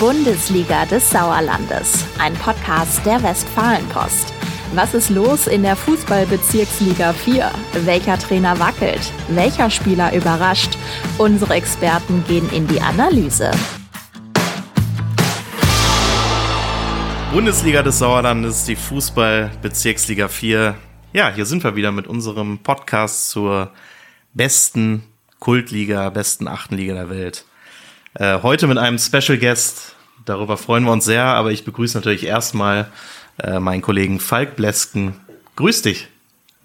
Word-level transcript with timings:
Bundesliga 0.00 0.86
des 0.86 1.10
Sauerlandes, 1.10 2.06
ein 2.18 2.32
Podcast 2.32 3.04
der 3.04 3.22
Westfalenpost. 3.22 4.32
Was 4.72 4.94
ist 4.94 5.10
los 5.10 5.46
in 5.46 5.62
der 5.62 5.76
Fußballbezirksliga 5.76 7.12
4? 7.12 7.50
Welcher 7.84 8.18
Trainer 8.18 8.58
wackelt? 8.58 9.12
Welcher 9.28 9.68
Spieler 9.68 10.14
überrascht? 10.14 10.78
Unsere 11.18 11.52
Experten 11.52 12.24
gehen 12.26 12.48
in 12.50 12.66
die 12.66 12.80
Analyse. 12.80 13.50
Bundesliga 17.34 17.82
des 17.82 17.98
Sauerlandes, 17.98 18.64
die 18.64 18.76
Fußballbezirksliga 18.76 20.28
4. 20.28 20.76
Ja, 21.12 21.30
hier 21.30 21.44
sind 21.44 21.62
wir 21.62 21.76
wieder 21.76 21.92
mit 21.92 22.06
unserem 22.06 22.60
Podcast 22.60 23.28
zur 23.28 23.70
besten 24.32 25.02
Kultliga, 25.40 26.08
besten 26.08 26.48
achten 26.48 26.78
Liga 26.78 26.94
der 26.94 27.10
Welt. 27.10 27.44
Äh, 28.14 28.42
heute 28.42 28.66
mit 28.66 28.78
einem 28.78 28.98
Special 28.98 29.38
Guest. 29.38 29.94
Darüber 30.30 30.56
freuen 30.56 30.84
wir 30.84 30.92
uns 30.92 31.04
sehr, 31.06 31.24
aber 31.24 31.50
ich 31.50 31.64
begrüße 31.64 31.98
natürlich 31.98 32.24
erstmal 32.24 32.86
äh, 33.42 33.58
meinen 33.58 33.82
Kollegen 33.82 34.20
Falk 34.20 34.54
Blesken. 34.54 35.14
Grüß 35.56 35.82
dich. 35.82 36.06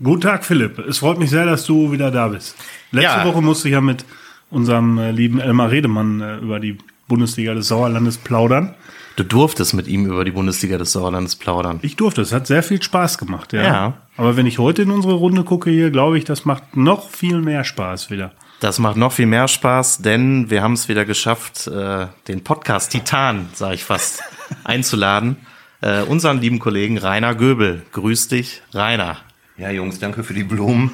Guten 0.03 0.21
Tag, 0.21 0.45
Philipp. 0.45 0.77
Es 0.77 0.99
freut 0.99 1.17
mich 1.17 1.31
sehr, 1.31 1.47
dass 1.47 1.65
du 1.65 1.91
wieder 1.91 2.11
da 2.11 2.27
bist. 2.27 2.55
Letzte 2.91 3.17
Ja. 3.21 3.25
Woche 3.25 3.41
musste 3.41 3.67
ich 3.67 3.73
ja 3.73 3.81
mit 3.81 4.05
unserem 4.51 4.99
äh, 4.99 5.09
lieben 5.09 5.39
Elmar 5.39 5.71
Redemann 5.71 6.21
äh, 6.21 6.37
über 6.37 6.59
die 6.59 6.77
Bundesliga 7.07 7.55
des 7.55 7.67
Sauerlandes 7.69 8.19
plaudern. 8.19 8.75
Du 9.15 9.23
durftest 9.23 9.73
mit 9.73 9.87
ihm 9.87 10.05
über 10.05 10.23
die 10.25 10.31
Bundesliga 10.31 10.77
des 10.77 10.91
Sauerlandes 10.91 11.35
plaudern. 11.37 11.79
Ich 11.81 11.95
durfte, 11.95 12.21
es 12.21 12.31
hat 12.33 12.45
sehr 12.45 12.61
viel 12.61 12.83
Spaß 12.83 13.17
gemacht, 13.17 13.51
ja. 13.51 13.63
Ja. 13.63 13.93
Aber 14.15 14.37
wenn 14.37 14.45
ich 14.45 14.59
heute 14.59 14.83
in 14.83 14.91
unsere 14.91 15.15
Runde 15.15 15.43
gucke 15.43 15.71
hier, 15.71 15.89
glaube 15.89 16.19
ich, 16.19 16.23
das 16.23 16.45
macht 16.45 16.77
noch 16.77 17.09
viel 17.09 17.41
mehr 17.41 17.63
Spaß 17.63 18.11
wieder. 18.11 18.31
Das 18.59 18.79
macht 18.79 18.95
noch 18.95 19.11
viel 19.11 19.25
mehr 19.25 19.47
Spaß, 19.47 19.99
denn 19.99 20.49
wir 20.49 20.63
haben 20.63 20.73
es 20.73 20.87
wieder 20.87 21.05
geschafft, 21.05 21.67
äh, 21.67 22.07
den 22.27 22.43
Podcast 22.43 22.91
Titan, 22.91 23.49
sage 23.53 23.75
ich 23.75 23.83
fast, 23.83 24.23
einzuladen. 24.63 25.37
Äh, 25.81 26.03
unseren 26.03 26.39
lieben 26.39 26.59
Kollegen 26.59 26.97
Rainer 26.97 27.35
Göbel. 27.35 27.83
Grüß 27.91 28.29
dich, 28.29 28.61
Rainer. 28.73 29.17
Ja, 29.57 29.69
Jungs, 29.69 29.99
danke 29.99 30.23
für 30.23 30.33
die 30.33 30.43
Blumen. 30.43 30.91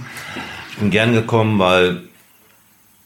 Ich 0.71 0.77
bin 0.77 0.89
gern 0.89 1.13
gekommen, 1.13 1.59
weil 1.59 2.01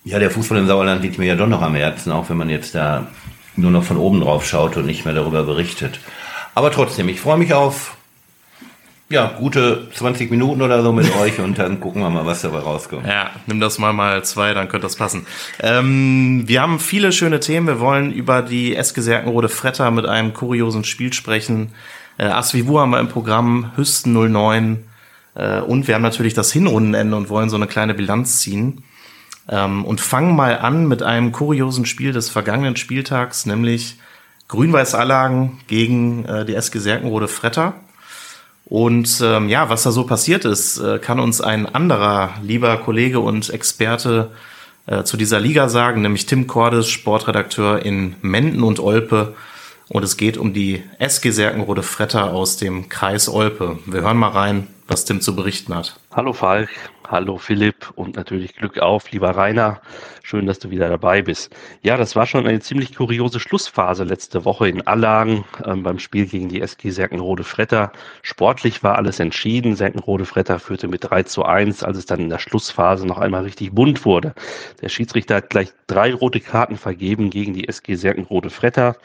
ja 0.06 0.20
der 0.20 0.32
Fußball 0.32 0.58
im 0.58 0.68
Sauerland 0.68 1.02
liegt 1.02 1.18
mir 1.18 1.26
ja 1.26 1.36
doch 1.36 1.48
noch 1.48 1.62
am 1.62 1.76
Herzen, 1.76 2.12
auch 2.12 2.30
wenn 2.30 2.38
man 2.38 2.50
jetzt 2.50 2.76
da 2.76 3.08
nur 3.56 3.72
noch 3.72 3.84
von 3.84 3.98
oben 3.98 4.22
drauf 4.22 4.46
schaut 4.46 4.78
und 4.78 4.86
nicht 4.86 5.06
mehr 5.06 5.14
darüber 5.14 5.44
berichtet. 5.44 6.00
Aber 6.54 6.72
trotzdem, 6.72 7.10
ich 7.10 7.20
freue 7.20 7.38
mich 7.38 7.54
auf 7.54 7.98
ja, 9.08 9.28
gute 9.38 9.88
20 9.94 10.32
Minuten 10.32 10.62
oder 10.64 10.82
so 10.82 10.92
mit 10.92 11.16
euch 11.18 11.40
und 11.40 11.60
dann 11.60 11.80
gucken 11.80 12.02
wir 12.02 12.10
mal, 12.10 12.26
was 12.26 12.42
dabei 12.42 12.60
rauskommt. 12.60 13.06
Ja, 13.06 13.30
nimm 13.46 13.60
das 13.60 13.78
mal 13.78 13.94
mal 13.94 14.24
zwei, 14.24 14.54
dann 14.56 14.68
könnte 14.68 14.88
das 14.88 14.96
passen. 14.96 15.28
Ähm, 15.60 16.44
wir 16.48 16.62
haben 16.62 16.80
viele 16.80 17.12
schöne 17.12 17.40
Themen. 17.40 17.68
Wir 17.68 17.80
wollen 17.80 18.12
über 18.12 18.42
die 18.42 18.76
SG 18.76 19.02
Serkenrode 19.02 19.50
Fretter 19.50 19.92
mit 19.92 20.08
einem 20.08 20.34
kuriosen 20.34 20.84
Spiel 20.84 21.14
sprechen. 21.14 21.72
Äh, 22.18 22.26
Asvivu 22.26 22.80
haben 22.80 22.92
wir 22.92 23.00
im 23.00 23.10
Programm, 23.10 23.72
Hüsten 23.76 24.14
09. 24.14 24.86
Äh, 25.36 25.60
und 25.60 25.88
wir 25.88 25.94
haben 25.94 26.02
natürlich 26.02 26.34
das 26.34 26.52
Hinrundenende 26.52 27.16
und 27.16 27.30
wollen 27.30 27.50
so 27.50 27.58
eine 27.58 27.68
kleine 27.68 27.94
Bilanz 27.94 28.40
ziehen. 28.40 28.84
Ähm, 29.48 29.86
und 29.86 30.02
fangen 30.02 30.36
mal 30.36 30.58
an 30.58 30.88
mit 30.88 31.04
einem 31.04 31.32
kuriosen 31.32 31.86
Spiel 31.86 32.12
des 32.12 32.32
vergangenen 32.32 32.76
Spieltags, 32.76 33.46
nämlich 33.46 34.00
Grün-Weiß 34.48 34.96
Allagen 34.96 35.60
gegen 35.68 36.26
äh, 36.26 36.46
die 36.46 36.56
SG 36.56 36.80
Serkenrode 36.80 37.28
Fretter. 37.28 37.76
Und 38.66 39.22
ähm, 39.24 39.48
ja, 39.48 39.70
was 39.70 39.84
da 39.84 39.92
so 39.92 40.06
passiert 40.06 40.44
ist, 40.44 40.80
äh, 40.80 40.98
kann 40.98 41.20
uns 41.20 41.40
ein 41.40 41.68
anderer 41.68 42.32
lieber 42.42 42.78
Kollege 42.78 43.20
und 43.20 43.50
Experte 43.52 44.32
äh, 44.88 45.04
zu 45.04 45.18
dieser 45.18 45.40
Liga 45.40 45.70
sagen, 45.70 46.02
nämlich 46.02 46.26
Tim 46.26 46.48
Cordes, 46.48 46.90
Sportredakteur 46.90 47.86
in 47.86 48.16
Menden 48.22 48.64
und 48.64 48.80
Olpe. 48.80 49.36
Und 49.88 50.04
es 50.04 50.18
geht 50.18 50.38
um 50.38 50.54
die 50.54 50.84
SG 50.98 51.30
Serkenrode 51.30 51.84
Fretter 51.84 52.34
aus 52.34 52.58
dem 52.58 52.90
Kreis 52.90 53.30
Olpe. 53.30 53.78
Wir 53.86 54.02
hören 54.02 54.18
mal 54.18 54.30
rein, 54.30 54.68
was 54.88 55.06
Tim 55.06 55.20
zu 55.20 55.36
berichten 55.36 55.74
hat. 55.74 56.00
Hallo 56.12 56.32
Falk, 56.32 56.70
hallo 57.08 57.38
Philipp 57.38 57.92
und 57.96 58.16
natürlich 58.16 58.56
Glück 58.56 58.78
auf, 58.80 59.12
lieber 59.12 59.32
Rainer. 59.32 59.82
Schön, 60.22 60.46
dass 60.46 60.60
du 60.60 60.70
wieder 60.70 60.90
dabei 60.90 61.22
bist. 61.22 61.56
Ja, 61.82 61.98
das 61.98 62.16
war 62.16 62.28
schon 62.28 62.46
eine 62.46 62.60
ziemlich 62.60 62.96
kuriose 62.96 63.40
Schlussphase 63.40 64.04
letzte 64.04 64.46
Woche 64.46 64.70
in 64.70 64.86
Allagen 64.86 65.44
ähm, 65.66 65.84
beim 65.84 65.98
Spiel 65.98 66.28
gegen 66.28 66.50
die 66.50 66.62
SG 66.62 66.92
Serkenrode 66.92 67.44
Fretter. 67.44 67.92
Sportlich 68.22 68.84
war 68.84 68.96
alles 68.96 69.20
entschieden. 69.20 69.76
Serkenrode 69.76 70.26
Fretter 70.26 70.60
führte 70.60 70.88
mit 70.88 71.10
3 71.10 71.24
zu 71.24 71.44
1, 71.44 71.84
als 71.84 71.98
es 71.98 72.06
dann 72.06 72.20
in 72.20 72.30
der 72.30 72.40
Schlussphase 72.40 73.08
noch 73.08 73.18
einmal 73.18 73.44
richtig 73.44 73.74
bunt 73.74 74.06
wurde. 74.06 74.34
Der 74.82 74.90
Schiedsrichter 74.90 75.36
hat 75.36 75.50
gleich 75.50 75.70
drei 75.88 76.14
rote 76.14 76.40
Karten 76.40 76.78
vergeben 76.78 77.32
gegen 77.32 77.54
die 77.54 77.68
SG 77.68 77.96
Serkenrode 77.96 78.52
Fretter. 78.52 78.98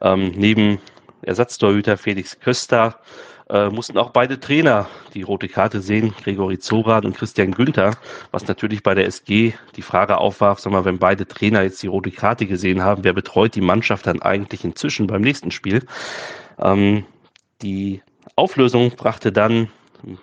Ähm, 0.00 0.32
neben 0.36 0.78
Ersatztorhüter 1.22 1.96
Felix 1.96 2.38
Köster 2.38 3.00
äh, 3.48 3.68
mussten 3.68 3.98
auch 3.98 4.10
beide 4.10 4.40
Trainer 4.40 4.88
die 5.14 5.22
rote 5.22 5.48
Karte 5.48 5.80
sehen, 5.80 6.14
Gregory 6.22 6.58
Zoran 6.58 7.04
und 7.04 7.16
Christian 7.16 7.52
Günther, 7.52 7.96
was 8.30 8.46
natürlich 8.48 8.82
bei 8.82 8.94
der 8.94 9.06
SG 9.06 9.54
die 9.76 9.82
Frage 9.82 10.18
aufwarf, 10.18 10.58
sag 10.60 10.72
mal, 10.72 10.84
wenn 10.84 10.98
beide 10.98 11.26
Trainer 11.26 11.62
jetzt 11.62 11.82
die 11.82 11.86
rote 11.86 12.10
Karte 12.10 12.46
gesehen 12.46 12.82
haben, 12.82 13.04
wer 13.04 13.12
betreut 13.12 13.54
die 13.54 13.60
Mannschaft 13.60 14.06
dann 14.06 14.22
eigentlich 14.22 14.64
inzwischen 14.64 15.06
beim 15.06 15.22
nächsten 15.22 15.50
Spiel? 15.50 15.84
Ähm, 16.58 17.04
die 17.62 18.02
Auflösung 18.34 18.90
brachte 18.90 19.32
dann 19.32 19.68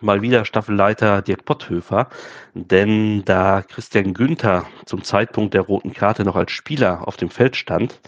mal 0.02 0.22
wieder 0.22 0.46
Staffelleiter 0.46 1.22
Dirk 1.22 1.46
Potthöfer, 1.46 2.10
denn 2.54 3.24
da 3.26 3.62
Christian 3.62 4.14
Günther 4.14 4.66
zum 4.86 5.04
Zeitpunkt 5.04 5.54
der 5.54 5.62
roten 5.62 5.94
Karte 5.94 6.24
noch 6.24 6.36
als 6.36 6.52
Spieler 6.52 7.08
auf 7.08 7.18
dem 7.18 7.30
Feld 7.30 7.56
stand, 7.56 8.00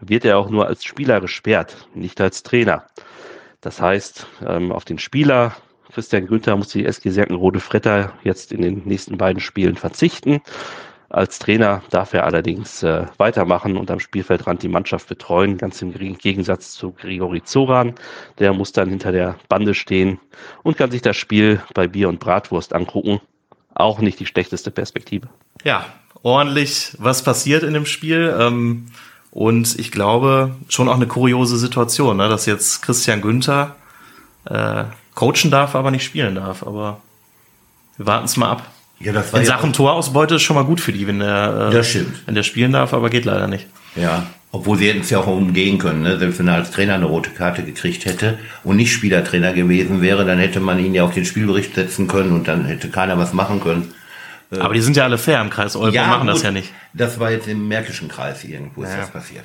wird 0.00 0.24
er 0.24 0.38
auch 0.38 0.48
nur 0.50 0.66
als 0.66 0.84
Spieler 0.84 1.20
gesperrt, 1.20 1.88
nicht 1.94 2.20
als 2.20 2.42
Trainer. 2.42 2.84
Das 3.60 3.80
heißt, 3.80 4.26
ähm, 4.46 4.72
auf 4.72 4.84
den 4.84 4.98
Spieler 4.98 5.56
Christian 5.92 6.26
Günther 6.26 6.56
muss 6.56 6.68
die 6.68 6.86
SG 6.86 7.10
Serkenrode 7.10 7.60
Fretter 7.60 8.12
jetzt 8.22 8.52
in 8.52 8.62
den 8.62 8.82
nächsten 8.84 9.18
beiden 9.18 9.40
Spielen 9.40 9.76
verzichten. 9.76 10.40
Als 11.08 11.40
Trainer 11.40 11.82
darf 11.90 12.14
er 12.14 12.24
allerdings 12.24 12.84
äh, 12.84 13.06
weitermachen 13.16 13.76
und 13.76 13.90
am 13.90 13.98
Spielfeldrand 13.98 14.62
die 14.62 14.68
Mannschaft 14.68 15.08
betreuen, 15.08 15.58
ganz 15.58 15.82
im 15.82 15.92
Gegensatz 15.92 16.70
zu 16.72 16.92
Grigori 16.92 17.42
Zoran. 17.42 17.96
Der 18.38 18.52
muss 18.52 18.70
dann 18.70 18.90
hinter 18.90 19.10
der 19.10 19.36
Bande 19.48 19.74
stehen 19.74 20.20
und 20.62 20.76
kann 20.76 20.92
sich 20.92 21.02
das 21.02 21.16
Spiel 21.16 21.60
bei 21.74 21.88
Bier 21.88 22.08
und 22.08 22.20
Bratwurst 22.20 22.72
angucken. 22.72 23.20
Auch 23.74 23.98
nicht 23.98 24.20
die 24.20 24.26
schlechteste 24.26 24.70
Perspektive. 24.70 25.28
Ja, 25.64 25.84
ordentlich 26.22 26.94
was 26.98 27.24
passiert 27.24 27.64
in 27.64 27.74
dem 27.74 27.86
Spiel. 27.86 28.32
Ähm, 28.38 28.86
und 29.30 29.78
ich 29.78 29.90
glaube, 29.92 30.56
schon 30.68 30.88
auch 30.88 30.96
eine 30.96 31.06
kuriose 31.06 31.56
Situation, 31.56 32.16
ne, 32.16 32.28
dass 32.28 32.46
jetzt 32.46 32.82
Christian 32.82 33.20
Günther 33.20 33.76
äh, 34.46 34.84
coachen 35.14 35.50
darf, 35.50 35.74
aber 35.74 35.90
nicht 35.90 36.04
spielen 36.04 36.34
darf. 36.34 36.66
Aber 36.66 37.00
wir 37.96 38.06
warten 38.06 38.24
es 38.24 38.36
mal 38.36 38.50
ab. 38.50 38.66
Ja, 38.98 39.12
das 39.12 39.32
war 39.32 39.40
In 39.40 39.46
ja 39.46 39.52
Sachen 39.52 39.72
Torausbeute 39.72 40.34
ist 40.36 40.42
schon 40.42 40.56
mal 40.56 40.64
gut 40.64 40.80
für 40.80 40.92
die, 40.92 41.06
wenn 41.06 41.20
der, 41.20 41.68
äh, 41.70 41.74
Das 41.74 41.88
stimmt. 41.88 42.22
wenn 42.26 42.34
der 42.34 42.42
spielen 42.42 42.72
darf, 42.72 42.92
aber 42.92 43.08
geht 43.08 43.24
leider 43.24 43.46
nicht. 43.46 43.66
Ja, 43.96 44.26
obwohl 44.52 44.78
sie 44.78 44.88
hätten 44.88 45.00
es 45.00 45.10
ja 45.10 45.18
auch 45.20 45.26
umgehen 45.26 45.78
können. 45.78 46.02
Ne? 46.02 46.18
Selbst 46.18 46.38
wenn 46.40 46.48
er 46.48 46.54
als 46.54 46.70
Trainer 46.70 46.94
eine 46.94 47.06
rote 47.06 47.30
Karte 47.30 47.62
gekriegt 47.62 48.04
hätte 48.04 48.38
und 48.64 48.76
nicht 48.76 48.92
Spielertrainer 48.92 49.52
gewesen 49.52 50.02
wäre, 50.02 50.24
dann 50.24 50.38
hätte 50.38 50.60
man 50.60 50.78
ihn 50.80 50.92
ja 50.92 51.04
auf 51.04 51.14
den 51.14 51.24
Spielbericht 51.24 51.74
setzen 51.76 52.08
können 52.08 52.32
und 52.32 52.48
dann 52.48 52.64
hätte 52.64 52.88
keiner 52.90 53.16
was 53.16 53.32
machen 53.32 53.60
können. 53.62 53.94
Aber 54.58 54.74
die 54.74 54.80
sind 54.80 54.96
ja 54.96 55.04
alle 55.04 55.18
fair 55.18 55.40
im 55.40 55.50
Kreis 55.50 55.76
Olpe 55.76 56.00
und 56.00 56.06
machen 56.08 56.26
das 56.26 56.36
gut, 56.38 56.44
ja 56.44 56.50
nicht. 56.50 56.72
Das 56.92 57.20
war 57.20 57.30
jetzt 57.30 57.46
im 57.46 57.68
Märkischen 57.68 58.08
Kreis 58.08 58.42
irgendwo 58.44 58.82
ist 58.82 58.90
Ja. 58.90 58.96
das 58.98 59.10
passiert. 59.10 59.44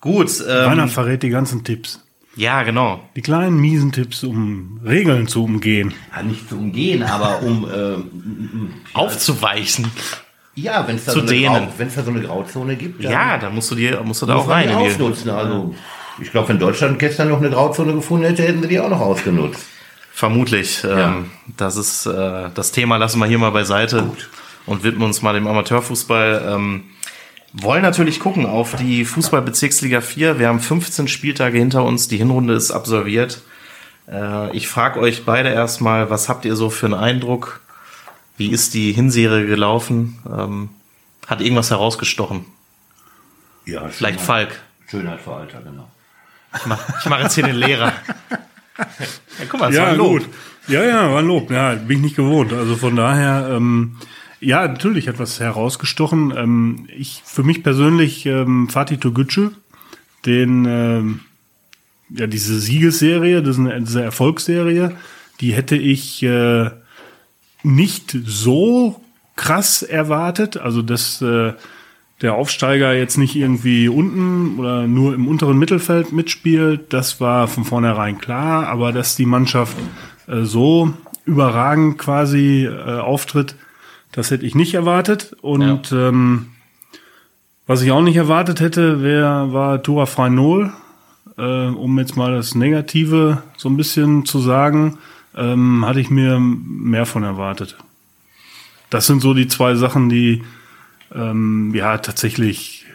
Gut, 0.00 0.30
ähm, 0.48 0.88
verrät 0.88 1.22
die 1.22 1.30
ganzen 1.30 1.64
Tipps. 1.64 2.02
ja, 2.36 2.62
genau. 2.64 3.00
Die 3.16 3.22
kleinen 3.22 3.60
miesen 3.60 3.92
Tipps, 3.92 4.22
um 4.24 4.80
Regeln 4.84 5.26
zu 5.26 5.42
umgehen. 5.44 5.94
Ja, 6.14 6.22
nicht 6.22 6.48
zu 6.48 6.56
umgehen, 6.58 7.02
aber 7.02 7.42
um 7.42 7.66
ähm, 7.74 8.70
Aufzuweichen. 8.92 9.90
ja, 10.54 10.86
wenn 10.86 10.96
es 10.96 11.04
da, 11.06 11.12
Zu 11.12 11.20
so 11.20 11.26
da 11.26 12.02
so 12.04 12.10
eine 12.10 12.20
Grauzone 12.20 12.76
gibt, 12.76 13.04
dann 13.04 13.12
Ja, 13.12 13.38
da 13.38 13.50
musst 13.50 13.70
du 13.70 13.74
dir, 13.74 14.00
musst 14.04 14.22
du 14.22 14.26
da 14.26 14.34
auch 14.36 14.48
rein. 14.48 14.70
ausnutzen. 14.70 15.30
Also 15.30 15.74
ich 16.20 16.30
glaube, 16.30 16.48
wenn 16.50 16.58
Deutschland 16.58 16.98
gestern 16.98 17.28
noch 17.28 17.38
eine 17.38 17.50
Grauzone 17.50 17.92
gefunden 17.94 18.26
hätte, 18.26 18.42
hätten 18.42 18.62
sie 18.62 18.68
die 18.68 18.80
auch 18.80 18.90
noch 18.90 19.00
ausgenutzt. 19.00 19.64
Vermutlich. 20.16 20.82
Ähm, 20.82 21.30
das 21.58 21.76
ist 21.76 22.06
äh, 22.06 22.48
das 22.54 22.72
Thema 22.72 22.96
lassen 22.96 23.18
wir 23.18 23.26
hier 23.26 23.36
mal 23.36 23.50
beiseite 23.50 24.10
und 24.64 24.82
widmen 24.82 25.02
uns 25.02 25.20
mal 25.20 25.34
dem 25.34 25.46
Amateurfußball. 25.46 26.54
Ähm, 26.54 26.84
wollen 27.52 27.82
natürlich 27.82 28.18
gucken 28.18 28.46
auf 28.46 28.76
die 28.76 29.04
Fußballbezirksliga 29.04 30.00
4. 30.00 30.38
Wir 30.38 30.48
haben 30.48 30.60
15 30.60 31.08
Spieltage 31.08 31.58
hinter 31.58 31.84
uns. 31.84 32.08
Die 32.08 32.16
Hinrunde 32.16 32.54
ist 32.54 32.70
absolviert. 32.70 33.42
Äh, 34.10 34.56
ich 34.56 34.68
frage 34.68 35.00
euch 35.00 35.26
beide 35.26 35.50
erstmal, 35.50 36.08
was 36.08 36.30
habt 36.30 36.46
ihr 36.46 36.56
so 36.56 36.70
für 36.70 36.86
einen 36.86 36.94
Eindruck? 36.94 37.60
Wie 38.38 38.48
ist 38.48 38.72
die 38.72 38.92
Hinserie 38.92 39.46
gelaufen? 39.46 40.18
Ähm, 40.26 40.70
hat 41.26 41.42
irgendwas 41.42 41.70
herausgestochen? 41.70 42.46
Ja, 43.66 43.86
Vielleicht 43.90 44.22
Falk. 44.22 44.62
Schönheit 44.88 45.20
für 45.20 45.34
Alter, 45.34 45.60
genau. 45.60 45.90
Ich 46.56 46.64
mache 46.64 47.08
mach 47.10 47.20
jetzt 47.20 47.34
hier 47.34 47.44
den 47.44 47.56
Lehrer. 47.56 47.92
Ja, 48.78 49.44
guck 49.48 49.60
mal, 49.60 49.70
das 49.70 49.78
war 49.78 49.86
Ja, 49.86 49.92
ein 49.92 49.98
Lob. 49.98 50.10
gut. 50.22 50.28
Ja, 50.68 50.82
ja, 50.84 51.10
war 51.12 51.20
ein 51.20 51.26
Lob. 51.26 51.50
Ja, 51.50 51.74
bin 51.74 51.98
ich 51.98 52.02
nicht 52.02 52.16
gewohnt. 52.16 52.52
Also 52.52 52.76
von 52.76 52.96
daher, 52.96 53.48
ähm, 53.52 53.96
ja, 54.40 54.66
natürlich 54.66 55.08
hat 55.08 55.18
was 55.18 55.40
herausgestochen. 55.40 56.32
Ähm, 56.36 56.86
ich, 56.96 57.22
für 57.24 57.42
mich 57.42 57.62
persönlich, 57.62 58.26
ähm, 58.26 58.68
Fatih 58.68 58.96
Togucu, 58.98 59.50
den, 60.24 60.64
ähm, 60.66 61.20
ja, 62.10 62.26
diese 62.26 62.58
Siegesserie, 62.60 63.42
diese, 63.42 63.80
diese 63.80 64.02
Erfolgsserie, 64.02 64.96
die 65.40 65.52
hätte 65.52 65.76
ich 65.76 66.22
äh, 66.22 66.70
nicht 67.62 68.16
so 68.24 69.00
krass 69.36 69.82
erwartet. 69.82 70.56
Also, 70.56 70.82
dass 70.82 71.20
äh, 71.22 71.52
der 72.22 72.34
Aufsteiger 72.34 72.94
jetzt 72.94 73.18
nicht 73.18 73.36
irgendwie 73.36 73.88
unten 73.88 74.58
oder 74.58 74.86
nur 74.86 75.14
im 75.14 75.28
unteren 75.28 75.58
Mittelfeld 75.58 76.12
mitspielt, 76.12 76.92
das 76.92 77.20
war 77.20 77.46
von 77.46 77.64
vornherein 77.64 78.18
klar. 78.18 78.68
Aber 78.68 78.92
dass 78.92 79.16
die 79.16 79.26
Mannschaft 79.26 79.76
äh, 80.26 80.42
so 80.42 80.94
überragend 81.26 81.98
quasi 81.98 82.64
äh, 82.64 82.98
auftritt, 83.00 83.56
das 84.12 84.30
hätte 84.30 84.46
ich 84.46 84.54
nicht 84.54 84.74
erwartet. 84.74 85.36
Und 85.42 85.90
ja. 85.90 86.08
ähm, 86.08 86.46
was 87.66 87.82
ich 87.82 87.90
auch 87.90 88.02
nicht 88.02 88.16
erwartet 88.16 88.60
hätte, 88.60 89.02
wär, 89.02 89.52
war 89.52 89.82
Tura 89.82 90.06
Freinol, 90.06 90.72
äh, 91.36 91.66
um 91.66 91.98
jetzt 91.98 92.16
mal 92.16 92.34
das 92.34 92.54
Negative 92.54 93.42
so 93.56 93.68
ein 93.68 93.76
bisschen 93.76 94.24
zu 94.24 94.38
sagen, 94.38 94.98
ähm, 95.36 95.84
hatte 95.84 96.00
ich 96.00 96.08
mir 96.08 96.40
mehr 96.40 97.04
von 97.04 97.24
erwartet. 97.24 97.76
Das 98.88 99.06
sind 99.06 99.20
so 99.20 99.34
die 99.34 99.48
zwei 99.48 99.74
Sachen, 99.74 100.08
die 100.08 100.44
ähm, 101.14 101.72
ja 101.74 101.98
tatsächlich, 101.98 102.86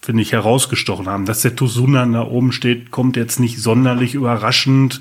finde 0.00 0.22
ich, 0.22 0.32
herausgestochen 0.32 1.08
haben. 1.08 1.26
Dass 1.26 1.42
der 1.42 1.56
Tosunan 1.56 2.12
da 2.12 2.22
oben 2.22 2.52
steht, 2.52 2.90
kommt 2.90 3.16
jetzt 3.16 3.40
nicht 3.40 3.60
sonderlich 3.60 4.14
überraschend. 4.14 5.00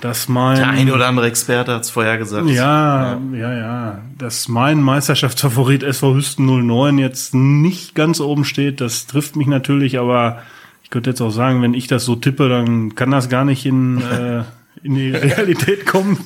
Dass 0.00 0.28
mein, 0.28 0.56
der 0.56 0.68
eine 0.68 0.94
oder 0.94 1.06
andere 1.06 1.28
Experte 1.28 1.72
hat 1.72 1.82
es 1.82 1.90
vorher 1.90 2.18
gesagt. 2.18 2.48
Ja, 2.48 3.20
ja, 3.32 3.38
ja, 3.38 3.54
ja. 3.54 3.98
Dass 4.18 4.48
mein 4.48 4.80
Meisterschaftsfavorit 4.80 5.84
SV 5.84 6.16
Hüsten 6.16 6.46
09 6.46 6.98
jetzt 6.98 7.34
nicht 7.34 7.94
ganz 7.94 8.18
oben 8.18 8.44
steht, 8.44 8.80
das 8.80 9.06
trifft 9.06 9.36
mich 9.36 9.46
natürlich, 9.46 10.00
aber 10.00 10.42
ich 10.82 10.90
könnte 10.90 11.10
jetzt 11.10 11.20
auch 11.20 11.30
sagen, 11.30 11.62
wenn 11.62 11.74
ich 11.74 11.86
das 11.86 12.04
so 12.04 12.16
tippe, 12.16 12.48
dann 12.48 12.96
kann 12.96 13.12
das 13.12 13.28
gar 13.28 13.44
nicht 13.44 13.64
in, 13.64 14.00
äh, 14.12 14.42
in 14.82 14.94
die 14.94 15.10
Realität 15.10 15.86
kommen. 15.86 16.18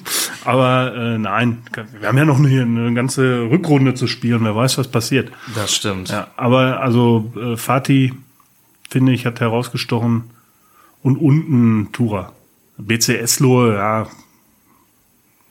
Aber 0.45 0.95
äh, 0.95 1.19
nein, 1.19 1.59
wir 1.99 2.09
haben 2.09 2.19
ja 2.19 2.25
noch 2.25 2.39
eine, 2.39 2.63
eine 2.63 2.95
ganze 2.95 3.51
Rückrunde 3.51 3.95
zu 3.95 4.07
spielen. 4.07 4.45
Wer 4.45 4.57
weiß, 4.57 4.79
was 4.79 4.89
passiert. 4.89 5.31
Das 5.55 5.75
stimmt. 5.75 6.09
Ja, 6.09 6.29
aber 6.37 6.81
also 6.81 7.33
äh, 7.37 7.57
Fatih, 7.57 8.15
finde 8.89 9.13
ich, 9.13 9.27
hat 9.27 9.41
herausgestochen. 9.41 10.31
Und 11.03 11.19
unten 11.19 11.93
Tura. 11.93 12.33
BCS 12.79 13.41
Lohe, 13.41 13.75
ja, 13.75 14.09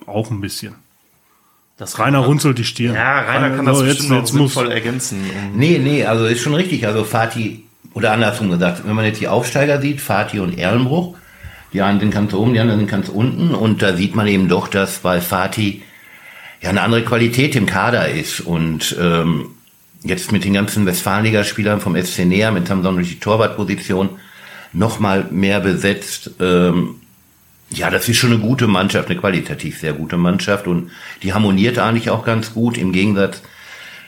auch 0.05 0.29
ein 0.29 0.41
bisschen. 0.41 0.75
Das 1.77 1.99
Rainer 1.99 2.19
runzelt 2.19 2.57
die 2.57 2.63
Stirn. 2.63 2.95
Ja, 2.95 3.19
Rainer, 3.19 3.45
Rainer 3.45 3.55
kann 3.57 3.65
das 3.65 3.79
so, 3.79 3.85
jetzt, 3.85 4.09
jetzt 4.09 4.33
sinnvoll 4.33 4.71
ergänzen. 4.71 5.19
Um 5.19 5.57
nee, 5.57 5.77
nee, 5.77 6.05
also 6.05 6.25
ist 6.25 6.41
schon 6.41 6.55
richtig. 6.55 6.85
Also 6.87 7.03
Fatih, 7.03 7.63
oder 7.93 8.13
andersrum 8.13 8.49
gesagt, 8.49 8.85
wenn 8.85 8.95
man 8.95 9.05
jetzt 9.05 9.19
die 9.19 9.27
Aufsteiger 9.27 9.81
sieht, 9.81 9.99
Fatih 9.99 10.39
und 10.39 10.57
Erlenbruch, 10.57 11.17
die 11.75 11.81
einen 11.81 12.00
sind 12.00 12.13
ganz 12.13 12.33
oben, 12.33 12.54
die 12.54 12.62
anderen 12.62 12.80
sind 12.80 12.89
ganz 12.89 13.10
unten. 13.10 13.54
Und 13.54 13.81
da 13.81 13.98
sieht 13.98 14.16
man 14.16 14.27
eben 14.27 14.48
doch, 14.48 14.69
dass 14.69 15.00
bei 15.00 15.19
Fatih 15.19 15.81
ja 16.62 16.69
eine 16.69 16.81
andere 16.81 17.04
Qualität 17.04 17.54
im 17.57 17.66
Kader 17.66 18.07
ist. 18.07 18.39
Und 18.39 18.95
ähm, 18.98 19.50
jetzt 20.01 20.31
mit 20.31 20.45
den 20.45 20.54
ganzen 20.54 20.86
Westfalenligaspielern 20.86 21.81
vom 21.81 22.01
SC 22.01 22.19
Näher, 22.19 22.54
mit 22.54 22.66
Samson 22.66 22.95
durch 22.95 23.10
die 23.10 23.19
Torwartposition, 23.19 24.10
noch 24.72 25.00
mal 25.00 25.27
mehr 25.31 25.60
besetzt. 25.60 26.31
Ähm, 26.39 27.01
ja, 27.72 27.89
das 27.89 28.07
ist 28.07 28.18
schon 28.18 28.31
eine 28.31 28.39
gute 28.39 28.68
Mannschaft, 28.68 29.10
eine 29.10 29.19
qualitativ 29.19 29.81
sehr 29.81 29.92
gute 29.92 30.16
Mannschaft 30.16 30.68
und 30.68 30.92
die 31.24 31.33
harmoniert 31.33 31.77
eigentlich 31.77 32.10
auch 32.10 32.24
ganz 32.24 32.54
gut 32.54 32.77
im 32.77 32.94
Gegensatz 32.94 33.42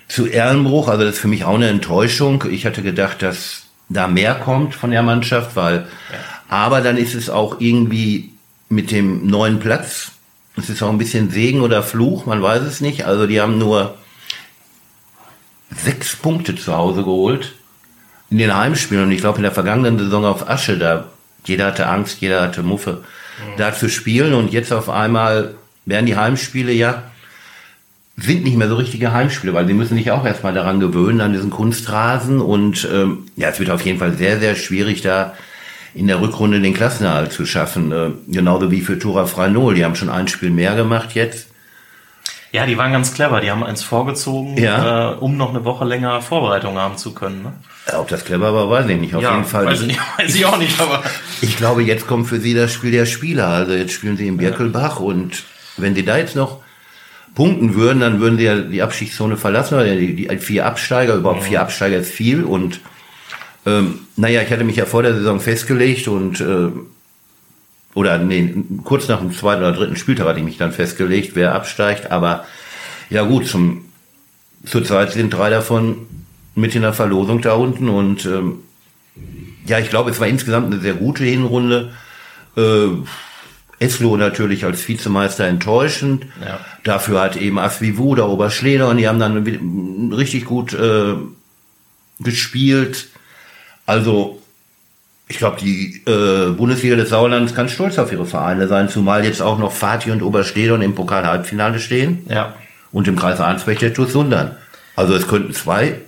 zu 0.08 0.26
Erlenbruch. 0.26 0.88
Also 0.88 1.04
das 1.04 1.16
ist 1.16 1.20
für 1.20 1.28
mich 1.28 1.44
auch 1.44 1.56
eine 1.56 1.68
Enttäuschung. 1.68 2.46
Ich 2.50 2.66
hatte 2.66 2.82
gedacht, 2.82 3.22
dass 3.22 3.64
da 3.90 4.08
mehr 4.08 4.36
kommt 4.36 4.74
von 4.76 4.92
der 4.92 5.04
Mannschaft, 5.04 5.56
weil, 5.56 5.88
ja. 6.12 6.18
Aber 6.50 6.82
dann 6.82 6.98
ist 6.98 7.16
es 7.16 7.30
auch 7.30 7.60
irgendwie 7.60 8.32
mit 8.70 8.92
dem 8.92 9.28
neuen 9.28 9.60
Platz. 9.60 10.12
Es 10.56 10.70
ist 10.70 10.82
auch 10.82 10.90
ein 10.90 10.98
bisschen 10.98 11.30
Segen 11.30 11.62
oder 11.62 11.84
Fluch, 11.84 12.26
man 12.26 12.42
weiß 12.42 12.64
es 12.64 12.82
nicht. 12.82 13.06
Also 13.06 13.28
die 13.28 13.40
haben 13.40 13.58
nur 13.58 13.98
sechs 15.76 16.16
Punkte 16.16 16.56
zu 16.56 16.76
Hause 16.76 17.04
geholt 17.04 17.54
in 18.30 18.38
den 18.38 18.56
Heimspielen. 18.56 19.06
Und 19.06 19.12
ich 19.12 19.22
glaube, 19.22 19.38
in 19.38 19.44
der 19.44 19.52
vergangenen 19.52 20.00
Saison 20.00 20.26
auf 20.26 20.50
Asche, 20.50 20.78
da 20.78 21.06
jeder 21.46 21.68
hatte 21.68 21.88
Angst, 21.88 22.22
jeder 22.22 22.42
hatte 22.42 22.64
Muffe 22.64 23.04
da 23.58 23.74
zu 23.74 23.90
spielen. 23.90 24.34
Und 24.34 24.52
jetzt 24.52 24.74
auf 24.74 24.90
einmal 24.90 25.56
werden 25.86 26.06
die 26.06 26.18
Heimspiele 26.18 26.72
ja, 26.72 27.04
sind 28.18 28.44
nicht 28.44 28.58
mehr 28.58 28.68
so 28.68 28.76
richtige 28.76 29.14
Heimspiele, 29.14 29.54
weil 29.54 29.68
sie 29.68 29.74
müssen 29.74 29.96
sich 29.96 30.10
auch 30.10 30.26
erstmal 30.26 30.54
daran 30.54 30.80
gewöhnen, 30.80 31.22
an 31.22 31.34
diesen 31.34 31.52
Kunstrasen. 31.52 32.42
Und 32.42 32.88
ähm, 32.92 33.28
ja, 33.36 33.50
es 33.50 33.60
wird 33.60 33.70
auf 33.70 33.82
jeden 33.82 34.00
Fall 34.00 34.14
sehr, 34.14 34.40
sehr 34.40 34.56
schwierig, 34.56 35.02
da 35.02 35.36
in 35.94 36.08
der 36.08 36.22
Rückrunde 36.22 36.62
den 36.62 36.74
Klassenerhalt 36.74 37.32
zu 37.32 37.46
schaffen. 37.46 37.92
Äh, 37.92 38.12
genauso 38.28 38.72
wie 38.72 38.82
für 38.82 39.00
Tura 39.00 39.26
Franol. 39.26 39.76
Die 39.76 39.86
haben 39.86 39.96
schon 39.96 40.10
ein 40.10 40.28
Spiel 40.28 40.52
mehr 40.52 40.76
gemacht 40.76 41.14
jetzt. 41.14 41.48
Ja, 42.52 42.66
die 42.66 42.78
waren 42.78 42.92
ganz 42.92 43.14
clever. 43.14 43.42
Die 43.42 43.52
haben 43.52 43.64
eins 43.64 43.84
vorgezogen, 43.84 44.58
ja. 44.58 45.12
äh, 45.12 45.16
um 45.16 45.38
noch 45.38 45.50
eine 45.50 45.66
Woche 45.66 45.86
länger 45.86 46.22
Vorbereitung 46.22 46.78
haben 46.78 46.98
zu 46.98 47.14
können. 47.14 47.44
Ne? 47.44 47.54
Ob 47.98 48.08
das 48.08 48.26
clever 48.26 48.54
war, 48.54 48.70
weiß 48.70 48.88
ich 48.90 49.00
nicht. 49.00 49.16
Auf 49.16 49.22
ja, 49.22 49.34
jeden 49.34 49.46
Fall. 49.46 49.66
Weiß 49.66 49.82
ich, 49.82 49.88
nicht, 49.88 50.00
weiß 50.18 50.34
ich 50.34 50.46
auch 50.46 50.58
nicht, 50.58 50.80
aber. 50.80 51.04
Ich 51.42 51.58
glaube, 51.58 51.84
jetzt 51.84 52.08
kommt 52.08 52.28
für 52.28 52.40
sie 52.40 52.54
das 52.54 52.72
Spiel 52.72 52.92
der 52.92 53.06
Spieler. 53.06 53.48
Also 53.48 53.74
jetzt 53.74 53.94
spielen 53.94 54.18
sie 54.18 54.28
in 54.28 54.38
Birkelbach 54.38 55.00
ja. 55.00 55.06
und 55.06 55.44
wenn 55.78 55.94
sie 55.94 56.04
da 56.04 56.18
jetzt 56.18 56.36
noch 56.36 56.60
punkten 57.36 57.76
würden, 57.76 58.00
dann 58.00 58.20
würden 58.20 58.38
sie 58.38 58.46
ja 58.46 58.56
die 58.56 58.82
Abstiegszone 58.82 59.38
verlassen. 59.38 59.80
Die, 59.84 60.16
die 60.16 60.38
vier 60.38 60.66
Absteiger, 60.66 61.16
überhaupt 61.16 61.44
vier 61.44 61.62
Absteiger 61.62 61.98
ist 61.98 62.12
viel. 62.12 62.44
Und 62.44 62.80
ähm, 63.68 64.00
naja, 64.16 64.42
ich 64.42 64.50
hatte 64.50 64.64
mich 64.64 64.78
ja 64.78 64.86
vor 64.86 65.04
der 65.04 65.14
Saison 65.14 65.42
festgelegt 65.42 66.08
und 66.08 66.40
äh, 66.40 66.70
oder 67.94 68.18
nee, 68.18 68.54
kurz 68.86 69.10
nach 69.10 69.20
dem 69.20 69.34
zweiten 69.34 69.62
oder 69.62 69.74
dritten 69.74 69.98
Spieltag 69.98 70.26
hatte 70.28 70.40
ich 70.40 70.46
mich 70.46 70.58
dann 70.58 70.72
festgelegt, 70.72 71.32
wer 71.36 71.54
absteigt. 71.54 72.12
Aber 72.12 72.46
ja 73.10 73.24
gut, 73.24 73.46
zum 73.46 73.86
zurzeit 74.66 75.12
sind 75.12 75.32
drei 75.32 75.50
davon 75.50 76.08
mit 76.56 76.76
in 76.76 76.84
der 76.84 76.94
Verlosung 76.94 77.42
da 77.42 77.54
unten 77.54 77.90
und 77.90 78.26
ähm, 78.26 78.60
ja, 79.66 79.80
ich 79.80 79.90
glaube, 79.90 80.12
es 80.12 80.20
war 80.22 80.28
insgesamt 80.28 80.72
eine 80.72 80.82
sehr 80.82 80.94
gute 80.94 81.26
Hinrunde. 81.26 81.92
Äh, 82.56 82.88
Eslo 83.80 84.16
natürlich 84.16 84.64
als 84.64 84.88
Vizemeister 84.88 85.46
enttäuschend. 85.46 86.26
Ja. 86.44 86.60
Dafür 86.86 87.22
hat 87.22 87.36
eben 87.36 87.60
Asvivu 87.60 88.16
da 88.16 88.26
Oberschleder 88.26 88.88
und 88.88 88.98
die 88.98 89.10
haben 89.10 89.20
dann 89.20 90.14
richtig 90.14 90.46
gut 90.46 90.74
äh, 90.74 91.16
gespielt. 92.20 93.10
Also 93.88 94.40
ich 95.28 95.40
glaube, 95.40 95.58
die 95.60 96.04
äh, 96.06 96.52
Bundesliga 96.52 96.96
des 96.96 97.10
Sauerlands 97.10 97.56
kann 97.56 97.68
stolz 97.68 97.98
auf 97.98 98.12
ihre 98.12 98.26
Vereine 98.26 98.68
sein, 98.68 98.88
zumal 98.88 99.26
jetzt 99.26 99.42
auch 99.42 99.58
noch 99.58 99.72
Fatih 99.72 100.12
und 100.12 100.22
Oberstedon 100.22 100.82
im 100.82 100.96
Pokal-Halbfinale 100.96 101.80
stehen. 101.80 102.26
Ja. 102.30 102.54
Und 102.92 103.08
im 103.08 103.18
Kreis 103.18 103.40
Arnsberg 103.40 103.80
der 103.80 103.94
TuS 103.94 104.14
Sundern. 104.14 104.56
Also 104.96 105.14
es 105.16 105.28
könnten 105.28 105.54
zwei 105.54 106.02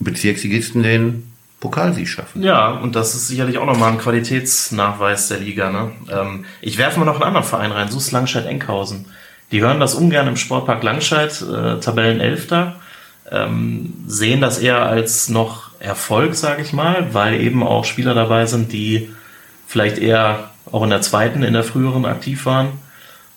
Bezirksligisten 0.00 0.82
den 0.82 1.30
Pokalsieg 1.60 2.08
schaffen. 2.08 2.42
Ja, 2.42 2.70
und 2.70 2.96
das 2.96 3.14
ist 3.14 3.28
sicherlich 3.28 3.58
auch 3.58 3.66
nochmal 3.66 3.92
ein 3.92 3.98
Qualitätsnachweis 3.98 5.28
der 5.28 5.38
Liga. 5.38 5.70
Ne? 5.70 5.92
Ähm, 6.12 6.44
ich 6.60 6.76
werfe 6.76 6.98
mal 6.98 7.06
noch 7.06 7.14
einen 7.14 7.24
anderen 7.24 7.46
Verein 7.46 7.72
rein, 7.72 7.88
Sus 7.90 8.10
Langscheid-Enkhausen. 8.10 9.06
Die 9.52 9.60
hören 9.60 9.78
das 9.78 9.94
ungern 9.94 10.26
im 10.26 10.36
Sportpark 10.36 10.82
Langscheid, 10.82 11.40
äh, 11.42 11.78
Tabellenelfter, 11.78 12.76
ähm, 13.30 13.94
sehen 14.06 14.40
das 14.40 14.58
eher 14.58 14.84
als 14.84 15.28
noch 15.28 15.63
Erfolg, 15.78 16.34
sage 16.34 16.62
ich 16.62 16.72
mal, 16.72 17.12
weil 17.14 17.40
eben 17.40 17.62
auch 17.62 17.84
Spieler 17.84 18.14
dabei 18.14 18.46
sind, 18.46 18.72
die 18.72 19.10
vielleicht 19.66 19.98
eher 19.98 20.50
auch 20.70 20.82
in 20.82 20.90
der 20.90 21.02
zweiten, 21.02 21.42
in 21.42 21.52
der 21.52 21.64
früheren 21.64 22.04
aktiv 22.06 22.46
waren. 22.46 22.80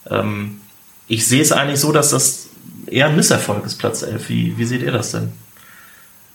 Ähm, 0.09 0.61
ich 1.07 1.27
sehe 1.27 1.41
es 1.41 1.51
eigentlich 1.51 1.79
so, 1.79 1.91
dass 1.91 2.11
das 2.11 2.49
eher 2.85 3.07
ein 3.07 3.15
Misserfolg 3.15 3.65
ist, 3.65 3.77
Platz 3.77 4.01
11. 4.01 4.29
Wie, 4.29 4.57
wie 4.57 4.65
seht 4.65 4.81
ihr 4.81 4.91
das 4.91 5.11
denn? 5.11 5.33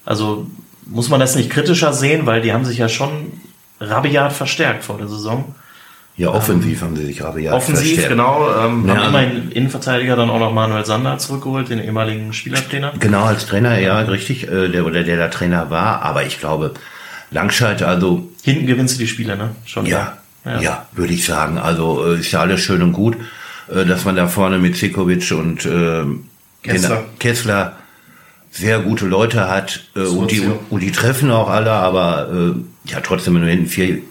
Also 0.05 0.47
muss 0.87 1.09
man 1.09 1.21
das 1.21 1.37
nicht 1.37 1.51
kritischer 1.51 1.93
sehen, 1.93 2.27
weil 2.27 2.43
die 2.43 2.53
haben 2.53 2.65
sich 2.65 2.79
ja 2.79 2.89
schon 2.89 3.41
rabiat 3.81 4.33
verstärkt 4.33 4.85
vor 4.85 4.99
der 4.99 5.09
Saison. 5.09 5.55
Ja, 6.17 6.29
offensiv 6.29 6.83
ähm, 6.83 6.89
haben 6.89 6.97
sie 6.97 7.07
sich 7.07 7.23
rabiat 7.23 7.55
offensiv, 7.55 7.95
verstärkt. 7.95 8.21
Offensiv, 8.21 8.57
genau. 8.57 8.67
Ähm, 8.67 8.87
ja, 8.87 8.97
haben 8.97 9.09
immerhin 9.09 9.51
Innenverteidiger 9.53 10.15
dann 10.15 10.29
auch 10.29 10.39
noch 10.39 10.53
Manuel 10.53 10.85
Sander 10.85 11.17
zurückgeholt, 11.19 11.71
den 11.71 11.79
ehemaligen 11.79 12.33
Spielertrainer. 12.35 12.93
Genau, 13.01 13.25
als 13.25 13.47
Trainer, 13.47 13.79
ja, 13.79 13.99
richtig, 14.01 14.47
äh, 14.47 14.69
der 14.69 14.85
oder 14.85 15.05
der 15.05 15.17
da 15.17 15.29
Trainer 15.29 15.71
war. 15.71 16.03
Aber 16.03 16.25
ich 16.25 16.39
glaube, 16.39 16.75
Langscheid, 17.31 17.83
also... 17.83 18.29
Hinten 18.43 18.67
gewinnst 18.67 18.97
du 18.97 18.99
die 18.99 19.09
Spiele, 19.09 19.37
ne? 19.37 19.51
Schon. 19.65 19.87
Ja, 19.87 20.19
ja, 20.45 20.61
ja 20.61 20.87
würde 20.93 21.15
ich 21.15 21.25
sagen. 21.25 21.57
Also 21.57 22.05
äh, 22.05 22.21
ist 22.21 22.31
ja 22.31 22.41
alles 22.41 22.61
schön 22.61 22.83
und 22.83 22.93
gut, 22.93 23.17
äh, 23.73 23.87
dass 23.87 24.05
man 24.05 24.15
da 24.15 24.29
vorne 24.29 24.59
mit 24.59 24.77
Sikovic 24.77 25.33
und 25.33 25.65
äh, 25.65 26.05
Kessler. 26.63 27.05
Kessler 27.19 27.77
sehr 28.51 28.81
gute 28.81 29.07
Leute 29.07 29.49
hat 29.49 29.85
äh, 29.97 30.01
und, 30.01 30.31
die, 30.31 30.43
und 30.69 30.81
die 30.81 30.93
treffen 30.93 31.31
auch 31.31 31.49
alle, 31.49 31.73
aber 31.73 32.29
äh, 32.31 32.91
ja 32.91 33.01
trotzdem, 33.01 33.35
wenn 33.37 33.43
du 33.43 33.49
hinten 33.49 33.67
vier, 33.67 34.03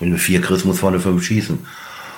wenn 0.00 0.10
du 0.10 0.18
vier 0.18 0.40
kriegst, 0.40 0.64
muss 0.64 0.78
vorne 0.78 1.00
fünf 1.00 1.24
schießen. 1.24 1.58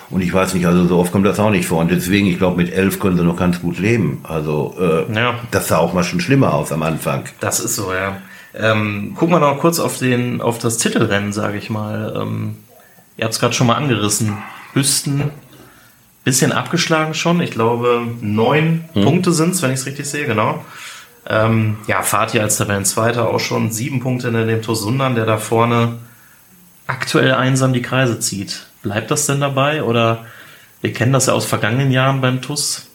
Und 0.09 0.21
ich 0.21 0.33
weiß 0.33 0.53
nicht, 0.53 0.67
also 0.67 0.85
so 0.87 0.97
oft 0.97 1.11
kommt 1.11 1.25
das 1.25 1.39
auch 1.39 1.49
nicht 1.49 1.65
vor. 1.65 1.79
Und 1.79 1.89
deswegen, 1.89 2.27
ich 2.27 2.37
glaube, 2.37 2.57
mit 2.57 2.73
elf 2.73 2.99
können 2.99 3.17
sie 3.17 3.23
noch 3.23 3.37
ganz 3.37 3.61
gut 3.61 3.79
leben. 3.79 4.19
Also 4.23 4.75
äh, 4.77 5.13
ja. 5.13 5.35
das 5.51 5.69
sah 5.69 5.77
auch 5.77 5.93
mal 5.93 6.03
schon 6.03 6.19
schlimmer 6.19 6.53
aus 6.53 6.71
am 6.73 6.83
Anfang. 6.83 7.23
Das 7.39 7.61
ist 7.61 7.77
so, 7.77 7.93
ja. 7.93 8.17
Ähm, 8.53 9.13
gucken 9.15 9.33
wir 9.33 9.39
noch 9.39 9.57
kurz 9.59 9.79
auf, 9.79 9.97
den, 9.97 10.41
auf 10.41 10.59
das 10.59 10.77
Titelrennen, 10.77 11.31
sage 11.31 11.57
ich 11.57 11.69
mal. 11.69 12.13
Ähm, 12.21 12.57
ihr 13.15 13.23
habt 13.23 13.33
es 13.33 13.39
gerade 13.39 13.53
schon 13.53 13.67
mal 13.67 13.75
angerissen. 13.75 14.37
Hüsten, 14.73 15.31
bisschen 16.25 16.51
abgeschlagen 16.51 17.13
schon. 17.13 17.41
Ich 17.41 17.51
glaube, 17.51 18.05
neun 18.19 18.85
hm. 18.93 19.03
Punkte 19.03 19.31
sind 19.31 19.53
es, 19.53 19.61
wenn 19.61 19.71
ich 19.71 19.79
es 19.79 19.85
richtig 19.85 20.09
sehe, 20.09 20.25
genau. 20.25 20.63
Ähm, 21.27 21.77
ja, 21.87 22.01
Fatih 22.01 22.41
als 22.41 22.57
Tabellenzweiter 22.57 23.29
auch 23.29 23.39
schon 23.39 23.71
sieben 23.71 24.01
Punkte 24.01 24.29
in 24.29 24.47
dem 24.47 24.61
Tosundan, 24.61 25.15
der 25.15 25.25
da 25.25 25.37
vorne 25.37 25.99
aktuell 26.87 27.33
einsam 27.33 27.73
die 27.73 27.81
Kreise 27.81 28.19
zieht. 28.19 28.67
Bleibt 28.81 29.11
das 29.11 29.25
denn 29.25 29.39
dabei? 29.39 29.83
Oder 29.83 30.25
wir 30.81 30.93
kennen 30.93 31.13
das 31.13 31.27
ja 31.27 31.33
aus 31.33 31.45
vergangenen 31.45 31.91
Jahren 31.91 32.21
beim 32.21 32.41
TUS. 32.41 32.87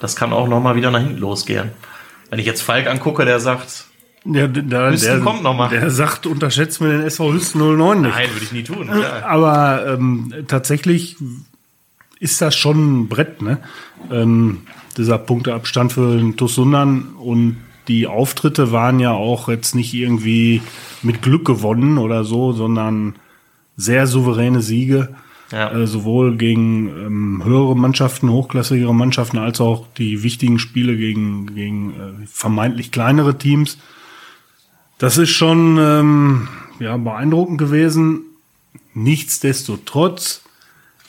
Das 0.00 0.16
kann 0.16 0.32
auch 0.32 0.48
nochmal 0.48 0.76
wieder 0.76 0.90
nach 0.90 1.00
hinten 1.00 1.18
losgehen. 1.18 1.70
Wenn 2.30 2.38
ich 2.38 2.46
jetzt 2.46 2.62
Falk 2.62 2.86
angucke, 2.86 3.24
der 3.24 3.40
sagt, 3.40 3.86
ja, 4.24 4.46
da, 4.46 4.90
der, 4.90 5.20
kommt 5.20 5.42
noch 5.42 5.54
mal. 5.54 5.68
Der 5.68 5.90
sagt, 5.90 6.26
unterschätzt 6.26 6.80
mir 6.80 6.88
den 6.88 7.02
SV 7.02 7.32
Hüsten 7.32 7.60
09 7.60 8.02
nicht. 8.02 8.14
Nein, 8.14 8.30
würde 8.32 8.44
ich 8.44 8.52
nie 8.52 8.62
tun. 8.64 8.88
Ja. 8.88 9.22
Aber 9.24 9.86
ähm, 9.86 10.34
tatsächlich 10.48 11.16
ist 12.20 12.40
das 12.40 12.56
schon 12.56 13.02
ein 13.02 13.08
Brett, 13.08 13.42
ne? 13.42 13.58
Ähm, 14.10 14.66
dieser 14.96 15.18
Punkteabstand 15.18 15.92
für 15.92 16.16
den 16.16 16.36
Tosundan 16.36 17.14
und 17.14 17.58
die 17.88 18.06
Auftritte 18.06 18.70
waren 18.70 19.00
ja 19.00 19.12
auch 19.12 19.48
jetzt 19.48 19.74
nicht 19.74 19.94
irgendwie 19.94 20.62
mit 21.02 21.22
Glück 21.22 21.44
gewonnen 21.44 21.98
oder 21.98 22.24
so, 22.24 22.52
sondern 22.52 23.16
sehr 23.76 24.06
souveräne 24.06 24.60
Siege. 24.62 25.08
Ja. 25.50 25.72
Äh, 25.72 25.86
sowohl 25.86 26.36
gegen 26.36 26.88
ähm, 26.88 27.42
höhere 27.42 27.74
Mannschaften, 27.74 28.30
hochklassigere 28.30 28.94
Mannschaften, 28.94 29.38
als 29.38 29.62
auch 29.62 29.86
die 29.96 30.22
wichtigen 30.22 30.58
Spiele 30.58 30.96
gegen, 30.96 31.54
gegen 31.54 31.90
äh, 31.92 32.26
vermeintlich 32.26 32.92
kleinere 32.92 33.38
Teams. 33.38 33.78
Das 34.98 35.16
ist 35.16 35.30
schon 35.30 35.78
ähm, 35.80 36.48
ja, 36.80 36.98
beeindruckend 36.98 37.56
gewesen. 37.56 38.24
Nichtsdestotrotz, 38.92 40.42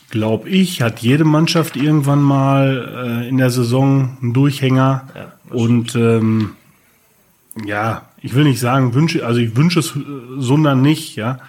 glaube 0.09 0.47
ich, 0.47 0.81
hat 0.81 0.99
jede 0.99 1.25
Mannschaft 1.25 1.75
irgendwann 1.75 2.21
mal 2.21 3.23
äh, 3.23 3.27
in 3.27 3.37
der 3.37 3.49
Saison 3.49 4.17
einen 4.21 4.33
Durchhänger. 4.33 5.09
Ja, 5.15 5.33
und 5.53 5.95
ähm, 5.95 6.51
ja, 7.65 8.03
ich 8.21 8.33
will 8.35 8.43
nicht 8.43 8.59
sagen, 8.59 8.93
wünsche, 8.93 9.25
also 9.25 9.39
ich 9.39 9.55
wünsche 9.55 9.79
es 9.79 9.93
sondern 10.37 10.81
nicht, 10.81 11.15
ja. 11.15 11.39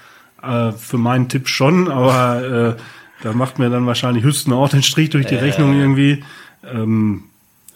Äh, 0.42 0.72
für 0.72 0.98
meinen 0.98 1.28
Tipp 1.28 1.48
schon, 1.48 1.90
aber 1.90 2.76
äh, 2.78 2.82
da 3.22 3.32
macht 3.32 3.58
mir 3.58 3.68
dann 3.68 3.86
wahrscheinlich 3.86 4.24
Hüsten 4.24 4.52
auch 4.52 4.68
den 4.68 4.82
Strich 4.82 5.10
durch 5.10 5.26
die 5.26 5.34
äh. 5.34 5.40
Rechnung 5.40 5.78
irgendwie. 5.78 6.24
Ähm, 6.64 7.24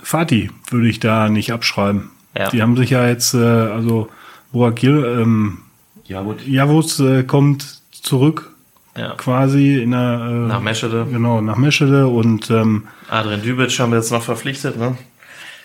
Fatih 0.03 0.51
würde 0.71 0.89
ich 0.89 1.01
da 1.01 1.29
nicht 1.29 1.53
abschreiben. 1.53 2.11
Ja. 2.37 2.49
Die 2.49 2.63
haben 2.63 2.77
sich 2.77 2.91
ja 2.91 3.07
jetzt, 3.07 3.35
äh, 3.35 3.39
also 3.39 4.09
Boakil, 4.53 5.05
ähm, 5.21 5.59
Javut. 6.07 6.47
Javut 6.47 6.99
äh, 7.01 7.23
kommt 7.23 7.83
zurück 7.91 8.55
ja. 8.97 9.15
quasi 9.17 9.83
in 9.83 9.91
der 9.93 10.21
äh, 10.27 10.49
nach 10.49 10.61
Meschede. 10.61 11.07
Genau, 11.11 11.41
nach 11.41 11.57
Meschede 11.57 12.07
und 12.07 12.51
ähm, 12.51 12.85
Adrian 13.09 13.43
Dübic 13.43 13.79
haben 13.79 13.93
wir 13.93 13.99
jetzt 13.99 14.13
noch 14.13 14.23
verpflichtet, 14.23 14.79
ne? 14.79 14.97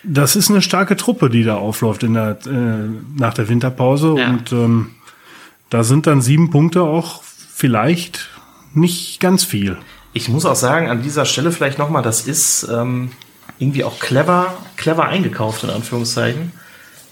Das 0.02 0.36
ist 0.36 0.50
eine 0.50 0.62
starke 0.62 0.96
Truppe, 0.96 1.30
die 1.30 1.44
da 1.44 1.56
aufläuft 1.56 2.02
in 2.02 2.14
der, 2.14 2.38
äh, 2.46 2.88
nach 3.18 3.34
der 3.34 3.48
Winterpause 3.48 4.14
ja. 4.18 4.30
und 4.30 4.52
ähm, 4.52 4.90
da 5.68 5.84
sind 5.84 6.06
dann 6.06 6.20
sieben 6.20 6.50
Punkte 6.50 6.82
auch 6.82 7.22
vielleicht 7.22 8.28
nicht 8.74 9.20
ganz 9.20 9.44
viel. 9.44 9.76
Ich 10.12 10.28
muss 10.28 10.46
auch 10.46 10.56
sagen, 10.56 10.88
an 10.88 11.02
dieser 11.02 11.24
Stelle 11.24 11.52
vielleicht 11.52 11.78
nochmal, 11.78 12.02
das 12.02 12.26
ist 12.26 12.66
ähm, 12.72 13.12
irgendwie 13.58 13.84
auch 13.84 14.00
clever, 14.00 14.54
clever 14.76 15.04
eingekauft, 15.04 15.62
in 15.64 15.70
Anführungszeichen. 15.70 16.52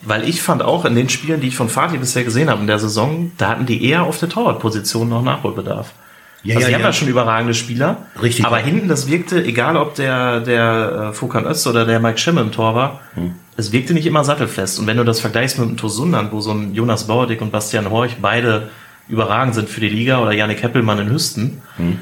Weil 0.02 0.28
ich 0.28 0.42
fand 0.42 0.62
auch 0.62 0.84
in 0.84 0.94
den 0.94 1.08
Spielen, 1.08 1.40
die 1.40 1.48
ich 1.48 1.56
von 1.56 1.68
Fatih 1.68 1.98
bisher 1.98 2.24
gesehen 2.24 2.50
habe 2.50 2.60
in 2.60 2.66
der 2.68 2.78
Saison, 2.78 3.32
da 3.36 3.48
hatten 3.48 3.66
die 3.66 3.84
eher 3.84 4.04
auf 4.04 4.18
der 4.18 4.28
Torwartposition 4.28 5.08
noch 5.08 5.22
Nachholbedarf. 5.22 5.92
Ja, 6.44 6.54
also 6.54 6.66
ja, 6.66 6.68
die 6.68 6.74
haben 6.76 6.88
ja 6.88 6.92
schon 6.92 7.08
überragende 7.08 7.54
Spieler. 7.54 8.06
Richtig. 8.22 8.46
Aber 8.46 8.58
hinten, 8.58 8.88
das 8.88 9.08
wirkte, 9.08 9.44
egal 9.44 9.76
ob 9.76 9.94
der, 9.96 10.40
der 10.40 11.08
äh, 11.10 11.12
Fokan 11.12 11.44
Öst 11.44 11.66
oder 11.66 11.84
der 11.84 11.98
Mike 11.98 12.18
Schimme 12.18 12.40
im 12.40 12.52
Tor 12.52 12.74
war, 12.74 13.00
hm. 13.14 13.34
es 13.56 13.72
wirkte 13.72 13.92
nicht 13.92 14.06
immer 14.06 14.24
sattelfest. 14.24 14.78
Und 14.78 14.86
wenn 14.86 14.96
du 14.96 15.04
das 15.04 15.20
vergleichst 15.20 15.58
mit 15.58 15.68
dem 15.68 15.76
Tosundan, 15.76 16.30
wo 16.30 16.40
so 16.40 16.52
ein 16.52 16.74
Jonas 16.74 17.06
Bauerdick 17.08 17.40
und 17.40 17.50
Bastian 17.50 17.90
Horch 17.90 18.16
beide 18.22 18.70
überragend 19.08 19.54
sind 19.54 19.68
für 19.68 19.80
die 19.80 19.88
Liga 19.88 20.20
oder 20.20 20.32
Janik 20.32 20.62
Heppelmann 20.62 21.00
in 21.00 21.10
Hüsten, 21.10 21.60
hm. 21.76 21.98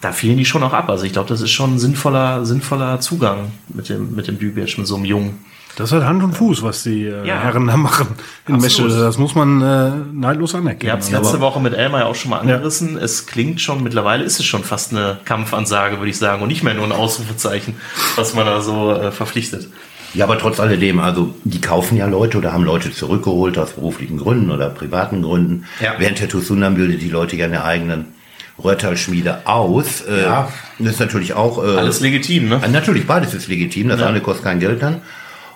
da 0.00 0.12
fielen 0.12 0.36
die 0.36 0.44
schon 0.44 0.62
auch 0.62 0.72
ab. 0.72 0.88
Also 0.88 1.04
ich 1.04 1.12
glaube, 1.12 1.28
das 1.28 1.40
ist 1.40 1.50
schon 1.50 1.74
ein 1.74 1.78
sinnvoller, 1.80 2.44
sinnvoller 2.46 3.00
Zugang 3.00 3.50
mit 3.68 3.88
dem, 3.88 4.14
mit 4.14 4.28
dem 4.28 4.38
Dübic, 4.38 4.78
mit 4.78 4.86
so 4.86 4.94
einem 4.94 5.04
Jungen. 5.04 5.44
Das 5.76 5.90
hat 5.92 6.04
Hand 6.04 6.22
und 6.22 6.34
Fuß, 6.34 6.62
was 6.62 6.84
die 6.84 7.06
äh, 7.06 7.26
ja. 7.26 7.40
Herren 7.40 7.66
da 7.66 7.76
machen 7.76 8.06
in 8.46 8.58
Meschede. 8.58 9.00
Das 9.00 9.18
muss 9.18 9.34
man 9.34 9.60
äh, 9.60 9.90
neidlos 10.12 10.54
anerkennen. 10.54 10.86
Ihr 10.86 10.92
habt 10.92 11.02
es 11.02 11.10
letzte 11.10 11.40
Woche 11.40 11.60
mit 11.60 11.74
Elmar 11.74 12.00
ja 12.00 12.06
auch 12.06 12.14
schon 12.14 12.30
mal 12.30 12.38
angerissen. 12.38 12.96
Ja. 12.96 13.02
Es 13.02 13.26
klingt 13.26 13.60
schon, 13.60 13.82
mittlerweile 13.82 14.22
ist 14.22 14.38
es 14.38 14.46
schon 14.46 14.62
fast 14.62 14.92
eine 14.92 15.18
Kampfansage, 15.24 15.98
würde 15.98 16.10
ich 16.10 16.18
sagen, 16.18 16.42
und 16.42 16.48
nicht 16.48 16.62
mehr 16.62 16.74
nur 16.74 16.84
ein 16.84 16.92
Ausrufezeichen, 16.92 17.74
was 18.16 18.34
man 18.34 18.46
da 18.46 18.60
so 18.60 18.92
äh, 18.92 19.10
verpflichtet. 19.10 19.68
Ja, 20.14 20.26
aber 20.26 20.38
trotz 20.38 20.60
alledem, 20.60 21.00
also 21.00 21.34
die 21.42 21.60
kaufen 21.60 21.96
ja 21.96 22.06
Leute 22.06 22.38
oder 22.38 22.52
haben 22.52 22.64
Leute 22.64 22.92
zurückgeholt 22.92 23.58
aus 23.58 23.72
beruflichen 23.72 24.18
Gründen 24.18 24.52
oder 24.52 24.70
privaten 24.70 25.22
Gründen. 25.22 25.64
Ja. 25.80 25.94
Während 25.98 26.20
der 26.20 26.28
Tusunam 26.28 26.76
bildet 26.76 27.02
die 27.02 27.10
Leute 27.10 27.34
ja 27.34 27.46
eine 27.46 27.64
eigenen 27.64 28.06
Röhrtal-Schmiede 28.62 29.48
aus. 29.48 30.02
Äh, 30.02 30.22
ja. 30.22 30.48
Das 30.78 30.92
ist 30.92 31.00
natürlich 31.00 31.34
auch... 31.34 31.58
Äh, 31.58 31.78
Alles 31.78 31.98
legitim, 31.98 32.48
ne? 32.48 32.60
Natürlich, 32.70 33.08
beides 33.08 33.34
ist 33.34 33.48
legitim. 33.48 33.88
Das 33.88 33.98
ja. 33.98 34.06
eine 34.06 34.20
kostet 34.20 34.44
kein 34.44 34.60
Geld 34.60 34.80
dann. 34.82 35.00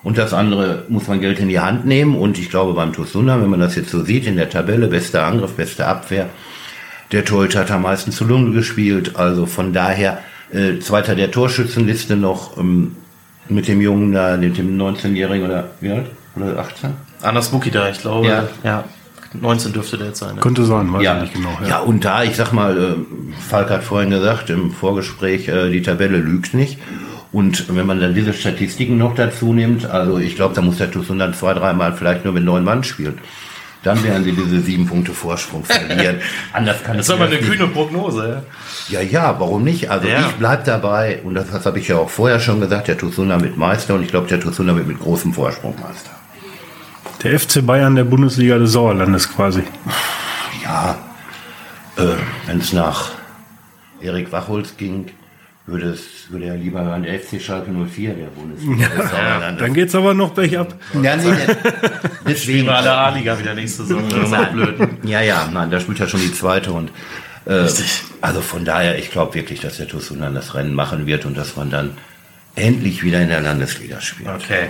Und 0.08 0.16
das 0.16 0.32
andere 0.32 0.84
muss 0.88 1.06
man 1.06 1.20
Geld 1.20 1.38
in 1.38 1.50
die 1.50 1.60
Hand 1.60 1.84
nehmen. 1.84 2.16
Und 2.16 2.38
ich 2.38 2.48
glaube, 2.48 2.72
beim 2.72 2.94
Tosuna, 2.94 3.42
wenn 3.42 3.50
man 3.50 3.60
das 3.60 3.76
jetzt 3.76 3.90
so 3.90 4.02
sieht, 4.02 4.26
in 4.26 4.36
der 4.36 4.48
Tabelle, 4.48 4.86
bester 4.86 5.26
Angriff, 5.26 5.52
beste 5.52 5.86
Abwehr, 5.86 6.30
der 7.12 7.26
Torhüter 7.26 7.60
hat 7.60 7.70
am 7.70 7.82
meisten 7.82 8.10
zu 8.10 8.24
Lunge 8.24 8.52
gespielt. 8.52 9.16
Also 9.16 9.44
von 9.44 9.74
daher, 9.74 10.20
äh, 10.50 10.78
zweiter 10.78 11.14
der 11.14 11.30
Torschützenliste 11.30 12.16
noch 12.16 12.56
ähm, 12.56 12.96
mit 13.50 13.68
dem 13.68 13.82
Jungen 13.82 14.12
da, 14.12 14.38
mit 14.38 14.56
dem 14.56 14.78
19-Jährigen 14.78 15.44
oder 15.44 15.72
wie 15.82 15.90
alt? 15.90 16.06
Oder 16.36 16.58
18? 16.58 16.94
Anders 17.20 17.50
Buki 17.50 17.70
da, 17.70 17.90
ich 17.90 18.00
glaube. 18.00 18.28
Ja. 18.28 18.48
ja. 18.64 18.84
19 19.38 19.74
dürfte 19.74 19.98
der 19.98 20.06
jetzt 20.06 20.20
sein. 20.20 20.36
Ne? 20.36 20.40
Könnte 20.40 20.64
sein, 20.64 20.90
weiß 20.90 21.02
ja. 21.02 21.16
ich 21.16 21.20
nicht 21.24 21.34
genau. 21.34 21.50
Ja. 21.60 21.68
ja, 21.68 21.78
und 21.80 22.02
da, 22.02 22.22
ich 22.24 22.34
sag 22.34 22.54
mal, 22.54 22.78
äh, 22.78 22.94
Falk 23.46 23.68
hat 23.68 23.84
vorhin 23.84 24.08
gesagt 24.08 24.48
im 24.48 24.70
Vorgespräch, 24.70 25.48
äh, 25.48 25.68
die 25.68 25.82
Tabelle 25.82 26.16
lügt 26.16 26.54
nicht. 26.54 26.78
Und 27.38 27.72
wenn 27.72 27.86
man 27.86 28.00
dann 28.00 28.14
diese 28.14 28.32
Statistiken 28.32 28.98
noch 28.98 29.14
dazu 29.14 29.52
nimmt, 29.52 29.88
also 29.88 30.18
ich 30.18 30.34
glaube, 30.34 30.56
da 30.56 30.60
muss 30.60 30.78
der 30.78 30.90
TuS 30.90 31.06
dann 31.06 31.34
zwei, 31.34 31.54
dreimal 31.54 31.92
vielleicht 31.92 32.24
nur 32.24 32.34
mit 32.34 32.42
neun 32.42 32.64
Mann 32.64 32.82
spielen. 32.82 33.20
Dann 33.84 34.02
werden 34.02 34.24
sie 34.24 34.32
diese 34.32 34.60
sieben 34.60 34.86
Punkte 34.88 35.12
Vorsprung 35.12 35.64
verlieren. 35.64 36.16
Anders 36.52 36.82
kann 36.82 36.96
das 36.96 37.06
ist 37.06 37.12
aber 37.12 37.26
eine 37.26 37.38
kühne 37.38 37.68
Prognose. 37.68 38.42
Ja, 38.88 39.02
ja, 39.02 39.38
warum 39.38 39.62
nicht? 39.62 39.88
Also 39.88 40.08
ja. 40.08 40.18
ich 40.18 40.34
bleib 40.34 40.64
dabei, 40.64 41.20
und 41.22 41.36
das, 41.36 41.48
das 41.48 41.64
habe 41.64 41.78
ich 41.78 41.86
ja 41.86 41.98
auch 41.98 42.10
vorher 42.10 42.40
schon 42.40 42.60
gesagt, 42.60 42.88
der 42.88 42.98
Tusuna 42.98 43.36
mit 43.36 43.56
Meister 43.56 43.94
und 43.94 44.02
ich 44.02 44.08
glaube, 44.08 44.26
der 44.26 44.40
Tusuna 44.40 44.74
wird 44.74 44.88
mit 44.88 44.98
großem 44.98 45.32
Vorsprung 45.32 45.76
Meister. 45.80 46.10
Der 47.22 47.38
FC 47.38 47.64
Bayern 47.64 47.94
der 47.94 48.02
Bundesliga 48.02 48.58
des 48.58 48.72
Sauerlandes 48.72 49.32
quasi. 49.32 49.62
Ja, 50.64 50.98
äh, 51.98 52.16
wenn 52.46 52.58
es 52.58 52.72
nach 52.72 53.10
Erik 54.00 54.32
Wachholz 54.32 54.76
ging, 54.76 55.06
würde, 55.68 55.90
es, 55.90 56.30
würde 56.30 56.46
er 56.46 56.56
lieber 56.56 56.80
an 56.80 57.02
der 57.02 57.20
FC 57.20 57.40
Schalke 57.40 57.70
04 57.70 58.14
der 58.14 58.26
Bundesliga. 58.26 58.88
Ja, 59.12 59.52
dann 59.52 59.74
geht's 59.74 59.94
aber 59.94 60.14
noch 60.14 60.30
bergab. 60.30 60.74
Ja, 61.02 61.16
nee, 61.16 61.24
deswegen. 62.26 62.66
war 62.66 62.82
der 62.82 62.96
A-Liga 62.96 63.38
wieder 63.38 63.54
nächste 63.54 63.84
Saison. 63.84 64.08
Das 64.08 64.30
ist 64.30 64.52
blöd. 64.52 64.88
Ja, 65.04 65.20
ja, 65.20 65.48
nein, 65.52 65.70
da 65.70 65.78
spielt 65.78 65.98
ja 65.98 66.08
schon 66.08 66.20
die 66.20 66.32
zweite 66.32 66.72
und 66.72 66.90
äh, 67.44 67.66
also 68.20 68.40
von 68.40 68.64
daher, 68.64 68.98
ich 68.98 69.10
glaube 69.10 69.34
wirklich, 69.34 69.60
dass 69.60 69.76
der 69.78 69.88
TuS 69.88 70.12
dann 70.18 70.34
das 70.34 70.54
Rennen 70.54 70.74
machen 70.74 71.06
wird 71.06 71.24
und 71.24 71.36
dass 71.36 71.56
man 71.56 71.70
dann 71.70 71.92
endlich 72.58 73.02
wieder 73.02 73.20
in 73.20 73.28
der 73.28 73.40
Landesliga 73.40 74.00
spielt. 74.00 74.28
Okay. 74.28 74.68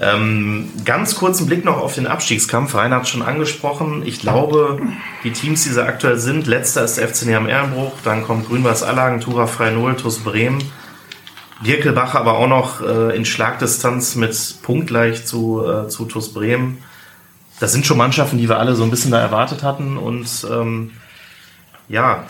Ähm, 0.00 0.70
ganz 0.84 1.16
kurzen 1.16 1.46
Blick 1.46 1.64
noch 1.64 1.78
auf 1.78 1.94
den 1.94 2.06
Abstiegskampf. 2.06 2.74
Rainer 2.74 2.96
hat 2.96 3.08
schon 3.08 3.22
angesprochen. 3.22 4.02
Ich 4.06 4.20
glaube, 4.20 4.80
die 5.24 5.32
Teams, 5.32 5.64
die 5.64 5.70
sie 5.70 5.84
aktuell 5.84 6.18
sind, 6.18 6.46
letzter 6.46 6.84
ist 6.84 6.98
der 6.98 7.08
FC 7.08 7.26
Neam 7.26 7.48
Ehrenbruch, 7.48 7.92
dann 8.04 8.24
kommt 8.24 8.48
Grün-Weiß 8.48 8.82
Allagen, 8.82 9.20
Tura 9.20 9.46
Frei 9.46 9.70
Null, 9.70 9.96
TuS 9.96 10.18
Bremen. 10.18 10.62
Birkelbach 11.62 12.14
aber 12.14 12.38
auch 12.38 12.48
noch 12.48 12.80
äh, 12.80 13.14
in 13.16 13.24
Schlagdistanz 13.24 14.14
mit 14.14 14.56
punktgleich 14.62 15.26
zu, 15.26 15.64
äh, 15.64 15.88
zu 15.88 16.06
TuS 16.06 16.32
Bremen. 16.32 16.78
Das 17.58 17.72
sind 17.72 17.84
schon 17.84 17.98
Mannschaften, 17.98 18.38
die 18.38 18.48
wir 18.48 18.58
alle 18.58 18.74
so 18.74 18.84
ein 18.84 18.90
bisschen 18.90 19.10
da 19.10 19.20
erwartet 19.20 19.62
hatten 19.62 19.98
und 19.98 20.46
ähm, 20.50 20.92
ja, 21.88 22.24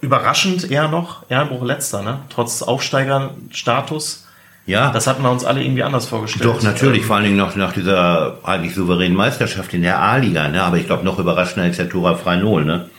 überraschend 0.00 0.70
eher 0.70 0.88
noch 0.88 1.24
Ehrenbruch 1.28 1.64
letzter, 1.64 2.02
ne? 2.02 2.20
Trotz 2.28 2.62
Aufsteigerstatus. 2.62 4.24
Ja. 4.66 4.90
Das 4.92 5.06
hatten 5.06 5.22
wir 5.22 5.30
uns 5.30 5.44
alle 5.44 5.62
irgendwie 5.62 5.82
anders 5.82 6.06
vorgestellt. 6.06 6.44
Doch, 6.44 6.62
natürlich, 6.62 7.00
ähm, 7.00 7.06
vor 7.06 7.16
allen 7.16 7.24
Dingen 7.24 7.36
noch 7.38 7.56
nach 7.56 7.72
dieser 7.72 8.38
eigentlich 8.42 8.74
souveränen 8.74 9.16
Meisterschaft 9.16 9.72
in 9.72 9.82
der 9.82 9.98
A-Liga, 9.98 10.48
ne? 10.48 10.62
Aber 10.62 10.76
ich 10.76 10.86
glaube, 10.86 11.04
noch 11.04 11.18
überraschender 11.18 11.68
ist 11.68 11.78
der 11.78 11.88
Tura 11.88 12.16
Freinol, 12.16 12.64
ne? 12.64 12.90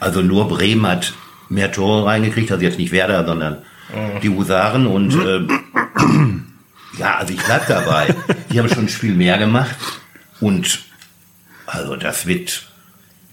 Also 0.00 0.20
nur 0.20 0.48
Bremen 0.48 0.86
hat 0.86 1.14
mehr 1.48 1.72
Tore 1.72 2.06
reingekriegt, 2.06 2.52
also 2.52 2.62
jetzt 2.62 2.78
nicht 2.78 2.92
Werder, 2.92 3.24
sondern 3.24 3.54
mhm. 3.94 4.20
die 4.22 4.28
Husaren 4.28 4.86
und 4.86 5.14
äh, 5.14 5.40
ja, 6.98 7.16
also 7.16 7.32
ich 7.32 7.42
bleib 7.42 7.66
dabei. 7.66 8.14
Die 8.52 8.58
haben 8.58 8.68
schon 8.68 8.84
ein 8.84 8.88
Spiel 8.88 9.14
mehr 9.14 9.38
gemacht 9.38 9.76
Und 10.40 10.80
also 11.66 11.96
das 11.96 12.26
wird 12.26 12.67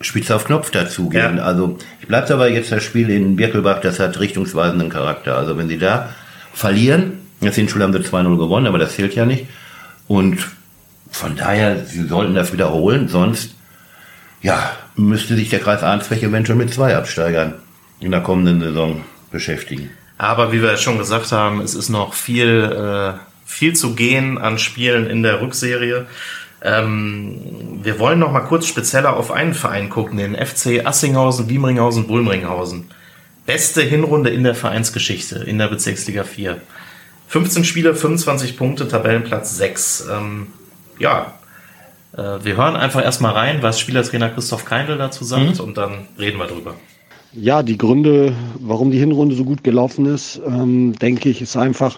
spitz 0.06 0.32
auf 0.32 0.46
Knopf 0.46 0.72
dazugehen. 0.72 1.38
Ja. 1.38 1.44
Also 1.44 1.78
ich 2.02 2.08
bleibe 2.08 2.34
aber 2.34 2.50
jetzt 2.50 2.72
das 2.72 2.84
Spiel 2.84 3.10
in 3.10 3.36
Birkelbach, 3.36 3.82
das 3.82 4.00
hat 4.00 4.20
richtungsweisenden 4.20 4.90
Charakter. 4.90 5.38
Also 5.38 5.58
wenn 5.58 5.68
sie 5.68 5.78
da 5.78 6.10
verlieren, 6.54 7.20
jetzt 7.42 7.58
in 7.58 7.68
Schule 7.68 7.84
haben 7.84 7.94
sie 7.94 8.00
2-0 8.00 8.38
gewonnen, 8.38 8.68
aber 8.68 8.78
das 8.78 8.96
zählt 8.96 9.16
ja 9.16 9.26
nicht. 9.26 9.46
Und 10.08 10.40
von 11.12 11.36
daher, 11.36 11.86
sie 11.86 12.08
sollten 12.08 12.36
das 12.36 12.54
wiederholen, 12.54 13.08
sonst 13.08 13.56
ja, 14.42 14.72
müsste 14.96 15.36
sich 15.36 15.50
der 15.50 15.60
Kreis 15.60 15.82
Arnsberg 15.82 16.22
eventuell 16.22 16.58
mit 16.58 16.74
zwei 16.74 16.96
Absteigern 16.96 17.56
in 18.00 18.12
der 18.12 18.22
kommenden 18.22 18.62
Saison 18.62 19.04
beschäftigen. 19.32 19.90
Aber 20.18 20.52
wie 20.52 20.62
wir 20.62 20.78
schon 20.78 20.98
gesagt 20.98 21.32
haben, 21.32 21.62
es 21.62 21.74
ist 21.74 21.90
noch 21.90 22.14
viel, 22.14 22.62
äh, 22.62 23.20
viel 23.46 23.74
zu 23.74 23.96
gehen 23.96 24.38
an 24.38 24.60
Spielen 24.60 25.08
in 25.08 25.24
der 25.24 25.42
Rückserie. 25.42 26.06
Ähm, 26.62 27.80
wir 27.84 28.00
wollen 28.00 28.20
noch 28.20 28.32
mal 28.32 28.42
kurz 28.42 28.66
spezieller 28.66 29.16
auf 29.16 29.32
einen 29.32 29.54
Verein 29.54 29.90
gucken, 29.90 30.18
den 30.18 30.36
FC 30.36 30.86
Assinghausen, 30.86 31.50
Wiemringhausen, 31.50 32.08
Bulmringhausen. 32.08 32.86
Beste 33.46 33.82
Hinrunde 33.82 34.32
in 34.32 34.44
der 34.44 34.56
Vereinsgeschichte 34.56 35.38
in 35.40 35.60
der 35.60 35.68
Bezirksliga 35.68 36.24
4. 36.24 36.62
15 37.28 37.64
Spiele, 37.64 37.96
25 37.96 38.58
Punkte, 38.58 38.88
Tabellenplatz 38.88 39.58
6. 39.58 40.08
Ähm, 40.12 40.48
ja, 41.00 41.34
äh, 42.14 42.44
wir 42.44 42.58
hören 42.58 42.76
einfach 42.76 43.04
erstmal 43.04 43.34
rein, 43.34 43.62
was 43.62 43.80
Spielertrainer 43.80 44.30
Christoph 44.30 44.66
Keindl 44.66 44.98
dazu 44.98 45.24
sagt 45.24 45.60
und 45.60 45.78
dann 45.78 46.08
reden 46.18 46.38
wir 46.38 46.48
drüber. 46.48 46.76
Ja, 47.34 47.64
die 47.64 47.78
Gründe, 47.78 48.34
warum 48.60 48.92
die 48.92 48.98
Hinrunde 48.98 49.36
so 49.36 49.44
gut 49.44 49.64
gelaufen 49.64 50.06
ist, 50.06 50.42
ähm, 50.48 50.94
denke 50.94 51.30
ich, 51.30 51.42
ist 51.42 51.58
einfach 51.58 51.98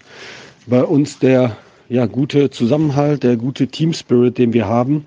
bei 0.65 0.83
uns 0.83 1.19
der 1.19 1.55
ja, 1.89 2.05
gute 2.05 2.49
Zusammenhalt, 2.49 3.23
der 3.23 3.37
gute 3.37 3.67
Team-Spirit, 3.67 4.37
den 4.37 4.53
wir 4.53 4.67
haben. 4.67 5.05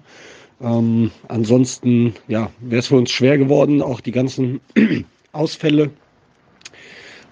Ähm, 0.61 1.11
ansonsten 1.29 2.15
ja, 2.29 2.51
wäre 2.61 2.81
es 2.81 2.89
für 2.89 2.97
uns 2.97 3.11
schwer 3.11 3.39
geworden, 3.39 3.83
auch 3.83 4.01
die 4.01 4.13
ganzen 4.13 4.61
Ausfälle 5.33 5.91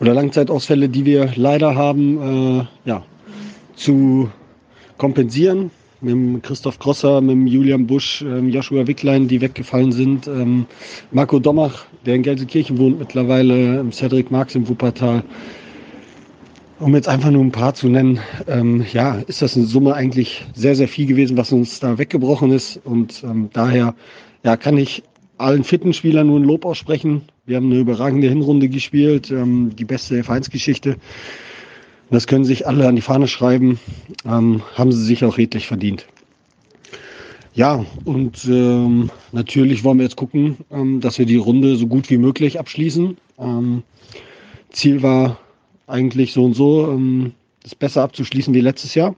oder 0.01 0.15
Langzeitausfälle, 0.15 0.89
die 0.89 1.05
wir 1.05 1.33
leider 1.35 1.75
haben, 1.75 2.61
äh, 2.61 2.65
ja, 2.85 3.05
zu 3.75 4.31
kompensieren. 4.97 5.71
Mit 6.01 6.13
dem 6.13 6.43
Christoph 6.43 6.79
Grosser, 6.79 7.21
mit 7.21 7.33
dem 7.33 7.47
Julian 7.49 7.89
Busch, 7.89 8.23
ähm, 8.23 8.51
Joshua 8.51 8.87
Wicklein, 8.87 9.27
die 9.27 9.41
weggefallen 9.41 9.91
sind. 9.91 10.29
Ähm, 10.29 10.67
Marco 11.11 11.41
Dommach, 11.41 11.87
der 12.07 12.15
in 12.15 12.23
Gelsenkirchen 12.23 12.79
wohnt 12.79 13.01
mittlerweile, 13.01 13.81
ähm, 13.81 13.91
Cedric 13.91 14.31
Marx 14.31 14.55
im 14.55 14.69
Wuppertal. 14.69 15.25
Um 16.81 16.95
jetzt 16.95 17.09
einfach 17.09 17.31
nur 17.33 17.45
ein 17.45 17.51
paar 17.51 17.75
zu 17.75 17.89
nennen, 17.89 18.21
ähm, 18.47 18.87
ja, 18.93 19.17
ist 19.27 19.43
das 19.43 19.57
in 19.57 19.67
Summe 19.67 19.95
eigentlich 19.95 20.47
sehr, 20.55 20.77
sehr 20.77 20.87
viel 20.87 21.07
gewesen, 21.07 21.37
was 21.37 21.51
uns 21.51 21.81
da 21.81 21.99
weggebrochen 21.99 22.53
ist. 22.53 22.81
Und 22.85 23.25
ähm, 23.25 23.51
daher 23.53 23.97
ja, 24.45 24.57
kann 24.57 24.77
ich 24.77 25.03
allen 25.39 25.65
fitten 25.65 25.93
Spielern 25.93 26.29
nur 26.29 26.39
ein 26.39 26.45
Lob 26.45 26.65
aussprechen. 26.65 27.23
Wir 27.47 27.57
haben 27.57 27.67
eine 27.67 27.81
überragende 27.81 28.29
Hinrunde 28.29 28.69
gespielt, 28.69 29.31
ähm, 29.33 29.75
die 29.75 29.85
beste 29.85 30.23
Vereinsgeschichte. 30.23 30.97
Das 32.11 32.29
können 32.29 32.45
sich 32.45 32.67
alle 32.67 32.87
an 32.87 32.95
die 32.95 33.03
Fahne 33.03 33.27
schreiben, 33.27 33.81
ähm, 34.25 34.63
haben 34.75 34.93
sie 34.93 35.05
sich 35.05 35.25
auch 35.25 35.37
redlich 35.37 35.67
verdient. 35.67 36.07
Ja, 37.55 37.85
und 38.05 38.45
ähm, 38.49 39.11
natürlich 39.33 39.83
wollen 39.83 39.99
wir 39.99 40.05
jetzt 40.05 40.17
gucken, 40.17 40.59
ähm, 40.71 41.01
dass 41.01 41.19
wir 41.19 41.27
die 41.27 41.37
Runde 41.37 41.75
so 41.75 41.89
gut 41.89 42.09
wie 42.09 42.19
möglich 42.19 42.61
abschließen. 42.61 43.17
Ähm, 43.41 43.83
Ziel 44.71 45.03
war 45.03 45.39
eigentlich 45.89 46.33
so 46.33 46.45
und 46.45 46.55
so, 46.55 46.91
ähm, 46.91 47.33
das 47.63 47.75
besser 47.75 48.03
abzuschließen 48.03 48.55
wie 48.55 48.61
letztes 48.61 48.95
Jahr. 48.95 49.17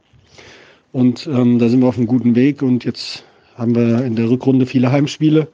Und 0.93 1.27
ähm, 1.27 1.59
da 1.59 1.69
sind 1.69 1.81
wir 1.81 1.89
auf 1.89 1.97
einem 1.97 2.07
guten 2.07 2.35
Weg. 2.35 2.62
Und 2.62 2.85
jetzt 2.85 3.25
haben 3.57 3.75
wir 3.75 4.05
in 4.05 4.17
der 4.17 4.29
Rückrunde 4.29 4.67
viele 4.67 4.91
Heimspiele, 4.91 5.49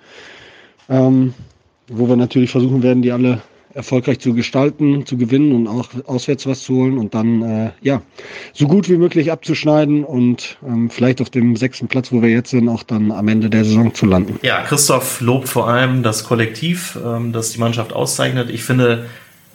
ähm, 0.88 1.34
wo 1.88 2.08
wir 2.08 2.16
natürlich 2.16 2.50
versuchen 2.50 2.82
werden, 2.82 3.02
die 3.02 3.12
alle 3.12 3.42
erfolgreich 3.74 4.20
zu 4.20 4.32
gestalten, 4.32 5.04
zu 5.04 5.18
gewinnen 5.18 5.52
und 5.52 5.68
auch 5.68 5.88
auswärts 6.06 6.46
was 6.46 6.62
zu 6.62 6.76
holen 6.76 6.96
und 6.96 7.12
dann 7.12 7.42
äh, 7.42 7.70
ja 7.82 8.00
so 8.54 8.66
gut 8.66 8.88
wie 8.88 8.96
möglich 8.96 9.30
abzuschneiden 9.30 10.02
und 10.02 10.56
ähm, 10.66 10.88
vielleicht 10.88 11.20
auf 11.20 11.28
dem 11.28 11.56
sechsten 11.56 11.86
Platz, 11.86 12.10
wo 12.10 12.22
wir 12.22 12.30
jetzt 12.30 12.50
sind, 12.50 12.70
auch 12.70 12.82
dann 12.82 13.12
am 13.12 13.28
Ende 13.28 13.50
der 13.50 13.66
Saison 13.66 13.92
zu 13.92 14.06
landen. 14.06 14.38
Ja, 14.42 14.62
Christoph 14.62 15.20
lobt 15.20 15.50
vor 15.50 15.68
allem 15.68 16.02
das 16.02 16.24
Kollektiv, 16.24 16.98
ähm, 17.04 17.32
das 17.32 17.50
die 17.50 17.60
Mannschaft 17.60 17.92
auszeichnet. 17.92 18.48
Ich 18.48 18.64
finde, 18.64 19.04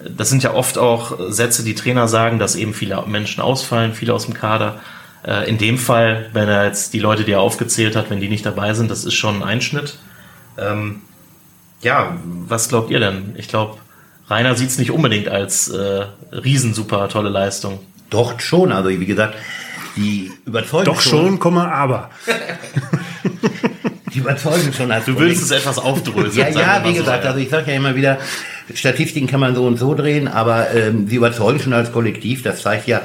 das 0.10 0.30
sind 0.30 0.44
ja 0.44 0.54
oft 0.54 0.78
auch 0.78 1.18
Sätze, 1.30 1.64
die 1.64 1.76
Trainer 1.76 2.08
sagen, 2.08 2.40
dass 2.40 2.56
eben 2.56 2.74
viele 2.74 3.04
Menschen 3.08 3.42
ausfallen, 3.42 3.94
viele 3.94 4.14
aus 4.14 4.26
dem 4.26 4.34
Kader. 4.34 4.80
Äh, 5.24 5.50
in 5.50 5.58
dem 5.58 5.78
Fall, 5.78 6.30
wenn 6.34 6.50
er 6.50 6.66
jetzt 6.66 6.94
die 6.94 7.00
Leute, 7.00 7.24
die 7.24 7.34
er 7.34 7.42
aufgezählt 7.42 7.96
hat, 7.96 8.10
wenn 8.10 8.20
die 8.20 8.30
nicht 8.30 8.46
dabei 8.46 8.74
sind, 8.74 8.90
das 8.90 9.06
ist 9.06 9.14
schon 9.14 9.38
ein 9.38 9.44
Einschnitt. 9.44 9.98
Ähm, 10.58 11.02
ja, 11.82 12.18
was 12.24 12.70
glaubt 12.70 12.92
ihr 12.92 13.00
denn? 13.00 13.36
Ich 13.38 13.48
glaube, 13.48 13.78
Rainer 14.30 14.56
sieht 14.56 14.70
es 14.70 14.78
nicht 14.78 14.92
unbedingt 14.92 15.28
als 15.28 15.68
äh, 15.68 16.06
riesensuper 16.32 17.10
tolle 17.10 17.30
Leistung. 17.30 17.80
Doch 18.10 18.40
schon, 18.40 18.72
also 18.72 18.90
wie 18.90 19.06
gesagt, 19.06 19.36
die 19.96 20.32
überzeugen 20.46 20.86
Doch 20.86 21.02
schon, 21.02 21.40
Komma, 21.40 21.70
aber. 21.70 22.10
Die 24.14 24.20
überzeugen 24.20 24.74
schon 24.74 24.92
als 24.92 25.06
Du 25.06 25.18
willst 25.18 25.42
es 25.42 25.52
etwas 25.52 25.78
aufdröseln. 25.80 26.54
Ja, 26.54 26.80
ja, 26.80 26.84
wie 26.84 26.94
gesagt, 26.94 27.26
also 27.26 27.40
ich 27.40 27.50
sage 27.50 27.72
ja 27.72 27.78
immer 27.78 27.96
wieder, 27.96 28.18
Statistiken 28.74 29.28
kann 29.28 29.40
man 29.40 29.56
so 29.56 29.66
und 29.66 29.78
so 29.78 29.96
drehen, 29.96 30.28
aber 30.28 30.72
ähm, 30.72 31.08
sie 31.08 31.16
überzeugen 31.16 31.60
schon 31.60 31.74
als 31.74 31.92
Kollektiv. 31.92 32.44
Das 32.44 32.62
zeigt 32.62 32.88
ja, 32.88 33.02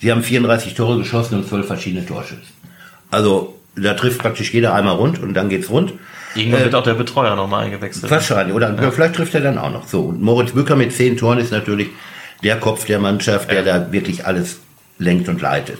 sie 0.00 0.10
haben 0.10 0.22
34 0.22 0.74
Tore 0.74 0.98
geschossen 0.98 1.36
und 1.36 1.48
12 1.48 1.66
verschiedene 1.66 2.06
Torschützen. 2.06 2.48
Also 3.10 3.58
da 3.74 3.94
trifft 3.94 4.18
praktisch 4.18 4.52
jeder 4.52 4.74
einmal 4.74 4.96
rund 4.96 5.20
und 5.20 5.34
dann 5.34 5.48
geht's 5.48 5.70
rund. 5.70 5.94
Irgendwann 6.34 6.64
wird 6.64 6.74
auch 6.74 6.82
der 6.82 6.94
Betreuer 6.94 7.34
nochmal 7.36 7.64
eingewechselt. 7.64 8.10
Wahrscheinlich. 8.10 8.54
Oder 8.54 8.92
vielleicht 8.92 9.16
trifft 9.16 9.34
er 9.34 9.40
dann 9.40 9.58
auch 9.58 9.72
noch. 9.72 9.88
So. 9.88 10.02
Und 10.02 10.20
Moritz 10.22 10.52
Bücker 10.52 10.76
mit 10.76 10.92
zehn 10.92 11.16
Toren 11.16 11.38
ist 11.38 11.52
natürlich 11.52 11.88
der 12.42 12.60
Kopf 12.60 12.84
der 12.84 12.98
Mannschaft, 12.98 13.50
der 13.50 13.62
da 13.62 13.90
wirklich 13.92 14.26
alles 14.26 14.58
lenkt 14.98 15.28
und 15.28 15.40
leitet. 15.40 15.78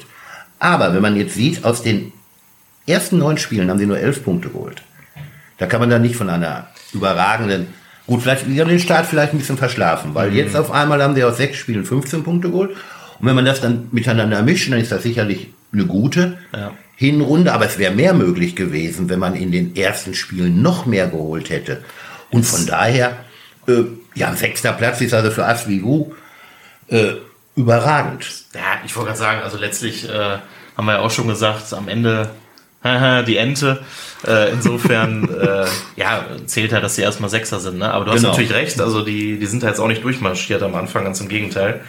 Aber 0.58 0.94
wenn 0.94 1.02
man 1.02 1.16
jetzt 1.16 1.34
sieht, 1.34 1.64
aus 1.64 1.82
den 1.82 2.12
ersten 2.86 3.18
neun 3.18 3.38
Spielen 3.38 3.70
haben 3.70 3.78
sie 3.78 3.86
nur 3.86 3.98
elf 3.98 4.24
Punkte 4.24 4.48
geholt. 4.48 4.82
Da 5.58 5.66
kann 5.66 5.80
man 5.80 5.90
dann 5.90 6.02
nicht 6.02 6.16
von 6.16 6.30
einer 6.30 6.68
überragenden, 6.92 7.68
gut, 8.08 8.22
vielleicht, 8.22 8.46
sie 8.46 8.60
haben 8.60 8.68
den 8.68 8.80
Start 8.80 9.06
vielleicht 9.06 9.32
ein 9.32 9.38
bisschen 9.38 9.56
verschlafen, 9.56 10.14
weil 10.14 10.34
jetzt 10.34 10.56
auf 10.56 10.72
einmal 10.72 11.00
haben 11.00 11.14
sie 11.14 11.22
aus 11.22 11.36
sechs 11.36 11.58
Spielen 11.58 11.84
15 11.84 12.24
Punkte 12.24 12.50
geholt. 12.50 12.70
Und 13.20 13.26
wenn 13.26 13.36
man 13.36 13.44
das 13.44 13.60
dann 13.60 13.88
miteinander 13.92 14.42
mischt, 14.42 14.72
dann 14.72 14.80
ist 14.80 14.90
das 14.90 15.04
sicherlich 15.04 15.48
eine 15.72 15.86
gute 15.86 16.38
Ja. 16.52 16.72
Hinrunde, 16.96 17.52
aber 17.52 17.66
es 17.66 17.78
wäre 17.78 17.94
mehr 17.94 18.12
möglich 18.12 18.56
gewesen, 18.56 19.08
wenn 19.08 19.20
man 19.20 19.36
in 19.36 19.52
den 19.52 19.76
ersten 19.76 20.14
Spielen 20.14 20.62
noch 20.62 20.84
mehr 20.84 21.06
geholt 21.06 21.48
hätte. 21.48 21.84
Und 22.30 22.44
von 22.44 22.66
daher, 22.66 23.18
äh, 23.68 23.84
ja, 24.16 24.34
sechster 24.34 24.72
Platz 24.72 25.00
ist 25.00 25.14
also 25.14 25.30
für 25.30 25.46
Asvigu 25.46 26.12
äh, 26.88 27.12
überragend. 27.54 28.26
Ja, 28.54 28.80
ich 28.84 28.96
wollte 28.96 29.08
gerade 29.08 29.18
sagen, 29.18 29.40
also 29.42 29.58
letztlich 29.58 30.08
äh, 30.08 30.38
haben 30.76 30.86
wir 30.86 30.94
ja 30.94 30.98
auch 31.00 31.10
schon 31.10 31.28
gesagt, 31.28 31.72
am 31.72 31.88
Ende 31.88 32.30
die 32.84 33.36
Ente. 33.36 33.80
Äh, 34.26 34.52
insofern 34.52 35.28
äh, 35.40 35.66
ja, 35.96 36.24
zählt 36.46 36.72
halt, 36.72 36.82
dass 36.82 36.96
sie 36.96 37.02
erstmal 37.02 37.30
Sechser 37.30 37.60
sind. 37.60 37.78
Ne? 37.78 37.92
Aber 37.92 38.04
du 38.04 38.10
hast 38.12 38.18
Genau. 38.20 38.30
natürlich 38.30 38.52
recht, 38.52 38.80
also 38.80 39.02
die, 39.04 39.38
die 39.38 39.46
sind 39.46 39.62
da 39.62 39.68
jetzt 39.68 39.78
auch 39.80 39.86
nicht 39.88 40.02
durchmarschiert 40.02 40.62
am 40.62 40.74
Anfang, 40.74 41.04
ganz 41.04 41.20
im 41.20 41.28
Gegenteil. 41.28 41.80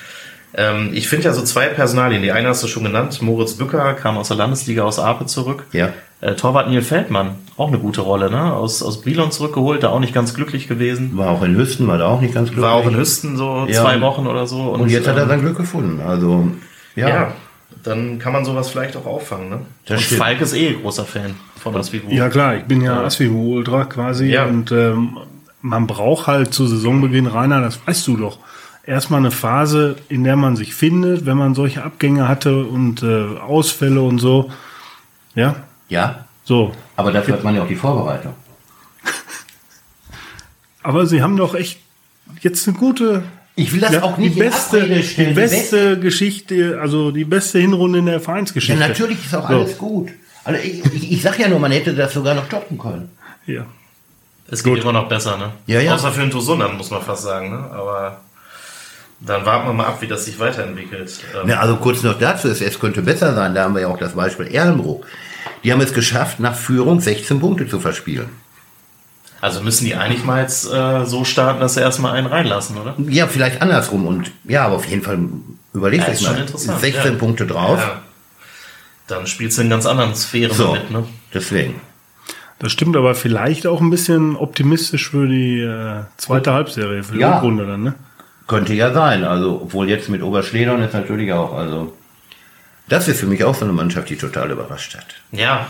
Ähm, 0.53 0.89
ich 0.93 1.07
finde 1.07 1.25
ja 1.25 1.33
so 1.33 1.43
zwei 1.43 1.67
Personalien. 1.67 2.21
Die 2.21 2.31
eine 2.31 2.49
hast 2.49 2.63
du 2.63 2.67
schon 2.67 2.83
genannt, 2.83 3.21
Moritz 3.21 3.53
Bücker 3.53 3.93
kam 3.93 4.17
aus 4.17 4.29
der 4.29 4.37
Landesliga 4.37 4.83
aus 4.83 4.99
Ape 4.99 5.25
zurück. 5.25 5.65
Ja. 5.71 5.93
Äh, 6.21 6.35
Torwart 6.35 6.67
Neil 6.69 6.81
Feldmann, 6.81 7.35
auch 7.55 7.69
eine 7.69 7.79
gute 7.79 8.01
Rolle, 8.01 8.29
ne? 8.29 8.53
Aus, 8.53 8.83
aus 8.83 9.01
Brilon 9.01 9.31
zurückgeholt, 9.31 9.83
da 9.83 9.89
auch 9.89 9.99
nicht 10.01 10.13
ganz 10.13 10.33
glücklich 10.33 10.67
gewesen. 10.67 11.11
War 11.17 11.29
auch 11.29 11.43
in 11.43 11.55
Hüsten, 11.55 11.87
war 11.87 11.97
da 11.97 12.07
auch 12.07 12.19
nicht 12.19 12.33
ganz 12.33 12.49
glücklich. 12.49 12.65
War 12.65 12.73
auch 12.73 12.87
in 12.87 12.97
Hüsten 12.97 13.37
so 13.37 13.65
Ja. 13.69 13.81
zwei 13.83 14.01
Wochen 14.01 14.27
oder 14.27 14.45
so. 14.47 14.63
Und 14.71 14.89
jetzt 14.89 15.07
hat 15.07 15.15
er 15.15 15.23
ähm, 15.23 15.29
sein 15.29 15.41
Glück 15.41 15.55
gefunden. 15.57 16.01
Also, 16.05 16.49
ja. 16.95 17.07
ja. 17.09 17.31
Dann 17.83 18.19
kann 18.19 18.33
man 18.33 18.45
sowas 18.45 18.69
vielleicht 18.69 18.95
auch 18.97 19.05
auffangen. 19.05 19.49
Ne? 19.49 19.61
Das 19.85 20.11
und. 20.11 20.17
Falk 20.17 20.41
ist 20.41 20.53
eh 20.53 20.73
großer 20.73 21.05
Fan 21.05 21.35
von 21.59 21.75
Asvivu. 21.75 22.09
Ja 22.11 22.29
klar, 22.29 22.55
ich 22.57 22.63
bin 22.63 22.81
ja 22.81 23.03
Asvivu 23.03 23.55
Ultra 23.55 23.85
quasi 23.85 24.27
Ja. 24.27 24.45
und 24.45 24.71
ähm, 24.71 25.17
man 25.61 25.87
braucht 25.87 26.27
halt 26.27 26.53
zu 26.53 26.65
Saisonbeginn, 26.67 27.27
Rainer, 27.27 27.61
das 27.61 27.79
weißt 27.85 28.07
du 28.07 28.17
doch, 28.17 28.39
erstmal 28.85 29.19
eine 29.19 29.31
Phase, 29.31 29.97
in 30.07 30.23
der 30.23 30.35
man 30.35 30.55
sich 30.55 30.73
findet, 30.73 31.25
wenn 31.25 31.37
man 31.37 31.53
solche 31.55 31.83
Abgänge 31.83 32.27
hatte 32.27 32.63
und 32.65 33.03
äh, 33.03 33.37
Ausfälle 33.39 34.01
und 34.01 34.19
so. 34.19 34.49
Ja, 35.35 35.55
Ja, 35.89 36.25
so. 36.43 36.71
aber 36.95 37.11
dafür 37.11 37.35
hat 37.35 37.43
man 37.43 37.55
ja 37.55 37.63
auch 37.63 37.67
die 37.67 37.75
Vorbereitung. 37.75 38.33
Aber 40.83 41.05
sie 41.05 41.21
haben 41.21 41.35
doch 41.37 41.55
echt 41.55 41.79
jetzt 42.41 42.67
eine 42.67 42.77
gute, 42.77 43.23
Ich 43.61 43.73
will 43.73 43.81
das 43.81 43.93
ja, 43.93 44.03
auch 44.03 44.15
die 44.15 44.21
nicht 44.23 44.37
in 44.37 44.43
beste, 44.43 44.77
Abrede 44.81 45.03
stellen. 45.03 45.27
die 45.29 45.33
beste 45.35 45.99
Geschichte, 45.99 46.79
also 46.81 47.11
die 47.11 47.25
beste 47.25 47.59
Hinrunde 47.59 47.99
in 47.99 48.05
der 48.05 48.15
Ja, 48.15 48.19
Vereinsgeschichte. 48.19 48.79
natürlich 48.79 49.23
ist 49.25 49.35
auch 49.35 49.47
So. 49.49 49.55
alles 49.55 49.77
gut. 49.77 50.09
Also 50.45 50.59
ich, 50.63 50.83
ich, 50.93 51.11
ich 51.11 51.21
sag 51.21 51.37
ja 51.39 51.47
nur, 51.47 51.59
man 51.59 51.71
hätte 51.71 51.93
das 51.93 52.13
sogar 52.13 52.33
noch 52.35 52.47
toppen 52.49 52.77
können. 52.77 53.09
Ja. 53.45 53.65
Es 54.51 54.63
geht 54.63 54.81
immer 54.81 54.93
noch 54.93 55.07
besser, 55.07 55.37
ne? 55.37 55.51
Ja, 55.67 55.79
ja. 55.79 55.93
Außer 55.93 56.11
für 56.11 56.21
den 56.21 56.31
Tosunan, 56.31 56.75
muss 56.77 56.89
man 56.89 57.01
fast 57.01 57.23
sagen, 57.23 57.51
ne? 57.51 57.57
Aber 57.71 58.21
Dann 59.19 59.45
warten 59.45 59.67
wir 59.67 59.73
mal 59.73 59.85
ab, 59.85 59.97
wie 60.01 60.07
das 60.07 60.25
sich 60.25 60.39
weiterentwickelt. 60.39 61.11
Ähm, 61.43 61.49
Ja, 61.49 61.59
also 61.59 61.75
kurz 61.75 62.01
noch 62.03 62.17
dazu, 62.17 62.47
es, 62.47 62.61
es 62.61 62.79
könnte 62.79 63.01
besser 63.01 63.35
sein, 63.35 63.53
da 63.53 63.63
haben 63.65 63.75
wir 63.75 63.81
ja 63.81 63.87
auch 63.89 63.97
das 63.99 64.13
Beispiel 64.13 64.47
Erlenbruch. 64.47 65.05
Die 65.63 65.71
haben 65.73 65.81
es 65.81 65.93
geschafft, 65.93 66.39
nach 66.39 66.55
Führung 66.55 66.99
16 67.01 67.39
Punkte 67.41 67.67
zu 67.67 67.79
verspielen. 67.79 68.29
Also 69.41 69.61
müssen 69.61 69.85
die 69.85 69.95
eigentlich 69.95 70.23
mal 70.25 70.41
jetzt 70.41 70.71
äh, 70.71 71.05
so 71.05 71.23
starten, 71.23 71.59
dass 71.61 71.75
sie 71.75 71.81
erstmal 71.81 72.13
einen 72.15 72.27
reinlassen, 72.27 72.77
oder? 72.77 72.95
Ja, 73.07 73.27
vielleicht 73.27 73.61
andersrum 73.61 74.05
und 74.05 74.31
ja, 74.43 74.65
aber 74.65 74.75
auf 74.75 74.85
jeden 74.85 75.01
Fall 75.01 75.17
überlegt 75.73 76.03
Ja, 76.03 76.09
euch 76.09 76.15
ist 76.15 76.23
schon 76.25 76.33
mal. 76.33 76.41
interessant, 76.41 76.79
16 76.81 77.13
ja. 77.13 77.17
Punkte 77.17 77.47
drauf. 77.47 77.79
Ja. 77.79 78.01
Dann 79.07 79.27
spielst 79.27 79.57
du 79.57 79.61
in 79.61 79.69
ganz 79.69 79.85
anderen 79.85 80.13
Sphären 80.15 80.53
So, 80.55 80.73
mit, 80.73 80.91
ne? 80.91 81.05
deswegen. 81.33 81.81
Das 82.59 82.71
stimmt 82.73 82.97
aber 82.97 83.15
vielleicht 83.15 83.65
auch 83.65 83.79
ein 83.79 83.89
bisschen 83.89 84.35
optimistisch 84.35 85.09
für 85.09 85.27
die 85.27 85.61
äh, 85.61 86.01
zweite 86.17 86.51
Halbserie, 86.53 87.03
für 87.03 87.13
die 87.13 87.19
Ja. 87.21 87.35
Rückrunde 87.35 87.65
dann, 87.65 87.83
ne? 87.83 87.93
Könnte 88.47 88.73
ja 88.73 88.91
sein. 88.93 89.23
Also, 89.23 89.61
obwohl 89.63 89.87
jetzt 89.89 90.09
mit 90.09 90.21
Oberschledern 90.21 90.81
ist 90.81 90.93
natürlich 90.93 91.31
auch, 91.31 91.53
also, 91.53 91.95
das 92.89 93.07
ist 93.07 93.19
für 93.21 93.27
mich 93.27 93.43
auch 93.45 93.55
so 93.55 93.63
eine 93.63 93.73
Mannschaft, 93.73 94.09
die 94.09 94.17
total 94.17 94.51
überrascht 94.51 94.95
hat. 94.97 95.05
Ja. 95.31 95.67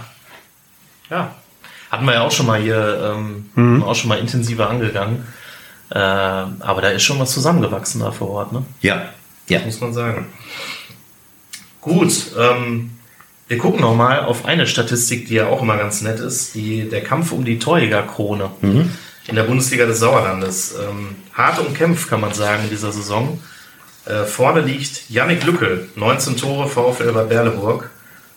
Ja. 1.11 1.35
Hatten 1.89 2.05
wir 2.05 2.13
ja 2.13 2.21
auch 2.21 2.31
schon 2.31 2.45
mal 2.45 2.59
hier, 2.61 3.15
ähm, 3.55 3.83
auch 3.83 3.95
schon 3.95 4.09
mal 4.09 4.19
intensiver 4.19 4.69
angegangen. 4.69 5.25
Äh, 5.89 5.97
aber 5.97 6.81
da 6.81 6.89
ist 6.89 7.03
schon 7.03 7.19
was 7.19 7.31
zusammengewachsen 7.31 8.01
da 8.01 8.11
vor 8.11 8.29
Ort, 8.29 8.53
ne? 8.53 8.63
Ja, 8.81 9.09
ja. 9.47 9.61
Muss 9.65 9.81
man 9.81 9.93
sagen. 9.93 10.27
Gut, 11.81 12.31
ähm, 12.37 12.91
wir 13.47 13.57
gucken 13.57 13.81
noch 13.81 13.95
mal 13.95 14.23
auf 14.25 14.45
eine 14.45 14.67
Statistik, 14.67 15.27
die 15.27 15.35
ja 15.35 15.47
auch 15.47 15.63
immer 15.63 15.77
ganz 15.77 16.01
nett 16.01 16.19
ist, 16.19 16.53
die, 16.53 16.87
der 16.87 17.01
Kampf 17.01 17.31
um 17.31 17.43
die 17.43 17.57
Torjägerkrone 17.57 18.51
in 19.27 19.35
der 19.35 19.43
Bundesliga 19.43 19.85
des 19.87 19.99
Sauerlandes. 19.99 20.75
Ähm, 20.79 21.15
hart 21.33 21.59
umkämpft, 21.59 22.07
kann 22.09 22.21
man 22.21 22.33
sagen, 22.33 22.65
in 22.65 22.69
dieser 22.69 22.91
Saison. 22.91 23.39
Äh, 24.05 24.25
vorne 24.25 24.61
liegt 24.61 25.09
Yannick 25.09 25.43
Lückel, 25.43 25.89
19 25.95 26.37
Tore, 26.37 26.67
VfL 26.67 27.11
Bad 27.11 27.29
Berleburg. 27.29 27.89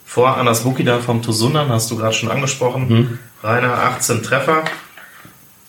Vor 0.06 0.36
Anas 0.36 0.60
Bukida 0.62 0.98
vom 0.98 1.22
Tosundan, 1.22 1.68
hast 1.68 1.90
du 1.90 1.96
gerade 1.96 2.14
schon 2.14 2.30
angesprochen. 2.30 3.18
Rainer 3.42 3.72
18 3.74 4.22
Treffer. 4.22 4.64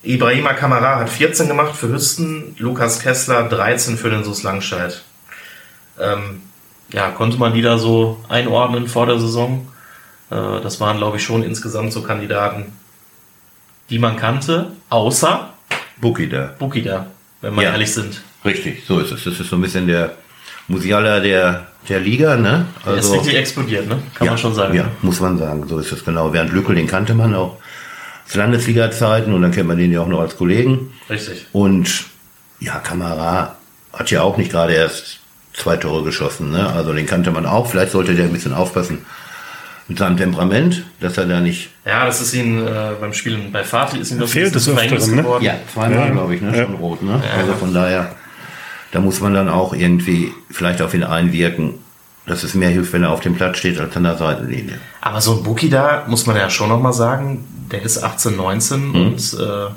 Ibrahima 0.03 0.53
Kamara 0.53 0.99
hat 0.99 1.09
14 1.09 1.47
gemacht 1.47 1.75
für 1.75 1.87
Hüsten, 1.89 2.55
Lukas 2.59 2.99
Kessler 2.99 3.43
13 3.47 3.97
für 3.97 4.09
den 4.09 4.23
SUS 4.23 4.43
Langscheid. 4.43 5.01
Ähm, 5.99 6.41
ja, 6.91 7.09
konnte 7.09 7.37
man 7.37 7.53
die 7.53 7.61
da 7.61 7.77
so 7.77 8.19
einordnen 8.29 8.87
vor 8.87 9.05
der 9.05 9.17
Saison? 9.19 9.67
Äh, 10.29 10.35
das 10.61 10.79
waren, 10.81 10.97
glaube 10.97 11.17
ich, 11.17 11.23
schon 11.23 11.41
insgesamt 11.41 11.93
so 11.93 12.01
Kandidaten, 12.01 12.73
die 13.89 13.97
man 13.99 14.17
kannte, 14.17 14.71
außer 14.89 15.49
Buki 16.01 16.27
da. 16.27 16.53
Bukida, 16.59 17.07
wenn 17.41 17.55
wir 17.55 17.63
Ja. 17.63 17.71
ehrlich 17.71 17.93
sind. 17.93 18.21
Richtig, 18.43 18.83
so 18.85 18.99
ist 18.99 19.11
es. 19.11 19.23
Das 19.23 19.39
ist 19.39 19.49
so 19.49 19.55
ein 19.55 19.61
bisschen 19.61 19.87
der 19.87 20.15
Musiala 20.67 21.21
der, 21.21 21.67
der 21.87 22.01
Liga, 22.01 22.35
ne? 22.35 22.65
Der 22.85 22.95
ist 22.95 23.11
richtig 23.13 23.35
explodiert, 23.35 23.87
ne? 23.87 23.99
Kann 24.15 24.27
man 24.27 24.37
schon 24.37 24.53
sagen. 24.53 24.73
Ja, 24.75 24.85
muss 25.01 25.21
man 25.21 25.37
sagen, 25.37 25.65
so 25.67 25.79
ist 25.79 25.91
es 25.93 26.03
genau. 26.03 26.33
Während 26.33 26.51
Lückel, 26.51 26.75
den 26.75 26.87
kannte 26.87 27.13
man 27.13 27.33
auch 27.35 27.57
Landesliga-Zeiten 28.35 29.33
und 29.33 29.41
dann 29.41 29.51
kennt 29.51 29.67
man 29.67 29.77
den 29.77 29.91
ja 29.91 30.01
auch 30.01 30.07
noch 30.07 30.19
als 30.21 30.35
Kollegen. 30.37 30.91
Richtig. 31.09 31.45
Und 31.51 32.05
ja, 32.59 32.79
Kamara 32.79 33.55
hat 33.91 34.09
ja 34.11 34.21
auch 34.21 34.37
nicht 34.37 34.51
gerade 34.51 34.73
erst 34.73 35.19
zwei 35.53 35.77
Tore 35.77 36.03
geschossen, 36.03 36.51
ne? 36.51 36.67
Also 36.73 36.93
den 36.93 37.05
kannte 37.05 37.31
man 37.31 37.45
auch. 37.45 37.67
Vielleicht 37.67 37.91
sollte 37.91 38.15
der 38.15 38.25
ein 38.25 38.33
bisschen 38.33 38.53
aufpassen 38.53 39.05
mit 39.87 39.99
seinem 39.99 40.17
Temperament, 40.17 40.83
dass 41.01 41.17
er 41.17 41.25
da 41.25 41.39
nicht. 41.41 41.69
Ja, 41.85 42.05
das 42.05 42.21
ist 42.21 42.33
ihm 42.33 42.65
äh, 42.65 42.71
beim 42.99 43.13
Spielen 43.13 43.51
bei 43.51 43.63
Fatih 43.63 43.99
ist 43.99 44.11
ihm 44.11 44.19
das 44.19 44.31
Fehlt 44.31 44.53
Verhängnis 44.53 44.93
Öfteren, 45.03 45.15
ne? 45.17 45.21
geworden. 45.23 45.43
Ja, 45.43 45.55
zweimal, 45.71 45.99
Ja. 46.07 46.09
glaube 46.09 46.35
ich, 46.35 46.41
ne? 46.41 46.57
Ja. 46.57 46.63
Schon 46.63 46.75
rot, 46.75 47.03
ne? 47.03 47.21
also 47.37 47.53
von 47.53 47.73
daher, 47.73 48.15
da 48.91 48.99
muss 49.01 49.19
man 49.19 49.33
dann 49.33 49.49
auch 49.49 49.73
irgendwie 49.73 50.31
vielleicht 50.49 50.81
auf 50.81 50.93
ihn 50.93 51.03
einwirken, 51.03 51.75
dass 52.25 52.43
es 52.43 52.53
mehr 52.53 52.69
hilft, 52.69 52.93
wenn 52.93 53.03
er 53.03 53.11
auf 53.11 53.19
dem 53.19 53.35
Platz 53.35 53.57
steht, 53.57 53.79
als 53.79 53.95
an 53.97 54.03
der 54.03 54.17
Seitenlinie. 54.17 54.79
Aber 55.01 55.19
so 55.21 55.33
ein 55.37 55.43
Buki 55.43 55.69
da, 55.69 56.05
muss 56.07 56.25
man 56.25 56.35
ja 56.37 56.49
schon 56.49 56.69
nochmal 56.69 56.93
sagen, 56.93 57.45
der 57.71 57.81
ist 57.81 58.01
18, 58.03 58.35
19 58.35 58.87
Mhm. 58.89 58.95
und 58.95 59.33
äh, 59.39 59.69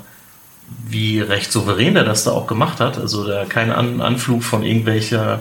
wie 0.87 1.19
recht 1.21 1.51
souverän 1.51 1.93
der 1.93 2.03
das 2.03 2.23
da 2.25 2.31
auch 2.31 2.47
gemacht 2.47 2.79
hat. 2.79 2.97
Also 2.97 3.25
da 3.27 3.45
kein 3.45 3.71
An 3.71 4.01
Anflug 4.01 4.43
von 4.43 4.63
irgendwelcher 4.63 5.39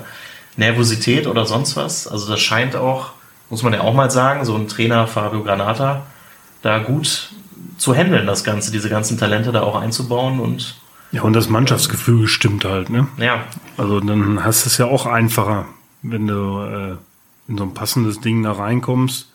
Nervosität 0.56 1.26
oder 1.26 1.46
sonst 1.46 1.76
was. 1.76 2.06
Also 2.08 2.28
das 2.30 2.40
scheint 2.40 2.76
auch, 2.76 3.10
muss 3.50 3.62
man 3.62 3.72
ja 3.72 3.80
auch 3.82 3.94
mal 3.94 4.10
sagen, 4.10 4.44
so 4.44 4.54
ein 4.56 4.68
Trainer 4.68 5.06
Fabio 5.06 5.42
Granata 5.42 6.02
da 6.62 6.78
gut 6.78 7.30
zu 7.78 7.94
handeln, 7.94 8.26
das 8.26 8.42
Ganze, 8.44 8.72
diese 8.72 8.88
ganzen 8.88 9.18
Talente 9.18 9.52
da 9.52 9.62
auch 9.62 9.76
einzubauen 9.76 10.40
und 10.40 10.76
Ja, 11.12 11.22
und 11.22 11.34
das 11.34 11.48
Mannschaftsgefüge 11.48 12.26
stimmt 12.26 12.64
halt, 12.64 12.88
ne? 12.90 13.06
ja, 13.18 13.44
Also 13.76 14.00
dann 14.00 14.42
hast 14.44 14.64
du 14.64 14.68
es 14.70 14.78
ja 14.78 14.86
auch 14.86 15.06
einfacher, 15.06 15.66
wenn 16.02 16.26
du 16.26 16.60
äh, 16.60 16.96
in 17.48 17.58
so 17.58 17.64
ein 17.64 17.74
passendes 17.74 18.20
Ding 18.20 18.42
da 18.42 18.52
reinkommst. 18.52 19.32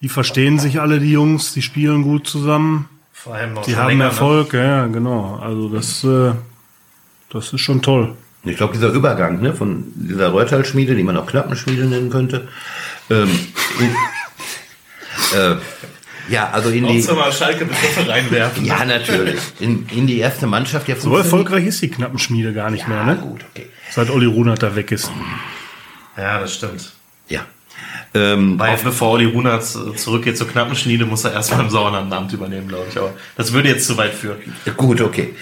Die 0.00 0.08
verstehen 0.08 0.58
sich 0.58 0.80
alle, 0.80 0.98
die 1.00 1.12
Jungs, 1.12 1.52
die 1.52 1.62
spielen 1.62 2.02
gut 2.02 2.26
zusammen, 2.26 2.88
vor 3.12 3.34
allem 3.36 3.54
noch 3.54 3.62
die 3.64 3.76
haben 3.76 3.88
länger, 3.88 4.04
ne? 4.04 4.10
Erfolg, 4.10 4.52
ja, 4.52 4.64
ja, 4.64 4.86
genau. 4.88 5.36
Also 5.40 5.68
das, 5.68 6.02
äh, 6.02 6.32
das 7.30 7.52
ist 7.52 7.60
schon 7.60 7.82
toll. 7.82 8.14
Ich 8.44 8.56
glaube, 8.56 8.72
dieser 8.74 8.88
Übergang 8.88 9.40
ne, 9.40 9.54
von 9.54 9.84
dieser 9.94 10.30
Reutal-Schmiede, 10.30 10.96
die 10.96 11.04
man 11.04 11.16
auch 11.16 11.26
Klappenschmiede 11.26 11.84
nennen 11.86 12.10
könnte, 12.10 12.48
ähm, 13.10 13.28
äh, 15.36 15.54
ja, 16.28 16.50
also 16.50 16.70
in 16.70 16.82
Ne? 16.84 16.92
die, 17.00 17.08
Auch 17.08 17.16
mal 17.16 17.32
Schalke-Begriffe 17.32 18.08
reinwerfen. 18.08 18.64
ja 18.64 18.84
natürlich, 18.84 19.40
in, 19.60 19.86
in 19.90 20.06
die 20.08 20.18
erste 20.18 20.46
Mannschaft 20.48 20.88
der 20.88 20.96
So 20.96 21.16
erfolgreich 21.16 21.66
ist 21.66 21.82
die 21.82 21.90
Knappenschmiede 21.90 22.52
gar 22.52 22.70
nicht 22.70 22.88
mehr, 22.88 22.98
Ja, 22.98 23.04
ne? 23.06 23.16
gut, 23.16 23.44
okay. 23.54 23.66
Seit 23.90 24.10
Olli 24.10 24.26
Runert 24.26 24.62
da 24.62 24.74
weg 24.74 24.90
ist. 24.90 25.10
Ja, 26.16 26.40
das 26.40 26.54
stimmt. 26.54 26.92
Ja. 27.28 27.40
Ähm, 28.14 28.58
Weil 28.58 28.76
bevor 28.82 29.12
Olli 29.12 29.24
Runert 29.24 29.62
äh, 29.62 29.96
zurückgeht 29.96 30.36
zur 30.36 30.48
Knappenschmiede, 30.48 31.06
muss 31.06 31.24
er 31.24 31.32
erstmal 31.32 31.60
im 31.60 31.70
Sauerland 31.70 32.12
ein 32.12 32.12
Amt 32.12 32.32
übernehmen, 32.32 32.68
glaube 32.68 32.86
ich. 32.90 32.98
Aber 32.98 33.14
das 33.36 33.52
würde 33.52 33.68
jetzt 33.68 33.86
zu 33.86 33.96
weit 33.96 34.12
führen. 34.12 34.36
gut, 34.76 35.00
okay. 35.00 35.34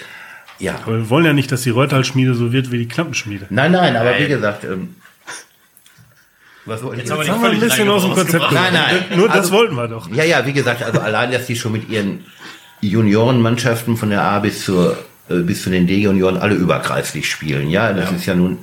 Ja. 0.58 0.76
Aber 0.84 0.98
wir 0.98 1.10
wollen 1.10 1.24
ja 1.24 1.32
nicht, 1.32 1.50
dass 1.50 1.62
die 1.62 1.70
Reutalschmiede 1.70 2.34
so 2.34 2.52
wird 2.52 2.70
wie 2.70 2.78
die 2.78 2.88
Knappenschmiede. 2.88 3.46
Nein, 3.50 3.72
nein, 3.72 3.96
aber 3.96 4.10
Nein. 4.12 4.22
wie 4.22 4.28
gesagt, 4.28 4.64
ähm, 4.64 4.94
was 6.66 6.82
wollte 6.82 7.00
Jetzt 7.00 7.10
haben 7.10 7.18
wir 7.18 7.24
jetzt 7.24 7.32
Haben 7.34 7.42
wir 7.42 7.50
ein 7.50 7.60
bisschen 7.60 7.88
aus 7.88 8.02
dem 8.02 8.12
Konzept. 8.14 8.52
Nein, 8.52 8.72
nein. 8.72 9.04
Nur 9.16 9.28
das 9.28 9.36
Also- 9.38 9.52
wollten 9.52 9.74
wir 9.74 9.88
doch. 9.88 10.08
Ja, 10.12 10.24
ja, 10.24 10.46
wie 10.46 10.52
gesagt, 10.52 10.82
also 10.82 11.00
allein, 11.00 11.32
dass 11.32 11.46
die 11.46 11.56
schon 11.56 11.72
mit 11.72 11.88
ihren 11.88 12.24
Juniorenmannschaften 12.82 13.96
von 13.96 14.10
der 14.10 14.22
A 14.22 14.38
bis 14.38 14.64
zur 14.64 14.96
äh, 15.28 15.36
bis 15.36 15.62
zu 15.62 15.70
den 15.70 15.86
D-Junioren 15.86 16.36
alle 16.36 16.54
überkreislich 16.54 17.30
spielen. 17.30 17.70
Ja, 17.70 17.92
das 17.92 18.12
ist 18.12 18.26
ja 18.26 18.34
nun 18.34 18.58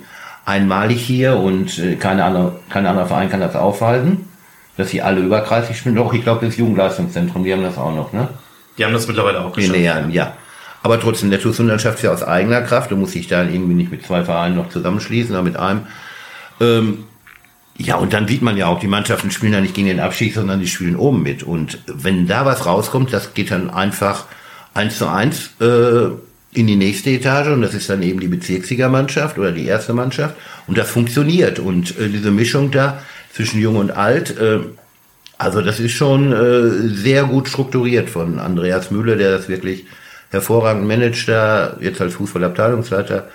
einmalig 0.48 1.00
hier 1.04 1.36
und 1.36 1.78
äh, 1.78 1.96
keine 1.96 2.24
andere, 2.24 2.60
kein 2.70 2.86
anderer 2.86 3.06
Verein 3.06 3.30
kann 3.30 3.40
das 3.40 3.54
aufhalten, 3.54 4.26
dass 4.76 4.88
sie 4.88 5.02
alle 5.02 5.20
überkreislich 5.20 5.78
spielen. 5.78 5.94
Doch, 5.94 6.12
ich 6.14 6.22
glaube, 6.22 6.46
das 6.46 6.56
Jugendleistungszentrum, 6.56 7.44
die 7.44 7.52
haben 7.52 7.62
das 7.62 7.76
auch 7.76 7.94
noch, 7.94 8.12
ne? 8.12 8.28
Die 8.78 8.84
haben 8.84 8.92
das 8.92 9.06
mittlerweile 9.06 9.44
auch 9.44 9.52
geschafft. 9.52 9.76
Nähern, 9.76 10.10
ja. 10.10 10.34
Aber 10.82 11.00
trotzdem, 11.00 11.30
der 11.30 11.40
TuS 11.40 11.56
schafft 11.56 11.98
es 11.98 12.02
ja 12.02 12.12
aus 12.12 12.22
eigener 12.22 12.62
Kraft. 12.62 12.90
Du 12.90 12.96
musst 12.96 13.14
dich 13.14 13.26
da 13.26 13.42
irgendwie 13.42 13.74
nicht 13.74 13.90
mit 13.90 14.06
zwei 14.06 14.24
Vereinen 14.24 14.56
noch 14.56 14.68
zusammenschließen, 14.70 15.34
aber 15.34 15.44
mit 15.44 15.56
einem. 15.56 15.82
Ähm, 16.60 17.04
ja, 17.76 17.96
und 17.96 18.12
dann 18.12 18.26
sieht 18.26 18.42
man 18.42 18.56
ja 18.56 18.66
auch, 18.66 18.78
die 18.78 18.86
Mannschaften 18.86 19.30
spielen 19.30 19.52
ja 19.52 19.60
nicht 19.60 19.74
gegen 19.74 19.88
den 19.88 20.00
Abstieg, 20.00 20.34
sondern 20.34 20.60
die 20.60 20.66
spielen 20.66 20.96
oben 20.96 21.22
mit. 21.22 21.42
Und 21.42 21.78
wenn 21.86 22.26
da 22.26 22.44
was 22.44 22.64
rauskommt, 22.64 23.12
das 23.12 23.34
geht 23.34 23.50
dann 23.50 23.70
einfach 23.70 24.26
eins 24.74 24.98
zu 24.98 25.08
eins 25.08 25.50
äh, 25.60 26.10
in 26.58 26.66
die 26.66 26.76
nächste 26.76 27.10
Etage 27.10 27.48
und 27.48 27.62
das 27.62 27.72
ist 27.72 27.88
dann 27.88 28.02
eben 28.02 28.18
die 28.18 28.26
Bezirksligamannschaft 28.26 29.38
oder 29.38 29.52
die 29.52 29.66
erste 29.66 29.92
Mannschaft 29.92 30.34
und 30.66 30.76
das 30.76 30.90
funktioniert. 30.90 31.60
Und 31.60 31.96
äh, 31.98 32.08
diese 32.08 32.32
Mischung 32.32 32.72
da 32.72 33.00
zwischen 33.32 33.60
Jung 33.60 33.76
und 33.76 33.92
Alt, 33.92 34.36
äh, 34.36 34.58
also 35.38 35.62
das 35.62 35.78
ist 35.78 35.92
schon 35.92 36.32
äh, 36.32 36.88
sehr 36.88 37.24
gut 37.24 37.48
strukturiert 37.48 38.10
von 38.10 38.40
Andreas 38.40 38.90
Mühle, 38.90 39.16
der 39.16 39.30
das 39.30 39.48
wirklich 39.48 39.86
hervorragend 40.30 40.88
managt, 40.88 41.28
da 41.28 41.76
jetzt 41.80 42.00
als 42.00 42.14
Fußballabteilungsleiter, 42.14 43.28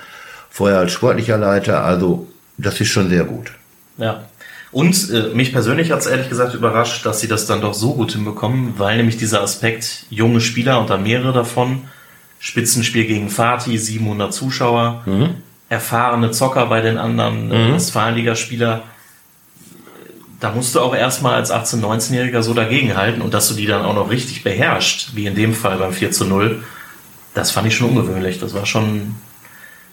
vorher 0.49 0.79
als 0.79 0.91
sportlicher 0.91 1.37
Leiter. 1.37 1.85
Also 1.85 2.27
das 2.57 2.81
ist 2.81 2.89
schon 2.89 3.07
sehr 3.07 3.23
gut. 3.23 3.51
Ja. 3.97 4.25
Und 4.73 5.11
äh, 5.11 5.33
mich 5.33 5.53
persönlich 5.53 5.91
hat 5.91 5.99
es 5.99 6.07
ehrlich 6.07 6.27
gesagt 6.27 6.55
überrascht, 6.55 7.05
dass 7.05 7.21
sie 7.21 7.29
das 7.29 7.45
dann 7.45 7.61
doch 7.61 7.73
so 7.73 7.93
gut 7.93 8.11
hinbekommen, 8.11 8.73
weil 8.77 8.97
nämlich 8.97 9.15
dieser 9.15 9.41
Aspekt 9.41 10.07
junge 10.09 10.41
Spieler 10.41 10.81
und 10.81 10.89
da 10.89 10.97
mehrere 10.97 11.31
davon, 11.31 11.83
Spitzenspiel 12.43 13.05
gegen 13.05 13.29
Fatih, 13.29 13.77
700 13.77 14.33
Zuschauer, 14.33 15.05
erfahrene 15.69 16.31
Zocker 16.31 16.65
bei 16.65 16.81
den 16.81 16.97
anderen 16.97 17.49
äh, 17.49 17.73
Westfalenligaspieler, 17.73 18.83
da 20.41 20.51
musst 20.51 20.75
du 20.75 20.81
auch 20.81 20.93
erstmal 20.93 21.35
als 21.35 21.53
18-, 21.53 21.79
19-Jähriger 21.79 22.41
so 22.41 22.53
dagegenhalten 22.53 23.21
und 23.21 23.33
dass 23.33 23.47
du 23.47 23.53
die 23.53 23.65
dann 23.65 23.85
auch 23.85 23.95
noch 23.95 24.09
richtig 24.09 24.43
beherrscht, 24.43 25.11
wie 25.13 25.25
in 25.25 25.35
dem 25.35 25.53
Fall 25.53 25.77
beim 25.77 25.93
4 25.93 26.11
zu 26.11 26.25
0, 26.25 26.61
das 27.33 27.51
fand 27.51 27.65
ich 27.67 27.77
schon 27.77 27.91
ungewöhnlich. 27.91 28.39
Das 28.39 28.53
war 28.53 28.65
schon, 28.65 29.15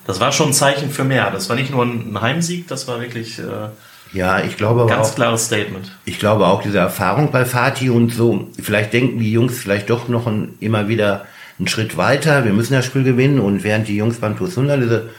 das 0.08 0.18
war 0.18 0.32
schon 0.32 0.48
ein 0.48 0.52
Zeichen 0.52 0.90
für 0.90 1.04
mehr. 1.04 1.30
Das 1.30 1.48
war 1.48 1.54
nicht 1.54 1.70
nur 1.70 1.84
ein 1.84 2.20
Heimsieg, 2.20 2.66
das 2.66 2.88
war 2.88 3.00
wirklich 3.00 3.38
äh, 3.38 3.68
Ja, 4.12 4.42
ich 4.42 4.56
glaube 4.56 4.80
aber 4.80 4.90
ganz 4.90 5.10
auch, 5.10 5.14
klares 5.14 5.46
Statement. 5.46 5.96
ich 6.04 6.18
glaube 6.18 6.48
auch 6.48 6.62
diese 6.62 6.78
Erfahrung 6.78 7.30
bei 7.30 7.44
Fatih 7.44 7.90
und 7.90 8.12
so, 8.12 8.48
vielleicht 8.60 8.92
denken 8.92 9.20
die 9.20 9.30
Jungs 9.30 9.56
vielleicht 9.56 9.88
doch 9.88 10.08
noch 10.08 10.26
ein, 10.26 10.56
immer 10.58 10.88
wieder 10.88 11.26
einen 11.60 11.68
Schritt 11.68 11.96
weiter. 11.96 12.44
Wir 12.44 12.52
müssen 12.52 12.72
das 12.72 12.86
Spiel 12.86 13.04
gewinnen 13.04 13.38
und 13.38 13.62
während 13.62 13.86
die 13.86 13.96
Jungs 13.96 14.16
beim 14.16 14.36
Tosunla 14.36 14.78
diese 14.78 15.10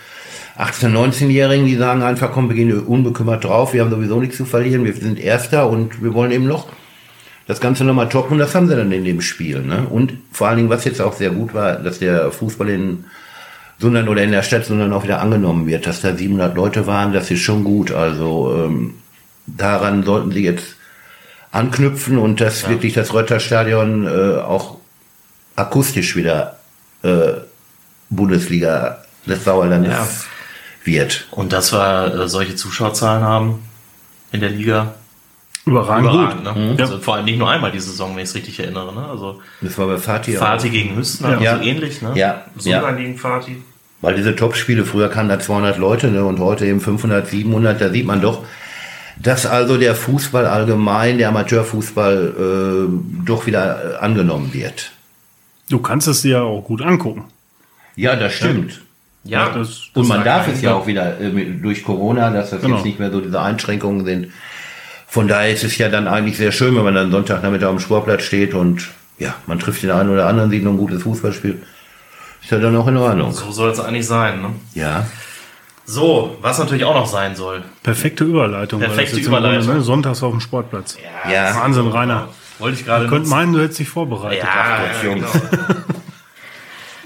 18-, 0.57 0.91
19-Jährigen, 0.91 1.65
die 1.65 1.75
sagen 1.75 2.01
einfach, 2.01 2.31
komm, 2.31 2.49
wir 2.49 2.55
gehen 2.55 2.77
unbekümmert 2.79 3.43
drauf, 3.43 3.73
wir 3.73 3.81
haben 3.81 3.91
sowieso 3.91 4.19
nichts 4.19 4.37
zu 4.37 4.45
verlieren, 4.45 4.83
wir 4.83 4.93
sind 4.93 5.19
Erster 5.19 5.69
und 5.69 6.03
wir 6.03 6.13
wollen 6.13 6.31
eben 6.31 6.47
noch 6.47 6.67
das 7.47 7.61
Ganze 7.61 7.83
nochmal 7.83 8.09
toppen 8.09 8.33
und 8.33 8.39
das 8.39 8.55
haben 8.55 8.67
sie 8.67 8.75
dann 8.75 8.91
in 8.91 9.05
dem 9.05 9.21
Spiel. 9.21 9.61
Ne? 9.61 9.85
Und 9.89 10.13
vor 10.31 10.47
allen 10.47 10.57
Dingen, 10.57 10.69
was 10.69 10.83
jetzt 10.83 11.01
auch 11.01 11.13
sehr 11.13 11.29
gut 11.29 11.53
war, 11.53 11.75
dass 11.75 11.99
der 11.99 12.31
Fußball 12.31 12.69
in 12.69 13.05
Sundern 13.77 14.09
oder 14.09 14.23
in 14.23 14.31
der 14.31 14.43
Stadt 14.43 14.65
Sundern 14.65 14.93
auch 14.93 15.03
wieder 15.03 15.21
angenommen 15.21 15.67
wird, 15.67 15.87
dass 15.87 16.01
da 16.01 16.15
700 16.15 16.55
Leute 16.55 16.85
waren, 16.87 17.13
das 17.13 17.31
ist 17.31 17.41
schon 17.41 17.63
gut. 17.63 17.91
Also 17.91 18.65
ähm, 18.65 18.95
daran 19.47 20.03
sollten 20.03 20.31
sie 20.31 20.43
jetzt 20.43 20.75
anknüpfen 21.51 22.17
und 22.17 22.41
dass 22.41 22.63
ja. 22.63 22.69
wirklich 22.69 22.93
das 22.93 23.13
Rötterstadion 23.13 24.05
äh, 24.05 24.39
auch 24.39 24.80
akustisch 25.55 26.15
wieder 26.15 26.59
äh, 27.03 27.33
Bundesliga 28.09 29.03
des 29.25 29.43
Sauerlandes 29.43 29.91
ja. 29.91 30.07
wird. 30.83 31.27
Und 31.31 31.53
dass 31.53 31.73
wir 31.73 32.13
äh, 32.13 32.29
solche 32.29 32.55
Zuschauerzahlen 32.55 33.23
haben 33.23 33.63
in 34.31 34.41
der 34.41 34.49
Liga. 34.49 34.95
Überragend, 35.65 36.09
Überragend 36.09 36.45
gut. 36.45 36.55
Ne? 36.55 36.73
Mhm. 36.73 36.79
Also 36.79 36.99
vor 36.99 37.15
allem 37.15 37.25
nicht 37.25 37.37
nur 37.37 37.49
einmal 37.49 37.71
die 37.71 37.79
Saison, 37.79 38.15
wenn 38.15 38.23
ich 38.23 38.29
es 38.29 38.35
richtig 38.35 38.59
erinnere. 38.59 38.93
Ne? 38.93 39.05
Also 39.05 39.41
das 39.61 39.77
war 39.77 39.87
bei 39.87 39.97
Fatih 39.97 40.33
Fatih 40.33 40.69
gegen 40.69 40.95
Hüsten, 40.95 41.29
ja. 41.41 41.51
also 41.51 41.63
ähnlich. 41.63 42.01
Ne? 42.01 42.13
Ja. 42.15 42.45
Ja. 42.59 42.91
gegen 42.91 43.17
Fatih. 43.17 43.57
Weil 44.01 44.15
diese 44.15 44.35
Topspiele, 44.35 44.83
früher 44.85 45.09
kamen 45.09 45.29
da 45.29 45.39
200 45.39 45.77
Leute 45.77 46.07
ne? 46.07 46.25
und 46.25 46.39
heute 46.39 46.65
eben 46.65 46.81
500, 46.81 47.27
700, 47.27 47.79
da 47.79 47.89
sieht 47.91 48.07
man 48.07 48.21
doch, 48.21 48.43
dass 49.21 49.45
also 49.45 49.77
der 49.77 49.93
Fußball 49.93 50.47
allgemein, 50.47 51.19
der 51.19 51.29
Amateurfußball, 51.29 52.33
äh, 52.39 53.23
doch 53.25 53.45
wieder 53.45 53.93
äh, 53.93 53.97
angenommen 53.97 54.51
wird. 54.53 54.91
Du 55.71 55.79
kannst 55.79 56.07
es 56.07 56.21
dir 56.21 56.31
ja 56.31 56.41
auch 56.41 56.63
gut 56.63 56.81
angucken. 56.81 57.25
Ja, 57.95 58.15
das 58.15 58.33
stimmt. 58.33 58.81
Ja, 59.23 59.47
ja 59.47 59.53
das, 59.53 59.67
das 59.67 59.89
und 59.93 60.07
man 60.07 60.23
darf 60.23 60.47
es 60.47 60.61
ja 60.61 60.73
auch 60.73 60.87
wieder 60.87 61.19
äh, 61.19 61.31
durch 61.61 61.83
Corona, 61.83 62.31
dass 62.31 62.49
das 62.49 62.61
genau. 62.61 62.75
jetzt 62.75 62.85
nicht 62.85 62.99
mehr 62.99 63.11
so 63.11 63.21
diese 63.21 63.39
Einschränkungen 63.39 64.05
sind. 64.05 64.31
Von 65.07 65.27
daher 65.27 65.51
ist 65.51 65.63
es 65.63 65.77
ja 65.77 65.89
dann 65.89 66.07
eigentlich 66.07 66.37
sehr 66.37 66.51
schön, 66.51 66.75
wenn 66.75 66.83
man 66.83 66.95
dann 66.95 67.11
Sonntagnachmittag 67.11 67.69
am 67.69 67.79
Sportplatz 67.79 68.23
steht 68.23 68.53
und 68.53 68.89
ja, 69.19 69.35
man 69.45 69.59
trifft 69.59 69.83
den 69.83 69.91
einen 69.91 70.09
oder 70.09 70.27
anderen, 70.27 70.49
sieht 70.49 70.63
noch 70.63 70.71
ein 70.71 70.77
gutes 70.77 71.03
Fußballspiel. 71.03 71.61
Ist 72.41 72.51
ja 72.51 72.57
dann 72.59 72.75
auch 72.75 72.87
in 72.87 72.97
Ordnung. 72.97 73.31
So 73.31 73.51
soll 73.51 73.69
es 73.69 73.79
eigentlich 73.79 74.07
sein, 74.07 74.41
ne? 74.41 74.49
Ja. 74.73 75.05
So, 75.85 76.37
was 76.41 76.57
natürlich 76.57 76.85
auch 76.85 76.95
noch 76.95 77.07
sein 77.07 77.35
soll. 77.35 77.63
Perfekte 77.83 78.23
Überleitung. 78.23 78.79
Perfekte 78.79 79.19
Überleitung. 79.19 79.65
Grunde, 79.65 79.79
ne? 79.79 79.83
Sonntags 79.83 80.23
auf 80.23 80.31
dem 80.31 80.39
Sportplatz. 80.39 80.97
Ja. 81.25 81.31
ja. 81.31 81.55
Wahnsinn, 81.55 81.87
Rainer. 81.87 82.29
Wollte 82.61 82.79
ich 82.79 82.85
gerade. 82.85 83.07
Könnt 83.07 83.27
meinen, 83.27 83.53
du 83.53 83.61
hättest 83.61 83.79
dich 83.79 83.89
vorbereitet. 83.89 84.43
Ja, 84.43 84.49
Ach, 84.49 85.03
ja, 85.03 85.13
genau. 85.13 85.27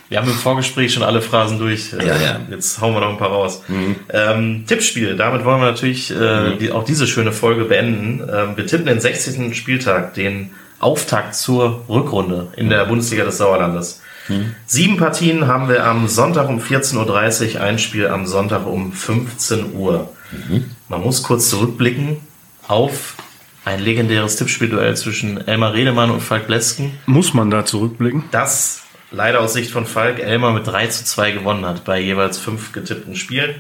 Wir 0.08 0.20
haben 0.20 0.30
im 0.30 0.36
Vorgespräch 0.36 0.94
schon 0.94 1.02
alle 1.02 1.22
Phrasen 1.22 1.58
durch. 1.58 1.92
Ja, 1.92 2.04
ja. 2.04 2.40
Jetzt 2.50 2.80
hauen 2.80 2.94
wir 2.94 3.00
noch 3.00 3.10
ein 3.10 3.18
paar 3.18 3.32
raus. 3.32 3.64
Mhm. 3.68 3.96
Ähm, 4.10 4.64
Tippspiel. 4.68 5.16
Damit 5.16 5.44
wollen 5.46 5.60
wir 5.60 5.66
natürlich 5.66 6.12
äh, 6.12 6.52
mhm. 6.52 6.60
die, 6.60 6.72
auch 6.72 6.84
diese 6.84 7.08
schöne 7.08 7.32
Folge 7.32 7.66
beenden. 7.66 8.22
Ähm, 8.22 8.56
wir 8.56 8.68
tippen 8.68 8.86
den 8.86 9.00
60. 9.00 9.58
Spieltag, 9.58 10.14
den 10.14 10.52
Auftakt 10.80 11.34
zur 11.34 11.86
Rückrunde 11.90 12.50
in 12.56 12.70
der 12.70 12.86
Bundesliga 12.86 13.26
des 13.26 13.40
Sauerlandes. 13.40 14.02
Mhm. 14.28 14.56
Sieben 14.68 14.98
Partien 14.98 15.48
haben 15.48 15.70
wir 15.70 15.86
am 15.86 16.08
Sonntag 16.08 16.50
um 16.50 16.60
14.30 16.60 17.56
Uhr, 17.56 17.62
ein 17.62 17.80
Spiel 17.80 18.08
am 18.08 18.28
Sonntag 18.28 18.68
um 18.68 18.94
15 18.94 19.74
Uhr. 19.74 20.14
Mhm. 20.32 20.66
Man 20.88 21.02
muss 21.02 21.24
kurz 21.24 21.50
zurückblicken 21.50 22.18
auf 22.68 23.16
ein 23.66 23.80
legendäres 23.80 24.38
Tippspielduell 24.38 24.96
zwischen 24.96 25.46
Elmar 25.48 25.74
Redemann 25.74 26.12
und 26.12 26.22
Falk 26.22 26.48
Blesken. 26.48 26.98
Muss 27.08 27.34
man 27.34 27.50
da 27.50 27.66
zurückblicken? 27.66 28.24
Das 28.32 28.84
leider 29.12 29.42
aus 29.42 29.54
Sicht 29.54 29.72
von 29.72 29.86
Falk 29.86 30.20
Elmar 30.20 30.54
mit 30.54 30.68
3 30.68 30.88
zu 30.88 31.04
2 31.04 31.32
gewonnen 31.32 31.66
hat 31.66 31.84
bei 31.84 32.00
jeweils 32.00 32.38
fünf 32.38 32.72
getippten 32.72 33.16
Spielen. 33.16 33.56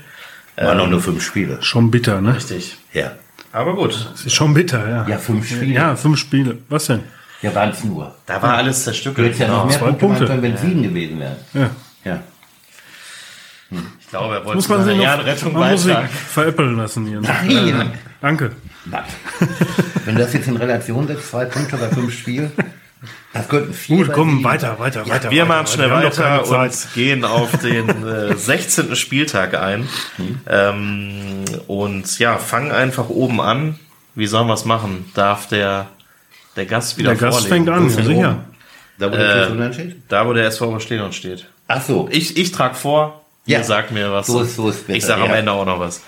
Waren 0.56 0.80
ähm, 0.80 0.92
nur 0.92 1.02
fünf 1.02 1.24
Spiele. 1.24 1.62
Schon 1.62 1.92
bitter, 1.92 2.22
ne? 2.22 2.36
Richtig. 2.36 2.78
Ja. 2.94 3.14
Aber 3.52 3.76
gut. 3.76 4.10
Das 4.14 4.26
ist 4.26 4.34
schon 4.34 4.54
bitter, 4.54 4.88
ja. 4.88 5.08
Ja, 5.08 5.18
fünf 5.18 5.48
Spiele. 5.48 5.74
Ja, 5.74 5.96
fünf 5.96 6.20
Spiele. 6.20 6.60
Was 6.70 6.86
denn? 6.86 7.04
Ja, 7.42 7.54
waren 7.54 7.72
es 7.72 7.84
nur. 7.84 8.16
Da 8.26 8.42
war 8.42 8.56
alles 8.56 8.84
zerstückelt. 8.84 9.18
Du 9.18 9.24
hättest 9.24 9.42
ja 9.42 9.48
noch 9.48 9.66
mehr 9.66 9.78
Zwei 9.78 9.92
Punkte, 9.92 10.42
wenn 10.42 10.54
es 10.54 10.62
sieben 10.62 10.84
gewesen 10.84 11.20
wären. 11.20 11.36
Ja. 11.54 11.70
Ja. 12.04 12.24
Hm. 13.70 13.88
Ich 14.00 14.08
glaube, 14.08 14.36
er 14.36 14.46
wollte 14.46 14.56
muss 14.56 14.70
man 14.70 14.86
seine 14.86 15.04
Ehrenrettung 15.04 15.54
man 15.54 15.72
muss 15.72 15.84
sich 15.84 15.96
veräppeln 15.96 16.78
lassen 16.78 17.08
hier. 17.08 17.22
Nein. 17.22 17.92
Danke. 18.22 18.52
Was? 18.86 19.06
Wenn 20.06 20.16
du 20.16 20.22
das 20.22 20.34
jetzt 20.34 20.48
in 20.48 20.58
Relation 20.58 21.08
setzt, 21.08 21.30
zwei 21.30 21.46
Punkte 21.46 21.78
bei 21.78 21.90
fünf 21.90 22.18
Spielen, 22.18 22.52
das 23.34 23.50
könnten 23.50 23.74
vier. 23.74 23.98
Gut, 23.98 24.14
komm, 24.14 24.44
weiter, 24.44 24.80
weiter, 24.80 25.04
ja, 25.06 25.14
weiter. 25.14 25.32
Wir 25.32 25.44
weiter, 25.44 25.54
machen 25.54 25.68
schnell 25.68 25.92
weiter, 25.92 26.50
weiter 26.50 26.64
und 26.64 26.94
gehen 26.94 27.26
auf 27.26 27.58
den 27.58 28.08
äh, 28.08 28.36
16. 28.36 28.96
Spieltag 28.96 29.56
ein. 29.56 29.90
Hm. 30.16 30.40
Ähm, 30.48 31.46
und 31.68 32.18
ja, 32.20 32.38
fangen 32.38 32.72
einfach 32.72 33.10
oben 33.10 33.42
an. 33.42 33.78
Wie 34.14 34.28
sollen 34.28 34.48
wir 34.48 34.54
es 34.54 34.64
machen? 34.64 35.12
Darf 35.14 35.48
der 35.48 35.88
der 36.56 36.66
Gast 36.66 36.98
wieder 36.98 37.10
Der 37.16 37.30
Gast 37.30 37.48
fängt 37.48 37.70
an, 37.70 37.90
sicher. 37.90 38.46
Da, 38.98 39.12
wo 39.12 39.16
der 39.16 39.50
äh, 39.50 39.74
steht? 39.74 39.98
Da, 40.08 40.26
wo 40.26 40.34
der 40.34 40.46
SV 40.46 40.80
stehen 40.80 41.02
und 41.02 41.14
steht. 41.14 41.46
Ach 41.68 41.82
so. 41.82 42.08
Ich, 42.12 42.38
ich 42.38 42.52
trage 42.52 42.76
vor, 42.76 43.26
ja. 43.46 43.60
ihr 43.60 43.64
sagt 43.66 43.92
mir 43.92 44.12
was. 44.12 44.28
So 44.28 44.42
ist, 44.42 44.56
so 44.56 44.70
ist 44.70 44.88
besser, 44.88 44.98
ich 44.98 45.06
sage 45.06 45.24
am 45.24 45.34
Ende 45.34 45.52
auch 45.52 45.66
noch 45.66 45.80
was. 45.80 46.02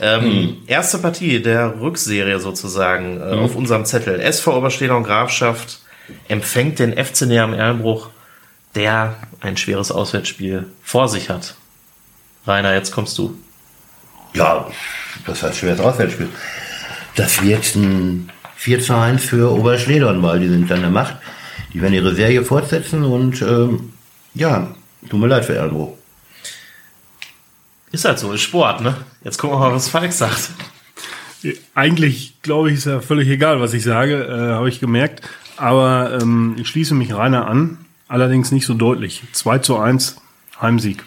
Ähm, 0.00 0.22
hm. 0.22 0.56
Erste 0.66 0.98
Partie 0.98 1.40
der 1.42 1.80
Rückserie 1.80 2.40
sozusagen 2.40 3.20
äh, 3.20 3.32
hm. 3.32 3.38
auf 3.40 3.56
unserem 3.56 3.84
Zettel. 3.84 4.20
SV 4.20 4.56
Oberstehner 4.56 4.96
und 4.96 5.04
Grafschaft 5.04 5.80
empfängt 6.28 6.78
den 6.78 6.92
FC 6.92 7.22
Neam 7.22 7.52
Erlenbruch, 7.52 8.10
der 8.74 9.16
ein 9.40 9.56
schweres 9.56 9.90
Auswärtsspiel 9.90 10.66
vor 10.82 11.08
sich 11.08 11.30
hat. 11.30 11.54
Rainer, 12.46 12.74
jetzt 12.74 12.92
kommst 12.92 13.18
du. 13.18 13.36
Ja, 14.34 14.66
das 15.26 15.42
heißt 15.42 15.58
schweres 15.58 15.80
Auswärtsspiel. 15.80 16.28
Das 17.16 17.42
wird 17.42 17.74
ein 17.74 18.30
4 18.56 18.80
zu 18.80 18.96
1 18.96 19.24
für 19.24 19.52
Oberschledern, 19.52 20.22
weil 20.22 20.40
die 20.40 20.48
sind 20.48 20.70
dann 20.70 20.80
der 20.80 20.90
Macht. 20.90 21.16
Die 21.72 21.82
werden 21.82 21.94
ihre 21.94 22.14
Serie 22.14 22.44
fortsetzen 22.44 23.04
und 23.04 23.42
ähm, 23.42 23.92
ja, 24.34 24.74
tut 25.08 25.20
mir 25.20 25.26
leid 25.26 25.44
für 25.44 25.56
Erlbruch. 25.56 25.96
Ist 27.90 28.04
halt 28.04 28.18
so, 28.18 28.32
ist 28.32 28.42
Sport, 28.42 28.80
ne? 28.80 28.96
Jetzt 29.22 29.38
gucken 29.38 29.58
wir 29.58 29.60
mal, 29.60 29.74
was 29.74 29.88
Falk 29.88 30.12
sagt. 30.12 30.50
Eigentlich, 31.74 32.34
glaube 32.42 32.70
ich, 32.70 32.78
ist 32.78 32.86
ja 32.86 33.00
völlig 33.00 33.28
egal, 33.28 33.60
was 33.60 33.72
ich 33.74 33.82
sage, 33.82 34.24
äh, 34.24 34.54
habe 34.54 34.68
ich 34.68 34.80
gemerkt. 34.80 35.22
Aber 35.56 36.18
ähm, 36.20 36.56
ich 36.58 36.68
schließe 36.68 36.94
mich 36.94 37.12
Rainer 37.12 37.46
an, 37.46 37.78
allerdings 38.06 38.52
nicht 38.52 38.66
so 38.66 38.74
deutlich. 38.74 39.22
2 39.32 39.58
zu 39.58 39.78
1, 39.78 40.16
Heimsieg. 40.60 41.04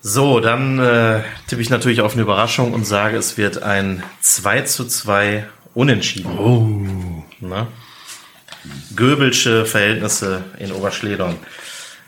So, 0.00 0.40
dann 0.40 0.78
äh, 0.78 1.20
tippe 1.46 1.62
ich 1.62 1.70
natürlich 1.70 2.00
auf 2.00 2.14
eine 2.14 2.22
Überraschung 2.22 2.72
und 2.72 2.86
sage, 2.86 3.16
es 3.16 3.36
wird 3.38 3.62
ein 3.62 4.02
2 4.20 4.62
zu 4.62 4.86
2 4.86 5.46
Unentschieden. 5.74 6.38
Oh. 6.38 7.24
Na? 7.40 7.68
Göbelsche 8.94 9.64
Verhältnisse 9.64 10.44
in 10.58 10.72
Oberschledern. 10.72 11.36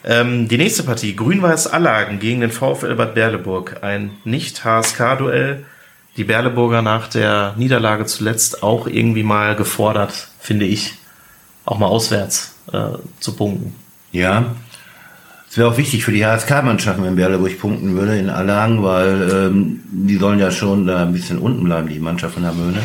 Ähm, 0.07 0.47
die 0.47 0.59
nächste 0.59 0.83
Partie, 0.83 1.15
Grün-Weiß 1.15 1.65
Allagen 1.65 2.19
gegen 2.19 2.41
den 2.41 2.51
VfL 2.51 2.93
Bad 2.93 3.15
Berleburg. 3.15 3.77
Ein 3.81 4.11
Nicht-HSK-Duell. 4.23 5.65
Die 6.15 6.23
Berleburger 6.23 6.83
nach 6.83 7.07
der 7.07 7.55
Niederlage 7.57 8.05
zuletzt 8.05 8.61
auch 8.61 8.85
irgendwie 8.85 9.23
mal 9.23 9.55
gefordert, 9.55 10.29
finde 10.39 10.65
ich, 10.65 10.93
auch 11.65 11.79
mal 11.79 11.87
auswärts 11.87 12.55
äh, 12.71 12.97
zu 13.19 13.35
punkten. 13.35 13.75
Ja, 14.11 14.55
es 15.49 15.57
wäre 15.57 15.69
auch 15.69 15.77
wichtig 15.77 16.05
für 16.05 16.11
die 16.11 16.25
HSK-Mannschaften, 16.25 17.03
wenn 17.03 17.15
Berleburg 17.15 17.59
punkten 17.59 17.97
würde 17.97 18.17
in 18.17 18.29
Allagen, 18.29 18.83
weil 18.83 19.29
ähm, 19.31 19.81
die 19.89 20.17
sollen 20.17 20.39
ja 20.39 20.51
schon 20.51 20.85
da 20.85 21.01
ein 21.01 21.13
bisschen 21.13 21.39
unten 21.39 21.63
bleiben, 21.63 21.89
die 21.89 21.99
Mannschaft 21.99 22.35
von 22.35 22.43
der 22.43 22.53
Möhne. 22.53 22.79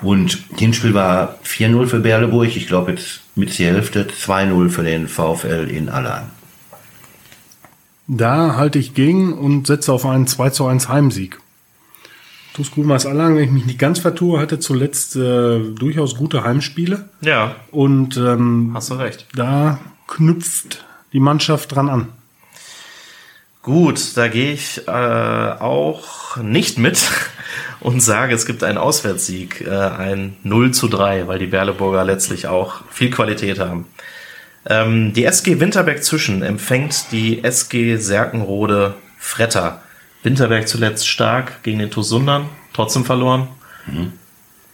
Und 0.00 0.38
Hinspiel 0.56 0.94
war 0.94 1.38
4-0 1.44 1.86
für 1.86 2.00
Berleburg. 2.00 2.56
Ich 2.56 2.68
glaube 2.68 2.92
jetzt 2.92 3.20
mit 3.34 3.58
die 3.58 3.66
Hälfte 3.66 4.06
2-0 4.06 4.70
für 4.70 4.82
den 4.82 5.08
VfL 5.08 5.68
in 5.70 5.88
Allagen. 5.88 6.30
Da 8.06 8.56
halte 8.56 8.78
ich 8.78 8.94
gegen 8.94 9.32
und 9.32 9.66
setze 9.66 9.92
auf 9.92 10.04
einen 10.04 10.26
2 10.26 10.68
1 10.68 10.88
Heimsieg. 10.88 11.38
TuS 12.54 12.72
Grünweiß 12.72 13.06
Allagen, 13.06 13.36
wenn 13.36 13.44
ich 13.44 13.50
mich 13.50 13.66
nicht 13.66 13.78
ganz 13.78 14.00
vertue, 14.00 14.40
hatte 14.40 14.58
zuletzt 14.58 15.14
äh, 15.14 15.60
durchaus 15.60 16.16
gute 16.16 16.42
Heimspiele. 16.42 17.08
Ja. 17.20 17.54
Und 17.70 18.16
ähm, 18.16 18.72
hast 18.74 18.90
du 18.90 18.94
recht. 18.94 19.26
Da 19.34 19.78
knüpft 20.08 20.84
die 21.12 21.20
Mannschaft 21.20 21.74
dran 21.74 21.88
an. 21.88 22.08
Gut, 23.62 24.16
da 24.16 24.28
gehe 24.28 24.52
ich 24.52 24.88
äh, 24.88 24.90
auch 24.90 26.36
nicht 26.38 26.78
mit 26.78 26.98
und 27.80 28.00
sage, 28.00 28.34
es 28.34 28.46
gibt 28.46 28.62
einen 28.62 28.78
Auswärtssieg, 28.78 29.62
äh, 29.62 29.70
ein 29.70 30.36
0 30.42 30.72
zu 30.72 30.88
3, 30.88 31.26
weil 31.26 31.38
die 31.38 31.46
Berleburger 31.46 32.04
letztlich 32.04 32.46
auch 32.46 32.82
viel 32.90 33.10
Qualität 33.10 33.58
haben. 33.58 33.86
Ähm, 34.66 35.12
die 35.14 35.24
SG 35.24 35.60
Winterberg 35.60 36.04
Zwischen 36.04 36.42
empfängt 36.42 37.12
die 37.12 37.42
SG 37.42 37.96
Serkenrode 37.96 38.94
Fretter. 39.18 39.82
Winterberg 40.22 40.68
zuletzt 40.68 41.08
stark 41.08 41.62
gegen 41.62 41.78
den 41.78 41.90
Tusundern, 41.90 42.50
trotzdem 42.72 43.04
verloren. 43.04 43.48
Mhm. 43.86 44.12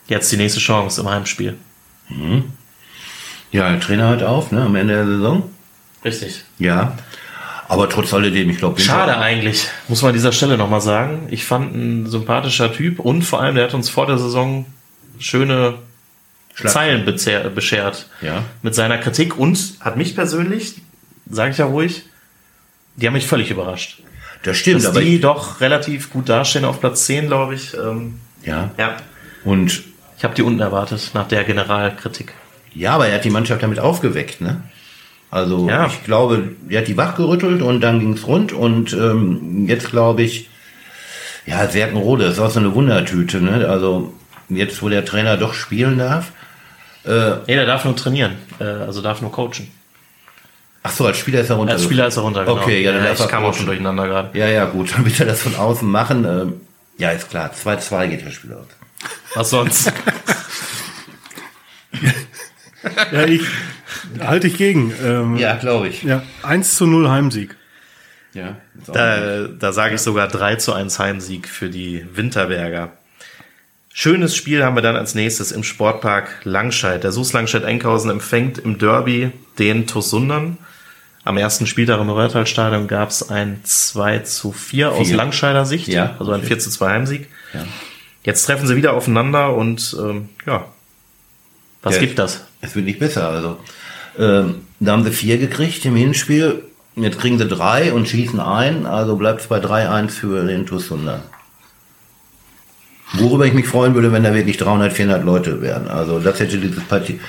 Jetzt 0.08 0.30
die 0.32 0.36
nächste 0.36 0.60
Chance 0.60 1.00
im 1.00 1.08
Heimspiel. 1.08 1.56
Mhm. 2.08 2.52
Ja, 3.52 3.70
der 3.70 3.80
Trainer 3.80 4.08
hört 4.08 4.22
auf, 4.24 4.50
ne, 4.50 4.62
am 4.62 4.74
Ende 4.74 4.94
der 4.94 5.06
Saison. 5.06 5.50
Richtig. 6.04 6.44
Ja. 6.58 6.96
Aber 7.68 7.88
trotz 7.88 8.12
alledem, 8.14 8.50
ich 8.50 8.58
glaube, 8.58 8.80
Schade 8.80 9.16
eigentlich, 9.18 9.66
muss 9.88 10.02
man 10.02 10.10
an 10.10 10.14
dieser 10.14 10.32
Stelle 10.32 10.56
nochmal 10.56 10.80
sagen. 10.80 11.26
Ich 11.30 11.44
fand 11.44 11.74
ein 11.74 12.06
sympathischer 12.06 12.72
Typ 12.72 13.00
und 13.00 13.22
vor 13.22 13.40
allem, 13.42 13.54
der 13.56 13.64
hat 13.64 13.74
uns 13.74 13.90
vor 13.90 14.06
der 14.06 14.18
Saison 14.18 14.66
schöne 15.18 15.74
Schlag- 16.54 16.72
Zeilen 16.72 17.04
beschert 17.54 18.08
Ja. 18.22 18.44
mit 18.62 18.74
seiner 18.74 18.98
Kritik 18.98 19.38
und 19.38 19.58
hat 19.80 19.96
mich 19.96 20.14
persönlich, 20.14 20.76
sage 21.28 21.50
ich 21.50 21.58
ja 21.58 21.66
ruhig, 21.66 22.04
die 22.96 23.06
haben 23.06 23.14
mich 23.14 23.26
völlig 23.26 23.50
überrascht. 23.50 24.00
das 24.42 24.56
stimmt, 24.58 24.82
Dass 24.82 24.86
aber 24.90 25.00
die 25.00 25.20
doch 25.20 25.60
relativ 25.60 26.10
gut 26.10 26.28
dastehen 26.28 26.64
auf 26.64 26.80
Platz 26.80 27.04
10, 27.06 27.26
glaube 27.26 27.54
ich. 27.56 27.74
Ähm, 27.74 28.20
ja. 28.44 28.70
ja, 28.78 28.96
Und 29.44 29.82
ich 30.16 30.24
habe 30.24 30.34
die 30.34 30.42
unten 30.42 30.60
erwartet 30.60 31.10
nach 31.14 31.26
der 31.26 31.42
Generalkritik. 31.44 32.32
ja, 32.74 32.92
aber 32.94 33.08
er 33.08 33.16
hat 33.16 33.24
die 33.24 33.30
Mannschaft 33.30 33.62
damit 33.62 33.78
aufgeweckt, 33.80 34.40
ne? 34.40 34.62
Also 35.36 35.68
Ja. 35.68 35.86
ich 35.86 36.02
glaube, 36.04 36.50
er 36.68 36.80
hat 36.80 36.88
die 36.88 36.96
wachgerüttelt 36.96 37.62
und 37.62 37.80
dann 37.80 38.00
ging's 38.00 38.26
rund 38.26 38.52
und 38.52 38.92
ähm, 38.92 39.66
jetzt 39.68 39.90
glaube 39.90 40.22
ich, 40.22 40.48
ja, 41.44 41.66
Serkenrode 41.68 42.24
ist 42.24 42.38
auch 42.38 42.50
so 42.50 42.58
eine 42.58 42.74
Wundertüte, 42.74 43.40
ne? 43.40 43.68
Also 43.68 44.12
jetzt, 44.48 44.82
wo 44.82 44.88
der 44.88 45.04
Trainer 45.04 45.36
doch 45.36 45.54
spielen 45.54 45.98
darf. 45.98 46.32
Nee, 47.04 47.54
der 47.54 47.66
darf 47.66 47.84
nur 47.84 47.94
trainieren, 47.94 48.32
äh, 48.58 48.64
also 48.64 49.00
darf 49.00 49.20
nur 49.20 49.30
coachen. 49.30 49.70
Ach 50.82 50.90
so, 50.90 51.06
als 51.06 51.18
Spieler 51.18 51.40
ist 51.40 51.50
er 51.50 51.56
runter. 51.56 51.74
Als 51.74 51.84
Spieler 51.84 52.06
ist 52.08 52.16
er 52.16 52.22
runter, 52.22 52.44
genau. 52.44 52.56
Okay, 52.60 52.82
ja, 52.82 52.92
dann 52.92 53.04
darf 53.04 53.20
ich 53.20 53.28
kam 53.28 53.44
auch 53.44 53.54
schon 53.54 53.66
durcheinander 53.66 54.06
gerade. 54.08 54.36
Ja, 54.38 54.48
ja, 54.48 54.64
gut, 54.64 54.92
dann 54.96 55.04
wird 55.04 55.20
er 55.20 55.26
das 55.26 55.42
von 55.42 55.54
außen 55.54 55.88
machen. 55.88 56.24
Ähm, 56.24 56.60
ja, 56.98 57.10
ist 57.10 57.28
klar. 57.28 57.50
2-2 57.52 58.08
geht 58.08 58.26
das 58.26 58.34
Spiel 58.34 58.54
aus. 58.54 58.66
Was 59.34 59.50
sonst? 59.50 59.92
Ja, 63.12 63.24
ich 63.26 63.42
halte 64.20 64.46
ich 64.46 64.56
gegen. 64.56 64.92
Ähm, 65.04 65.36
Ja, 65.36 65.56
glaube 65.56 65.88
ich. 65.88 66.02
ja, 66.02 66.22
1 66.42 66.74
zu 66.76 66.86
0 66.86 67.08
Heimsieg. 67.10 67.56
Ja, 68.34 68.56
Da, 68.92 69.46
da 69.48 69.72
sage 69.72 69.94
ich 69.94 70.00
sogar 70.02 70.28
3 70.28 70.56
zu 70.56 70.72
1 70.74 70.98
Heimsieg 70.98 71.48
für 71.48 71.70
die 71.70 72.04
Winterberger. 72.14 72.92
Schönes 73.92 74.36
Spiel 74.36 74.62
haben 74.62 74.76
wir 74.76 74.82
dann 74.82 74.96
als 74.96 75.14
nächstes 75.14 75.52
im 75.52 75.62
Sportpark 75.64 76.28
Langscheid. 76.44 77.02
Der 77.02 77.12
SUS 77.12 77.32
Langscheid-Enkhausen 77.32 78.10
empfängt 78.10 78.58
im 78.58 78.76
Derby 78.78 79.32
den 79.58 79.86
TuS 79.86 80.10
Sundern. 80.10 80.58
Am 81.24 81.38
ersten 81.38 81.66
Spieltag 81.66 81.98
im 82.00 82.10
Röhrtal-Stadion 82.10 82.88
gab 82.88 83.08
es 83.08 83.30
ein 83.30 83.60
2 83.64 84.18
zu 84.20 84.52
4 84.52 84.92
aus 84.92 85.08
Vier. 85.08 85.16
Langscheider 85.16 85.64
Sicht, 85.64 85.88
Ja. 85.88 86.14
also 86.18 86.32
ein 86.32 86.42
4 86.42 86.58
zu 86.58 86.68
2 86.70 86.90
Heimsieg. 86.90 87.28
Ja. 87.54 87.64
Jetzt 88.22 88.44
treffen 88.44 88.66
sie 88.66 88.76
wieder 88.76 88.92
aufeinander 88.92 89.54
und 89.56 89.96
ähm, 89.98 90.28
ja, 90.46 90.66
was 91.86 91.94
Ja, 91.94 92.00
gibt 92.00 92.18
das? 92.18 92.44
Es 92.60 92.74
wird 92.74 92.84
nicht 92.84 92.98
besser. 92.98 93.28
Also, 93.28 93.58
ähm, 94.18 94.62
da 94.80 94.90
haben 94.90 95.04
sie 95.04 95.12
vier 95.12 95.38
gekriegt 95.38 95.84
im 95.84 95.94
Hinspiel. 95.94 96.64
Jetzt 96.96 97.20
kriegen 97.20 97.38
sie 97.38 97.46
drei 97.46 97.92
und 97.92 98.08
schießen 98.08 98.40
ein. 98.40 98.86
Also 98.86 99.14
bleibt 99.14 99.42
es 99.42 99.46
bei 99.46 99.58
3-1 99.58 100.08
für 100.10 100.44
den 100.44 100.66
TuS 100.66 100.88
Sundern. 100.88 101.22
Worüber 103.12 103.46
ich 103.46 103.52
mich 103.52 103.68
freuen 103.68 103.94
würde, 103.94 104.10
wenn 104.10 104.24
da 104.24 104.34
wirklich 104.34 104.56
300, 104.56 104.92
400 104.92 105.24
Leute 105.24 105.62
wären. 105.62 105.86
Also 105.86 106.18
das 106.18 106.40
hätte 106.40 106.58
dieses 106.58 106.82
Partie, 106.82 107.20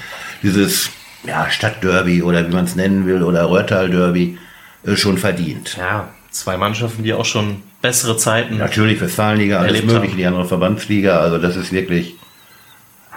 dieses 0.41 0.89
ja, 1.23 1.51
Stadtderby 1.51 2.23
oder 2.23 2.47
wie 2.47 2.55
man 2.55 2.65
es 2.65 2.75
nennen 2.75 3.05
will 3.05 3.21
oder 3.21 3.47
Röhrtal-Derby 3.47 4.39
äh, 4.87 4.95
schon 4.95 5.19
verdient. 5.19 5.77
Ja, 5.77 6.09
zwei 6.31 6.57
Mannschaften, 6.57 7.03
die 7.03 7.13
auch 7.13 7.25
schon 7.25 7.61
bessere 7.83 8.17
Zeiten 8.17 8.57
Natürlich 8.57 8.99
Westfalenliga, 9.01 9.59
alles 9.59 9.83
mögliche, 9.83 10.15
die 10.15 10.25
andere 10.25 10.45
Verbandsliga. 10.45 11.19
Also 11.19 11.37
das 11.37 11.55
ist 11.55 11.71
wirklich, 11.71 12.15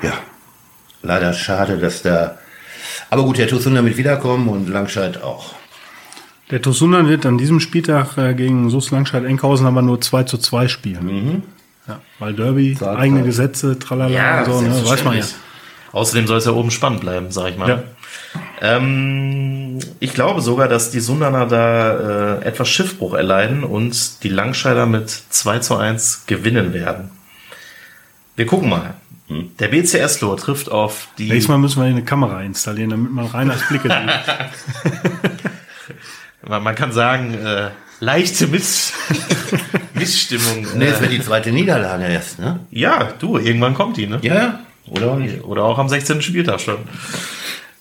ja, 0.02 0.12
leider 1.02 1.32
schade, 1.32 1.78
dass 1.78 2.02
da. 2.02 2.38
Aber 3.08 3.24
gut, 3.24 3.38
der 3.38 3.48
TuS 3.48 3.64
Sundern 3.64 3.86
wird 3.86 3.96
wiederkommen 3.96 4.48
und 4.48 4.68
Langscheid 4.68 5.22
auch. 5.22 5.54
Der 6.50 6.60
TuS 6.60 6.78
Sundern 6.78 7.08
wird 7.08 7.26
an 7.26 7.38
diesem 7.38 7.60
Spieltag 7.60 8.18
äh, 8.18 8.34
gegen 8.34 8.70
SUS 8.70 8.90
Langscheid-Enkhausen 8.90 9.66
aber 9.66 9.82
nur 9.82 10.00
2 10.00 10.24
zu 10.24 10.38
2 10.38 10.68
spielen. 10.68 11.42
Ja, 11.86 12.00
weil 12.18 12.34
Derby, 12.34 12.76
Zahl, 12.76 12.96
eigene 12.96 13.20
Zahl. 13.20 13.26
Gesetze, 13.26 13.78
tralala 13.78 14.42
und 14.42 14.46
so, 14.46 14.60
ne, 14.60 14.88
weiß 14.88 15.04
man 15.04 15.18
ja. 15.18 15.24
Außerdem 15.92 16.26
soll 16.26 16.38
es 16.38 16.44
ja 16.44 16.52
oben 16.52 16.70
spannend 16.70 17.00
bleiben, 17.00 17.30
sag 17.30 17.50
ich 17.50 17.56
mal. 17.56 17.68
Ja. 17.68 17.82
Ähm, 18.60 19.78
ich 19.98 20.14
glaube 20.14 20.40
sogar, 20.40 20.68
dass 20.68 20.90
die 20.90 21.00
Sundaner 21.00 21.46
da 21.46 22.38
äh, 22.38 22.44
etwas 22.44 22.68
Schiffbruch 22.68 23.14
erleiden 23.14 23.64
und 23.64 24.22
die 24.22 24.28
Langscheider 24.28 24.86
mit 24.86 25.10
2 25.10 25.58
zu 25.60 25.76
1 25.76 26.26
gewinnen 26.26 26.72
werden. 26.72 27.10
Wir 28.36 28.46
gucken 28.46 28.68
mal. 28.68 28.94
Der 29.58 29.68
BC 29.68 29.94
Eslohe 29.94 30.36
trifft 30.36 30.70
auf 30.70 31.08
die. 31.16 31.28
Nächstes 31.28 31.48
Mal 31.48 31.58
müssen 31.58 31.80
wir 31.80 31.86
eine 31.88 32.02
Kamera 32.04 32.42
installieren, 32.42 32.90
damit 32.90 33.12
man 33.12 33.26
Reiners 33.26 33.60
Blicke 33.68 33.88
sieht. 33.88 35.30
Man, 36.48 36.74
kann 36.74 36.90
sagen, 36.90 37.34
äh, 37.34 37.68
leichte 38.00 38.46
Miss 38.48 38.92
Missstimmung. 39.94 40.66
Ne, 40.78 40.86
es 40.86 40.98
Äh, 40.98 41.02
wird 41.02 41.12
die 41.12 41.20
zweite 41.20 41.52
Niederlage 41.52 42.04
erst, 42.06 42.38
ne? 42.38 42.60
ja, 42.70 43.12
du, 43.18 43.36
irgendwann 43.38 43.74
kommt 43.74 43.98
die, 43.98 44.06
ne? 44.06 44.18
Ja, 44.22 44.60
oder 44.88 45.12
auch 45.12 45.16
nicht. 45.18 45.44
Oder 45.44 45.62
auch 45.64 45.78
am 45.78 45.88
16. 45.88 46.22
Spieltag 46.22 46.60
schon. 46.60 46.78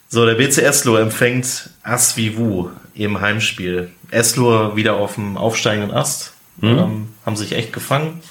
So, 0.10 0.26
der 0.26 0.36
BC 0.36 0.58
Eslohe 0.60 1.02
empfängt 1.02 1.70
Asvivu 1.84 2.70
im 2.94 3.22
Heimspiel. 3.22 3.90
Eslohe 4.12 4.76
wieder 4.76 4.96
auf 4.98 5.16
dem 5.16 5.38
aufsteigenden 5.38 5.92
Ast. 5.96 6.34
Ähm, 6.62 7.08
haben 7.26 7.36
sich 7.38 7.54
echt 7.54 7.72
gefangen. 7.72 8.22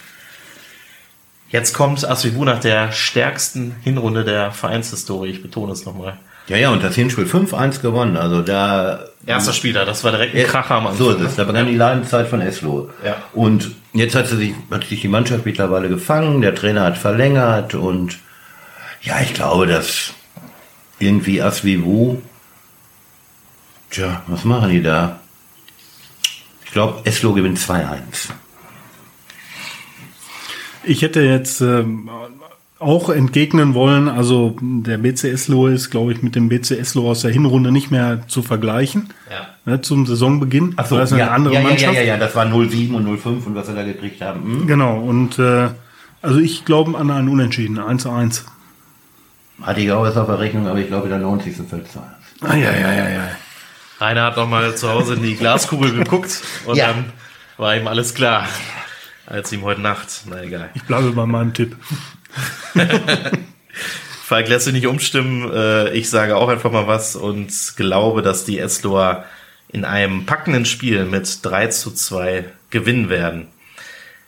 Jetzt 1.51 1.73
kommt 1.73 2.07
Asvivu 2.07 2.45
nach 2.45 2.61
der 2.61 2.93
stärksten 2.93 3.75
Hinrunde 3.83 4.25
der 4.25 4.53
Vereinshistorie. 4.53 5.31
Ich 5.31 5.43
betone 5.43 5.73
es 5.73 5.87
nochmal. 5.87 6.19
Ja, 6.49 6.57
ja, 6.57 6.71
und 6.71 6.83
das 6.83 6.95
Hinspiel 6.95 7.25
5-1 7.25 7.81
gewonnen. 7.81 8.17
Also 8.17 8.43
da. 8.43 9.05
Erster 9.27 9.53
Spieler, 9.53 9.85
das 9.85 10.03
war 10.05 10.13
direkt 10.13 10.35
ein 10.35 10.47
Kracher 10.47 10.77
am 10.77 10.87
Anfang. 10.87 11.07
So 11.07 11.11
ist 11.11 11.21
es. 11.21 11.37
Da 11.37 11.45
begann 11.45 11.67
die 11.67 11.77
Leidenszeit 11.77 12.29
von 12.29 12.41
Eslo. 12.41 12.91
Ja. 13.05 13.17
Und 13.35 13.73
jetzt 13.93 14.15
hat, 14.15 14.29
sich, 14.29 14.55
hat 14.71 14.85
sich 14.85 15.03
die 15.03 15.09
Mannschaft 15.09 15.45
mittlerweile 15.45 15.89
gefangen. 15.89 16.41
Der 16.41 16.55
Trainer 16.55 16.85
hat 16.85 16.97
verlängert 16.97 17.75
und 17.75 18.19
ja, 19.03 19.21
ich 19.21 19.35
glaube, 19.35 19.67
dass 19.67 20.15
irgendwie 20.99 21.43
Asvivu. 21.43 22.19
Tja, 23.91 24.23
was 24.27 24.45
machen 24.45 24.71
die 24.71 24.83
da? 24.83 25.21
Ich 26.65 26.73
glaube, 26.73 27.01
Eslo 27.05 27.33
gewinnt 27.33 27.59
2-1. 27.59 28.31
Ich 30.89 31.03
hätte 31.03 31.21
jetzt 31.21 31.61
ähm, 31.61 32.09
auch 32.79 33.11
entgegnen 33.11 33.75
wollen, 33.75 34.09
also 34.09 34.57
der 34.61 34.99
BC 34.99 35.25
Eslohe 35.25 35.73
ist, 35.73 35.91
glaube 35.91 36.13
ich, 36.13 36.23
mit 36.23 36.35
dem 36.35 36.49
BC 36.49 36.73
Eslohe 36.79 37.11
aus 37.11 37.21
der 37.23 37.31
Hinrunde 37.31 37.73
nicht 37.73 37.91
mehr 37.91 38.27
zu 38.29 38.43
vergleichen. 38.43 39.09
Ja. 39.31 39.49
Ne, 39.65 39.81
zum 39.83 40.07
Saisonbeginn. 40.07 40.75
Ach 40.77 40.87
so, 40.87 40.97
das 40.97 41.11
ist 41.11 41.13
eine 41.15 41.23
ja, 41.27 41.31
andere 41.33 41.55
ja, 41.55 41.61
ja, 41.61 41.69
Mannschaft. 41.69 41.95
ja, 41.95 42.01
ja, 42.01 42.07
ja, 42.15 42.17
das 42.17 42.35
war 42.35 42.47
0-7 42.47 42.95
und 42.95 43.07
0-5 43.07 43.47
und 43.47 43.55
was 43.55 43.67
sie 43.67 43.75
da 43.75 43.83
gekriegt 43.83 44.23
haben. 44.23 44.43
Hm? 44.43 44.67
Genau, 44.67 44.99
und 45.01 45.39
äh, 45.39 45.69
also 46.23 46.39
ich 46.39 46.65
glaube 46.65 46.97
an 46.97 47.11
einen 47.11 47.29
Unentschieden, 47.29 47.79
1-1. 47.79 48.43
Hatte 49.61 49.81
ich 49.81 49.91
auch 49.93 50.03
was 50.03 50.17
auf 50.17 50.27
der 50.27 50.39
Rechnung, 50.39 50.67
aber 50.69 50.79
ich 50.79 50.87
glaube, 50.87 51.09
der 51.09 51.19
90. 51.19 51.55
fällt 51.69 51.87
2-1. 51.87 51.99
Ah, 52.41 52.55
ja, 52.57 52.71
ja, 52.73 52.93
ja, 52.93 53.09
ja. 53.11 53.29
Rainer 54.01 54.23
hat 54.27 54.37
nochmal 54.37 54.75
zu 54.77 54.89
Hause 54.89 55.15
in 55.15 55.23
die 55.23 55.35
Glaskugel 55.37 55.93
geguckt 55.93 56.41
und 56.67 56.77
Ja. 56.77 56.89
dann 56.93 57.07
war 57.57 57.77
ihm 57.77 57.89
alles 57.89 58.15
klar. 58.15 58.47
Als 59.29 59.53
ihm 59.53 59.63
heute 59.63 59.83
Nacht, 59.83 60.23
na 60.27 60.43
egal. 60.43 60.71
Ich 60.73 60.85
bleibe 60.85 61.13
bei 61.13 61.27
meinem 61.27 61.53
Tipp. 61.53 61.77
Falk 64.25 64.49
lässt 64.49 64.65
sich 64.65 64.73
nicht 64.73 64.87
umstimmen. 64.87 65.53
Äh, 65.53 65.91
Ich 65.99 66.09
sage 66.09 66.35
auch 66.35 66.49
einfach 66.49 66.73
mal 66.73 66.87
was 66.87 67.15
und 67.15 67.53
glaube, 67.77 68.23
dass 68.23 68.47
die 68.47 68.59
Esloer 68.59 69.25
in 69.69 69.85
einem 69.85 70.25
packenden 70.25 70.65
Spiel 70.65 71.05
mit 71.05 71.45
3 71.45 71.67
zu 71.67 71.91
2 71.91 72.47
gewinnen 72.71 73.11
werden. 73.11 73.49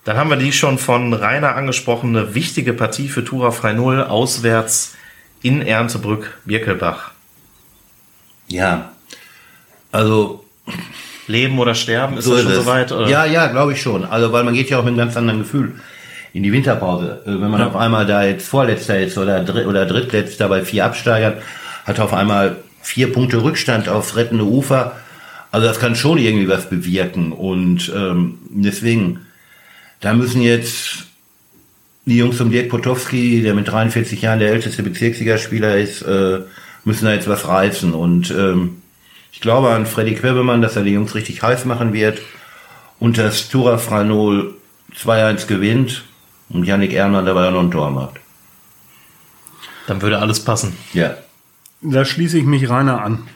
Dann 0.04 0.18
haben 0.18 0.28
wir 0.28 0.36
die 0.36 0.52
schon 0.52 0.76
von 0.78 1.14
Rainer 1.14 1.56
angesprochene 1.56 2.34
wichtige 2.34 2.74
Partie 2.74 3.08
für 3.08 3.24
Tura 3.24 3.52
Frei 3.52 3.72
Null 3.72 4.02
auswärts 4.02 4.96
in 5.40 5.62
Erntebrück-Birkelbach. 5.62 7.12
Ja, 8.48 8.92
also 9.92 10.39
Leben 11.31 11.59
oder 11.59 11.75
sterben, 11.75 12.19
ist 12.19 12.25
so 12.25 12.35
das 12.35 12.43
schon 12.43 12.55
soweit? 12.55 12.93
Oder? 12.93 13.09
Ja, 13.09 13.24
ja, 13.24 13.47
glaube 13.47 13.72
ich 13.72 13.81
schon. 13.81 14.05
Also, 14.05 14.33
weil 14.33 14.45
man 14.45 14.55
geht 14.55 14.68
ja 14.68 14.78
auch 14.78 14.85
mit 14.85 14.89
einem 14.89 14.99
ganz 14.99 15.16
anderen 15.16 15.41
Gefühl 15.41 15.74
in 16.33 16.43
die 16.43 16.53
Winterpause. 16.53 17.22
Äh, 17.24 17.31
Wenn 17.31 17.51
man 17.51 17.62
auf 17.62 17.76
einmal 17.76 18.07
da 18.07 18.24
jetzt 18.24 18.49
Vorletzter 18.49 18.99
ist 18.99 19.18
oder, 19.18 19.43
Dritt 19.45 19.66
oder 19.66 19.87
Drittletzter 19.87 20.49
bei 20.49 20.62
vier 20.64 20.85
Absteigern, 20.85 21.35
hat 21.85 22.01
auf 22.01 22.12
einmal 22.12 22.57
vier 22.83 23.12
Punkte 23.12 23.43
Rückstand 23.43 23.89
aufs 23.89 24.16
rettende 24.16 24.45
Ufer. 24.45 24.97
Also 25.51 25.66
das 25.66 25.81
kann 25.81 25.97
schon 25.97 26.18
irgendwie 26.18 26.49
was 26.49 26.68
bewirken. 26.68 27.33
Und 27.33 27.93
ähm, 27.95 28.39
deswegen, 28.51 29.20
da 30.01 30.14
müssen 30.14 30.43
jetzt 30.43 31.07
die 32.07 32.16
Jungs 32.16 32.41
um 32.41 32.51
Dirk 32.51 32.68
Potowski, 32.68 33.43
der 33.43 33.55
mit 33.55 33.68
43 33.68 34.22
Jahren 34.22 34.39
der 34.39 34.51
älteste 34.51 34.83
Bezirksligaspieler 34.83 35.76
ist, 35.76 36.03
äh, 36.03 36.41
müssen 36.85 37.05
da 37.05 37.12
jetzt 37.12 37.28
was 37.28 37.47
reißen. 37.47 37.93
Und 37.93 38.31
ähm, 38.31 38.80
ich 39.33 39.41
glaube 39.41 39.70
an 39.70 39.87
Freddy 39.87 40.14
Quebemann, 40.14 40.62
dass 40.62 40.76
er 40.76 40.83
die 40.83 40.93
Jungs 40.93 41.14
richtig 41.14 41.43
heiß 41.43 41.64
machen 41.64 41.93
wird 41.93 42.20
und 42.99 43.18
dass 43.18 43.49
Tura 43.49 43.78
Franol 43.78 44.55
2-1 44.97 45.47
gewinnt 45.47 46.05
und 46.49 46.64
Yannick 46.64 46.93
Erner 46.93 47.22
dabei 47.22 47.49
auch 47.49 47.53
noch 47.53 47.61
ein 47.61 47.70
Tor 47.70 47.91
macht. 47.91 48.14
Dann 49.87 50.03
würde 50.03 50.18
alles 50.18 50.45
passen. 50.45 50.76
Ja. 50.93 51.16
Da 51.81 52.05
schließe 52.05 52.39
ich 52.39 52.45
mich 52.45 52.68
Rainer 52.68 53.03
an. 53.03 53.26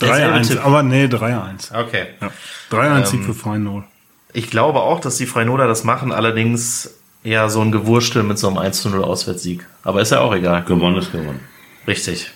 Derselbe 0.00 0.38
3-1, 0.38 0.48
Tipp. 0.48 0.64
aber 0.64 0.82
nee, 0.82 1.06
3-1. 1.06 1.74
Okay. 1.74 2.06
Ja. 2.20 2.30
3-1 2.70 3.06
Sieg 3.06 3.24
für 3.24 3.34
Freienol. 3.34 3.84
Ich 4.32 4.50
glaube 4.50 4.80
auch, 4.80 5.00
dass 5.00 5.16
die 5.16 5.26
Freinoder 5.26 5.66
das 5.66 5.84
machen, 5.84 6.12
allerdings 6.12 6.94
eher 7.24 7.48
so 7.50 7.60
ein 7.60 7.72
Gewurstel 7.72 8.22
mit 8.22 8.38
so 8.38 8.48
einem 8.48 8.58
1-0 8.58 9.00
Auswärtssieg. 9.00 9.66
Aber 9.82 10.00
ist 10.00 10.12
ja 10.12 10.20
auch 10.20 10.34
egal. 10.34 10.62
Gewonnen 10.64 10.98
ist 10.98 11.10
gewonnen. 11.10 11.40
Richtig. 11.86 12.30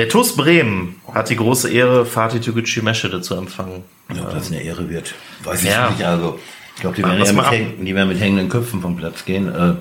Der 0.00 0.08
TuS 0.08 0.34
Bremen 0.34 0.94
hat 1.12 1.28
die 1.28 1.36
große 1.36 1.70
Ehre, 1.70 2.06
Fatih 2.06 2.40
Türkgücü 2.40 2.80
Meschede 2.80 3.20
zu 3.20 3.34
empfangen. 3.34 3.84
Ja, 4.14 4.22
ob 4.22 4.30
das 4.32 4.50
eine 4.50 4.62
Ehre 4.62 4.88
wird, 4.88 5.14
weiß 5.44 5.62
ich 5.62 5.68
Ja. 5.68 5.90
nicht. 5.90 6.02
Also, 6.02 6.38
ich 6.74 6.80
glaube, 6.80 6.96
die, 6.96 7.02
werden 7.02 7.22
ja 7.22 7.32
mit 7.34 7.44
häng- 7.44 7.84
die 7.84 7.94
werden 7.94 8.08
mit 8.08 8.18
hängenden 8.18 8.48
Köpfen 8.48 8.80
vom 8.80 8.96
Platz 8.96 9.26
gehen, 9.26 9.54
äh, 9.54 9.74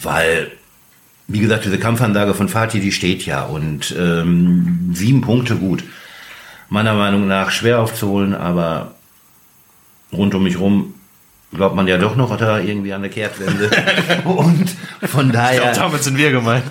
weil, 0.00 0.50
wie 1.28 1.40
gesagt, 1.40 1.66
diese 1.66 1.78
Kampfansage 1.78 2.32
von 2.32 2.48
Fatih, 2.48 2.80
die 2.80 2.90
steht 2.90 3.26
ja 3.26 3.42
und 3.42 3.94
ähm, 3.98 4.88
sieben 4.94 5.20
Punkte 5.20 5.56
gut. 5.56 5.84
Meiner 6.70 6.94
Meinung 6.94 7.26
nach 7.28 7.50
schwer 7.50 7.80
aufzuholen, 7.80 8.32
aber 8.34 8.94
rund 10.10 10.34
um 10.34 10.42
mich 10.44 10.58
rum 10.58 10.93
glaubt 11.54 11.74
man 11.76 11.86
ja 11.86 11.96
doch 11.98 12.16
noch 12.16 12.36
da 12.36 12.58
irgendwie 12.58 12.92
an 12.92 13.02
der 13.02 13.10
Kehrtwende. 13.10 13.70
und 14.24 14.74
von 15.02 15.26
Ich 15.28 15.32
daher. 15.32 15.60
glaube, 15.60 15.76
damit 15.76 16.02
sind 16.04 16.18
wir 16.18 16.30
gemeint. 16.30 16.64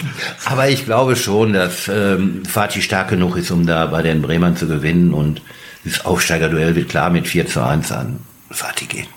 Aber 0.45 0.69
ich 0.69 0.86
glaube 0.86 1.15
schon, 1.15 1.53
dass 1.53 1.88
ähm, 1.88 2.43
Fatih 2.45 2.81
stark 2.81 3.09
genug 3.09 3.38
ist, 3.38 3.51
um 3.51 3.65
da 3.65 3.86
bei 3.88 4.01
den 4.01 4.21
Bremern 4.21 4.55
zu 4.55 4.67
gewinnen. 4.67 5.13
Und 5.13 5.41
das 5.86 6.05
Aufsteigerduell 6.05 6.75
wird 6.75 6.89
klar 6.89 7.09
mit 7.09 7.27
4 7.27 7.47
zu 7.47 7.63
1 7.65 7.91
an 7.91 8.19
Fatih 8.51 8.86
gehen. 8.86 9.07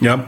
Ja, 0.00 0.24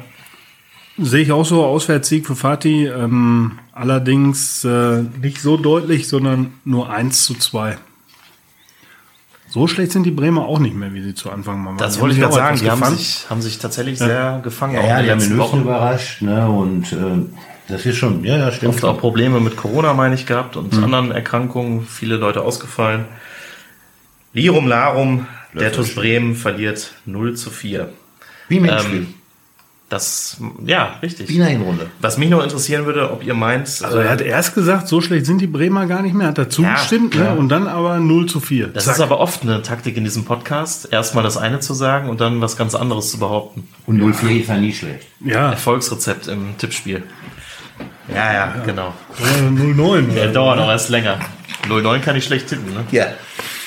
sehe 0.98 1.22
ich 1.22 1.32
auch 1.32 1.44
so, 1.44 1.64
Auswärtssieg 1.64 2.26
für 2.26 2.36
Fatih. 2.36 2.86
Ähm, 2.86 3.58
allerdings 3.72 4.64
äh, 4.64 5.02
nicht 5.22 5.40
so 5.40 5.56
deutlich, 5.56 6.08
sondern 6.08 6.54
nur 6.64 6.90
1 6.90 7.24
zu 7.24 7.34
2. 7.34 7.78
So 9.50 9.66
schlecht 9.66 9.90
sind 9.92 10.04
die 10.04 10.10
Bremer 10.12 10.46
auch 10.46 10.60
nicht 10.60 10.74
mehr, 10.76 10.94
wie 10.94 11.02
sie 11.02 11.14
zu 11.14 11.30
Anfang 11.30 11.58
mal 11.60 11.70
waren. 11.70 11.78
Das 11.78 11.98
wollte 12.00 12.14
ich 12.14 12.20
gerade 12.20 12.34
sagen. 12.34 12.58
Die 12.60 12.70
haben 12.70 12.84
sich, 12.96 13.26
haben 13.28 13.42
sich 13.42 13.58
tatsächlich 13.58 13.98
sehr 13.98 14.40
gefangen. 14.44 14.74
Ja, 14.74 14.80
auch 14.80 14.86
ja, 14.86 15.02
die 15.02 15.10
haben 15.10 15.38
Wochen. 15.38 15.60
überrascht. 15.62 16.22
Ne? 16.22 16.48
Und 16.48 16.92
äh, 16.92 16.96
das 17.68 17.84
ist 17.84 17.96
schon, 17.96 18.22
ja, 18.24 18.36
ja, 18.36 18.52
stimmt. 18.52 18.74
Oft 18.74 18.84
auch 18.84 18.98
Probleme 18.98 19.40
mit 19.40 19.56
Corona, 19.56 19.92
meine 19.92 20.14
ich, 20.14 20.24
gehabt 20.26 20.56
und 20.56 20.72
Mhm. 20.76 20.84
anderen 20.84 21.10
Erkrankungen. 21.12 21.84
Viele 21.86 22.16
Leute 22.16 22.42
ausgefallen. 22.42 23.06
Lirum 24.32 24.68
Larum, 24.68 25.26
der 25.54 25.72
TuS 25.72 25.94
Bremen 25.96 26.36
verliert 26.36 26.92
0 27.06 27.34
zu 27.34 27.50
4. 27.50 27.92
Wie 28.48 28.58
im 28.58 28.64
Ähm, 28.64 28.70
Endspiel. 28.70 29.06
Das, 29.90 30.38
ja, 30.64 30.94
richtig. 31.02 31.28
Wie 31.28 31.34
in 31.34 31.40
der 31.40 31.48
Hinrunde. 31.48 31.90
Was 32.00 32.16
mich 32.16 32.30
noch 32.30 32.42
interessieren 32.42 32.86
würde, 32.86 33.10
ob 33.10 33.24
ihr 33.24 33.34
meint, 33.34 33.66
Also 33.82 33.98
er 33.98 34.08
hat 34.08 34.20
erst 34.20 34.54
gesagt, 34.54 34.86
so 34.86 35.00
schlecht 35.00 35.26
sind 35.26 35.40
die 35.40 35.48
Bremer 35.48 35.86
gar 35.86 36.00
nicht 36.00 36.14
mehr, 36.14 36.28
hat 36.28 36.38
er 36.38 36.48
zugestimmt, 36.48 37.16
ja. 37.16 37.34
ne? 37.34 37.38
und 37.38 37.48
dann 37.48 37.66
aber 37.66 37.98
0 37.98 38.26
zu 38.26 38.38
4. 38.40 38.68
das 38.68 38.84
Zack. 38.84 38.94
ist 38.94 39.00
aber 39.00 39.18
oft 39.18 39.42
eine 39.42 39.62
Taktik 39.62 39.96
in 39.96 40.04
diesem 40.04 40.24
Podcast, 40.24 40.92
erstmal 40.92 41.24
das 41.24 41.36
eine 41.36 41.58
zu 41.58 41.74
sagen 41.74 42.08
und 42.08 42.20
dann 42.20 42.40
was 42.40 42.56
ganz 42.56 42.74
anderes 42.76 43.10
zu 43.10 43.18
behaupten. 43.18 43.68
Und 43.86 44.00
0-4 44.00 44.40
ist 44.40 44.48
ja 44.48 44.56
nie 44.56 44.72
schlecht. 44.72 45.06
ja, 45.24 45.50
Erfolgsrezept 45.50 46.28
im 46.28 46.56
Tippspiel. 46.56 47.02
Ja, 48.14 48.32
ja, 48.32 48.54
genau. 48.64 48.94
äh, 49.18 49.48
0-9. 49.48 50.14
Der 50.14 50.28
dauert 50.28 50.56
noch 50.58 50.68
erst 50.68 50.88
länger. 50.88 51.18
09 51.68 52.00
kann 52.00 52.14
ich 52.16 52.24
schlecht 52.24 52.48
tippen, 52.48 52.72
ne? 52.72 52.84
Ja, 52.92 53.06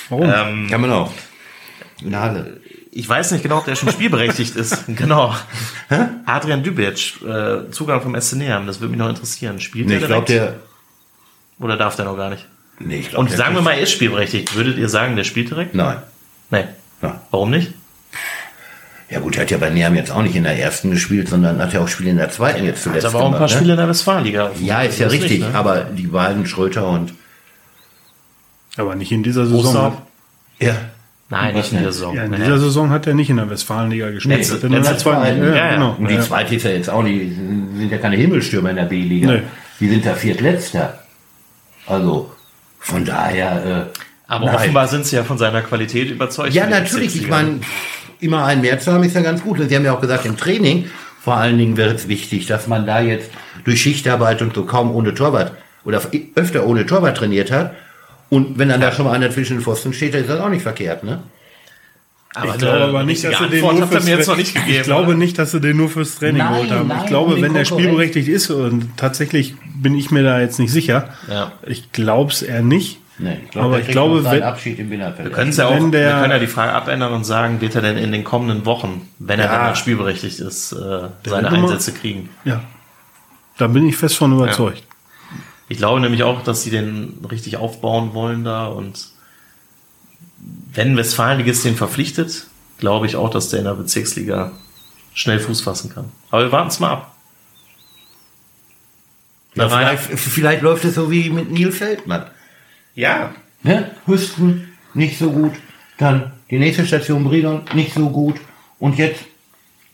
Warum? 0.10 0.26
Ähm, 0.34 0.68
kann 0.70 0.82
man 0.82 0.92
auch. 0.92 1.12
In 2.02 2.12
der 2.12 2.20
Halle. 2.22 2.62
Ich 2.96 3.10
weiß 3.10 3.32
nicht 3.32 3.42
genau, 3.44 3.58
ob 3.58 3.66
der 3.66 3.76
schon 3.76 3.90
spielberechtigt 3.92 4.56
ist. 4.56 4.86
Genau. 4.96 5.36
Adrian 6.26 6.64
Dübic, 6.64 7.22
äh, 7.24 7.70
Zugang 7.72 8.02
vom 8.02 8.20
SC 8.20 8.34
Neheim, 8.36 8.68
das 8.68 8.80
würde 8.80 8.92
mich 8.92 9.00
noch 9.00 9.10
interessieren. 9.10 9.60
Spielt 9.60 9.88
Nee, 9.88 9.94
der 9.94 10.02
ich 10.02 10.08
glaube, 10.08 10.26
direkt? 10.26 10.54
der. 11.60 11.66
Oder 11.66 11.78
darf 11.78 11.96
der 11.96 12.06
noch 12.06 12.18
gar 12.18 12.30
nicht? 12.30 12.46
Nee, 12.80 12.98
ich 12.98 13.10
glaub, 13.10 13.22
Und 13.22 13.32
sagen 13.32 13.56
wir 13.56 13.62
mal, 13.62 13.74
er 13.74 13.82
ist 13.82 13.92
spielberechtigt. 13.92 14.56
Würdet 14.56 14.78
ihr 14.78 14.90
sagen, 14.90 15.16
der 15.16 15.24
spielt 15.24 15.50
direkt? 15.50 15.76
Nein. 15.76 15.98
Nee. 16.50 16.66
Nein. 17.02 17.20
Warum 17.32 17.50
nicht? 17.52 17.74
Ja 19.10 19.20
gut, 19.20 19.36
er 19.36 19.42
hat 19.44 19.52
ja 19.52 19.58
bei 19.58 19.70
Neam 19.70 19.96
jetzt 19.96 20.12
auch 20.12 20.24
nicht 20.24 20.36
in 20.36 20.44
der 20.44 20.58
ersten 20.58 20.90
gespielt, 20.90 21.30
sondern 21.30 21.62
hat 21.62 21.74
ja 21.74 21.82
auch 21.82 21.88
Spiele 21.88 22.10
in 22.10 22.18
der 22.18 22.32
zweiten 22.32 22.66
jetzt 22.66 22.84
zuletzt 22.84 23.06
Hat 23.06 23.14
aber 23.14 23.24
auch 23.24 23.28
ein 23.28 23.32
paar 23.32 23.40
gemacht, 23.42 23.52
ne? 23.52 23.58
Spiele 23.58 23.74
in 23.74 23.78
der 23.78 23.90
Westfalenliga. 23.90 24.52
Ja, 24.60 24.82
ist 24.82 25.00
ja 25.00 25.08
richtig, 25.08 25.42
nicht, 25.42 25.52
ne? 25.52 25.56
aber 25.56 25.82
die 25.82 26.08
beiden 26.08 26.48
Schröter 26.48 26.88
und 26.88 27.14
aber 28.78 28.96
nicht 28.96 29.12
in 29.12 29.22
dieser 29.22 29.46
Saison. 29.46 29.66
Oster? 29.66 30.02
ja, 30.60 30.76
Nein, 31.34 31.56
nicht 31.56 31.74
in 31.74 31.82
der 31.84 31.92
Saison. 31.92 32.16
Ja, 32.16 32.24
in 32.24 32.32
Nee. 32.32 32.38
dieser 32.38 32.60
Saison 32.60 32.90
hat 32.90 33.08
er 33.08 33.14
nicht 33.14 33.30
in 33.30 33.38
der 33.38 33.50
Westfalenliga 33.50 34.10
gespielt. 34.12 34.50
Hat 34.52 34.64
nur 34.64 34.78
in 34.78 34.84
der 34.84 34.98
zweiten. 34.98 35.44
Ja, 35.44 35.50
ja, 35.50 35.56
ja. 35.56 35.74
genau. 35.74 35.96
und 36.00 36.08
die 36.10 36.16
Ja. 36.16 36.22
zweite 36.22 36.56
ist 36.56 36.64
ja 36.64 36.72
jetzt 36.72 36.90
auch 36.90 37.04
nicht, 37.04 37.36
sind 37.36 37.90
ja 37.92 37.98
keine 37.98 38.16
Himmelstürmer 38.16 38.70
in 38.70 38.76
der 38.78 38.84
B-Liga. 38.84 39.32
Nee. 39.32 39.42
Die 39.80 39.90
sind 39.90 40.06
da 40.06 40.14
viertletzter. 40.14 41.00
Also 41.88 42.32
von 42.80 43.04
daher. 43.06 43.90
Äh, 43.96 44.00
Aber 44.28 44.46
nein. 44.46 44.56
offenbar 44.56 44.88
sind 44.88 45.06
sie 45.06 45.16
ja 45.16 45.24
von 45.24 45.38
seiner 45.38 45.62
Qualität 45.62 46.10
überzeugt. 46.12 46.54
Ja, 46.54 46.66
die 46.66 46.72
natürlich. 46.72 47.16
Ich 47.16 47.28
meine, 47.28 47.60
immer 48.20 48.46
einen 48.46 48.62
mehr 48.62 48.80
zu 48.80 48.92
haben 48.94 49.04
ist 49.04 49.16
ja 49.16 49.22
ganz 49.22 49.42
gut. 49.44 49.60
Und 49.60 49.70
Sie 49.70 49.76
haben 49.76 49.86
ja 49.86 49.94
auch 49.94 50.02
gesagt, 50.02 50.26
im 50.26 50.38
Training 50.38 50.86
vor 51.22 51.36
allen 51.38 51.58
Dingen 51.58 51.78
wäre 51.78 51.94
es 51.94 52.08
wichtig, 52.08 52.46
dass 52.48 52.68
man 52.68 52.86
da 52.86 53.00
jetzt 53.02 53.30
durch 53.64 53.82
Schichtarbeit 53.82 54.42
und 54.42 54.54
so 54.56 54.66
kaum 54.66 54.94
ohne 54.94 55.14
Torwart 55.14 55.54
oder 55.86 56.02
öfter 56.36 56.66
ohne 56.66 56.86
Torwart 56.86 57.18
trainiert 57.18 57.52
hat. 57.52 57.74
Und 58.34 58.58
wenn 58.58 58.70
dann 58.70 58.82
da 58.82 58.92
schon 58.92 59.06
mal 59.06 59.12
einer 59.14 59.30
zwischen 59.32 59.58
den 59.58 59.64
Pfosten 59.64 59.94
steht, 59.94 60.14
dann 60.14 60.22
ist 60.22 60.30
das 60.30 60.40
auch 60.40 60.50
nicht 60.50 60.64
verkehrt, 60.64 61.04
ne? 61.04 61.20
Aber 62.36 62.48
Ich 62.54 62.58
glaube 62.58 62.84
aber 62.86 63.04
nicht, 63.04 63.24
dass 63.24 63.40
er 63.40 63.48
den 63.48 63.62
nur 63.62 63.88
fürs 63.88 64.08
jetzt 64.08 64.28
noch 64.28 64.38
nicht 64.38 64.56
gegeben. 64.56 64.76
Ich 64.78 64.84
glaube 64.84 65.14
nicht, 65.16 65.38
dass 65.38 65.52
sie 65.52 65.62
den 65.62 65.78
nur 65.78 65.88
fürs 65.90 66.16
Training 66.18 66.38
Nein, 66.40 66.54
geholt 66.54 66.72
haben. 66.72 66.88
nein, 66.88 67.00
ich 67.04 67.06
glaube, 67.08 67.40
wenn 67.40 67.54
der 67.54 67.64
spielberechtigt 67.66 68.28
ist 68.28 68.50
und 68.50 68.98
tatsächlich 68.98 69.54
bin 69.76 69.94
ich 69.96 70.10
mir 70.10 70.24
da 70.24 70.40
jetzt 70.40 70.58
nicht 70.58 70.72
sicher. 70.72 71.10
Ja. 71.30 71.52
Ich 71.68 71.92
glaube 71.92 72.32
es 72.32 72.42
eher 72.42 72.64
nicht. 72.64 72.98
Nee, 73.20 73.38
ich 73.52 73.56
Aber 73.56 73.76
der 73.78 73.82
ich 73.86 73.88
glaube, 73.92 74.24
wenn- 74.26 74.42
Abschied 74.42 74.80
im 74.80 74.90
Winterfeld. 74.90 75.30
Wir 75.30 75.36
können 75.36 75.52
ja 75.52 75.68
auch, 75.68 75.76
Wenn 75.76 75.92
der- 75.92 76.16
wir 76.16 76.22
können 76.22 76.32
ja 76.32 76.40
die 76.40 76.48
Frage 76.48 76.74
abändern 76.74 77.14
und 77.14 77.24
sagen, 77.24 77.62
wird 77.62 77.76
er 77.76 77.84
denn 77.84 77.98
in 77.98 78.12
den 78.12 78.24
kommenden 78.24 78.66
Wochen, 78.66 79.08
wenn 79.20 79.40
er 79.40 79.46
Ja. 79.46 79.52
dann 79.52 79.62
mal 79.68 79.76
spielberechtigt 79.76 80.40
ist, 80.40 80.72
äh, 80.72 81.02
seine 81.24 81.50
Einsätze 81.50 81.92
kriegen? 81.92 82.30
Ja. 82.46 82.62
Da 83.60 83.68
bin 83.68 83.88
ich 83.88 83.96
fest 83.96 84.18
von 84.18 84.34
überzeugt. 84.34 84.82
Ich 85.74 85.80
glaube 85.80 86.00
nämlich 86.02 86.24
auch, 86.24 86.44
dass 86.44 86.62
sie 86.62 86.70
den 86.70 87.26
richtig 87.30 87.58
aufbauen 87.58 88.14
wollen 88.14 88.44
da 88.44 88.68
und 88.68 89.08
wenn 90.74 90.96
Westfalenligist 90.98 91.66
den 91.66 91.76
verpflichtet, 91.76 92.46
glaube 92.78 93.08
ich 93.08 93.16
auch, 93.16 93.30
dass 93.30 93.50
der 93.50 93.60
in 93.60 93.66
der 93.66 93.74
Bezirksliga 93.74 94.52
schnell 95.14 95.40
Fuß 95.40 95.62
fassen 95.62 95.92
kann. 95.94 96.12
Aber 96.30 96.44
wir 96.44 96.52
warten 96.52 96.70
es 96.70 96.80
mal 96.80 96.92
ab. 96.92 97.16
Ja, 99.56 99.70
vielleicht, 99.70 100.04
vielleicht 100.20 100.62
läuft 100.62 100.86
es 100.86 100.96
so 100.96 101.10
wie 101.10 101.30
mit 101.30 101.52
Neil 101.52 101.72
Feldmann. 101.72 102.26
Ja, 102.94 103.34
Ne? 103.64 103.92
Hüsten 104.06 104.74
nicht 104.94 105.18
so 105.18 105.32
gut. 105.32 105.54
Dann 105.98 106.34
die 106.52 106.60
nächste 106.60 106.86
Station 106.86 107.24
Bridon 107.24 107.64
nicht 107.74 107.94
so 107.94 108.10
gut. 108.10 108.36
Und 108.78 108.98
jetzt 108.98 109.24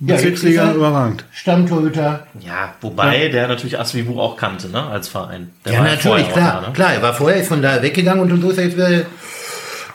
Bezirksliga 0.02 0.64
er 0.70 0.76
überragend. 0.76 1.26
Stammtorhüter. 1.32 2.26
ja, 2.39 2.74
wobei 2.82 3.28
der 3.28 3.47
natürlich 3.50 3.78
Asvivu 3.80 4.20
auch 4.20 4.38
kannte, 4.38 4.70
ne, 4.70 4.82
als 4.84 5.10
Verein. 5.10 5.50
Der 5.66 5.74
Ja, 5.74 5.80
war 5.80 5.88
natürlich, 5.89 6.30
klar. 6.32 6.62
da, 6.62 6.68
ne? 6.68 6.74
Klar, 6.74 6.93
er 6.93 7.02
war 7.02 7.14
vorher 7.14 7.43
von 7.43 7.62
da 7.62 7.82
weggegangen 7.82 8.32
und 8.32 8.41
so 8.41 8.50
ist 8.52 8.58
er 8.58 8.64
jetzt 8.66 8.78
wieder 8.78 9.02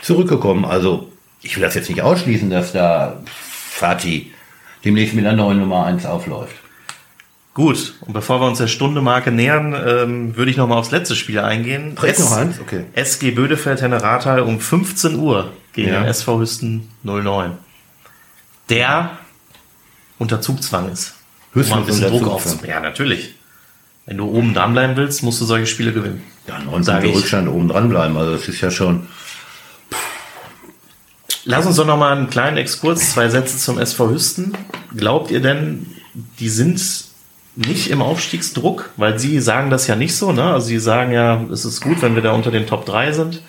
zurückgekommen. 0.03 0.65
Also, 0.67 1.11
ich 1.43 1.57
will 1.57 1.63
das 1.63 1.75
jetzt 1.75 1.89
nicht 1.89 2.03
ausschließen, 2.03 2.51
dass 2.51 2.73
da 2.73 3.23
Fatih 3.27 4.31
demnächst 4.85 5.15
mit 5.15 5.25
der 5.25 5.33
neuen 5.33 5.59
Nummer 5.61 5.87
1 5.87 6.05
aufläuft. 6.05 6.55
Gut, 7.55 7.95
und 8.01 8.13
bevor 8.13 8.41
wir 8.41 8.49
uns 8.49 8.59
der 8.59 8.67
Stunde-Marke 8.67 9.31
nähern, 9.31 9.75
ähm, 9.87 10.37
würde 10.37 10.51
ich 10.51 10.57
noch 10.57 10.67
mal 10.67 10.77
aufs 10.77 10.91
letzte 10.91 11.15
Spiel 11.15 11.39
eingehen. 11.39 11.95
Direkt 11.95 12.19
noch 12.19 12.33
eins? 12.33 12.61
Okay. 12.61 12.85
SG 12.95 13.31
Bödefeld 13.31 13.81
Henne 13.81 14.03
Rathal 14.03 14.41
um 14.41 14.59
15 14.61 15.15
Uhr 15.17 15.51
gegen 15.73 15.93
Ja. 15.93 16.01
den 16.01 16.09
SV 16.09 16.41
Hüsten 16.41 16.89
09. 17.05 17.53
Der 18.71 19.11
unter 20.19 20.41
Zugzwang 20.41 20.91
ist. 20.91 21.15
Hüsten 21.53 21.79
um 21.79 21.85
ein 21.85 21.89
ist 21.89 22.01
bisschen 22.01 22.11
Druck 22.11 22.29
aufzubauen. 22.29 22.69
Ja, 22.69 22.81
natürlich. 22.81 23.35
Wenn 24.07 24.19
du 24.19 24.27
oben 24.27 24.55
dranbleiben 24.55 24.97
willst, 24.97 25.23
musst 25.23 25.41
du 25.41 25.45
solche 25.45 25.67
Spiele 25.67 25.93
gewinnen. 25.93 26.23
Ja, 26.47 26.59
neun 26.59 26.83
Sag 26.83 27.01
Punkte 27.01 27.11
ich. 27.11 27.17
Rückstand 27.17 27.49
oben 27.49 27.69
dran 27.69 27.89
bleiben. 27.89 28.17
Also, 28.17 28.33
das 28.33 28.49
ist 28.49 28.61
ja 28.61 28.71
schon. 28.71 29.07
Lass 31.45 31.67
uns 31.67 31.77
doch 31.77 31.87
noch 31.87 31.99
mal 31.99 32.17
einen 32.17 32.31
kleinen 32.31 32.57
Exkurs, 32.57 33.13
zwei 33.13 33.29
Sätze 33.29 33.59
zum 33.59 33.79
SV 33.79 34.11
Hüsten. 34.11 34.57
Glaubt 34.97 35.31
ihr 35.31 35.41
denn, 35.41 35.87
die 36.39 36.49
sind 36.49 36.83
nicht 37.55 37.91
im 37.91 38.03
Aufstiegsdruck? 38.03 38.91
Weil 38.97 39.19
sie 39.19 39.41
sagen 39.41 39.71
das 39.71 39.87
ja 39.87 39.97
nicht 39.97 40.17
so, 40.17 40.33
ne? 40.33 40.53
Also 40.53 40.69
sie 40.69 40.79
sagen 40.79 41.13
ja, 41.13 41.43
es 41.53 41.65
ist 41.65 41.81
gut, 41.81 42.03
wenn 42.03 42.15
wir 42.15 42.23
da 42.23 42.33
unter 42.33 42.51
den 42.51 42.67
Top 42.67 42.87
3 42.87 43.13
sind. 43.13 43.43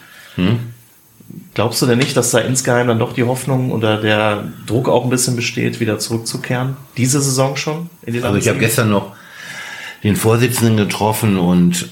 Glaubst 1.53 1.81
du 1.81 1.85
denn 1.85 1.97
nicht, 1.97 2.15
dass 2.17 2.31
da 2.31 2.39
insgeheim 2.39 2.87
dann 2.87 2.99
doch 2.99 3.13
die 3.13 3.23
Hoffnung 3.23 3.71
oder 3.71 4.01
der 4.01 4.43
Druck 4.67 4.89
auch 4.89 5.03
ein 5.03 5.09
bisschen 5.09 5.35
besteht, 5.35 5.79
wieder 5.79 5.99
zurückzukehren? 5.99 6.75
Diese 6.97 7.21
Saison 7.21 7.55
schon? 7.55 7.89
Also, 8.05 8.35
ich 8.35 8.47
habe 8.47 8.59
gestern 8.59 8.89
noch 8.89 9.15
den 10.03 10.15
Vorsitzenden 10.15 10.77
getroffen 10.77 11.37
und 11.37 11.89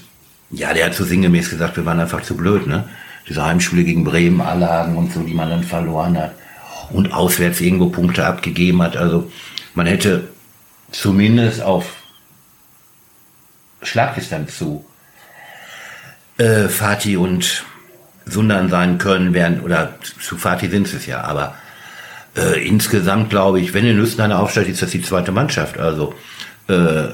ja, 0.50 0.72
der 0.72 0.86
hat 0.86 0.94
so 0.94 1.04
sinngemäß 1.04 1.50
gesagt, 1.50 1.76
wir 1.76 1.84
waren 1.84 1.98
einfach 1.98 2.22
zu 2.22 2.36
blöd, 2.36 2.66
ne? 2.66 2.88
Diese 3.28 3.44
Heimspiele 3.44 3.84
gegen 3.84 4.04
Bremen, 4.04 4.40
Allagen 4.40 4.96
und 4.96 5.12
so, 5.12 5.20
die 5.20 5.34
man 5.34 5.48
dann 5.48 5.64
verloren 5.64 6.16
hat 6.18 6.34
und 6.90 7.12
auswärts 7.12 7.60
irgendwo 7.60 7.88
Punkte 7.88 8.26
abgegeben 8.26 8.82
hat. 8.82 8.96
Also 8.96 9.30
man 9.74 9.86
hätte 9.86 10.28
zumindest 10.92 11.62
auf 11.62 11.96
Schlagdistanz 13.82 14.58
zu 14.58 14.84
äh, 16.38 16.68
Fatih 16.68 17.16
und 17.16 17.64
Sundern 18.26 18.68
sein 18.68 18.98
können, 18.98 19.34
während, 19.34 19.62
oder 19.62 19.94
zu 20.20 20.36
Fatih 20.36 20.68
sind 20.68 20.92
es 20.92 21.06
ja, 21.06 21.22
aber 21.22 21.54
äh, 22.36 22.66
insgesamt 22.66 23.30
glaube 23.30 23.60
ich, 23.60 23.74
wenn 23.74 23.86
in 23.86 23.98
Hüsten 23.98 24.22
einer 24.22 24.40
aufsteigt, 24.40 24.68
ist 24.68 24.82
das 24.82 24.90
die 24.90 25.02
zweite 25.02 25.32
Mannschaft. 25.32 25.78
Also, 25.78 26.14
äh, 26.68 27.08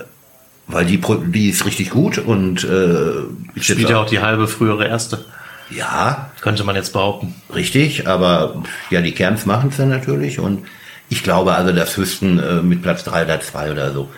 weil 0.66 0.86
die, 0.86 1.00
die 1.26 1.50
ist 1.50 1.66
richtig 1.66 1.90
gut 1.90 2.18
und 2.18 2.62
äh, 2.64 3.61
Spielt 3.61 3.90
ja 3.90 3.98
auch 3.98 4.06
die 4.06 4.20
halbe 4.20 4.46
frühere 4.46 4.86
Erste, 4.86 5.24
ja, 5.68 6.30
könnte 6.40 6.64
man 6.64 6.76
jetzt 6.76 6.92
behaupten. 6.92 7.34
Richtig, 7.54 8.06
aber 8.06 8.62
ja, 8.90 9.00
die 9.00 9.12
Kerns 9.12 9.46
machen 9.46 9.70
es 9.70 9.76
dann 9.76 9.88
natürlich 9.88 10.38
und 10.38 10.64
ich 11.08 11.24
glaube 11.24 11.54
also, 11.54 11.72
dass 11.72 11.96
Hüsten 11.96 12.38
äh, 12.38 12.62
mit 12.62 12.82
Platz 12.82 13.02
drei 13.02 13.24
oder 13.24 13.40
zwei 13.40 13.72
oder 13.72 13.92
so 13.92 14.08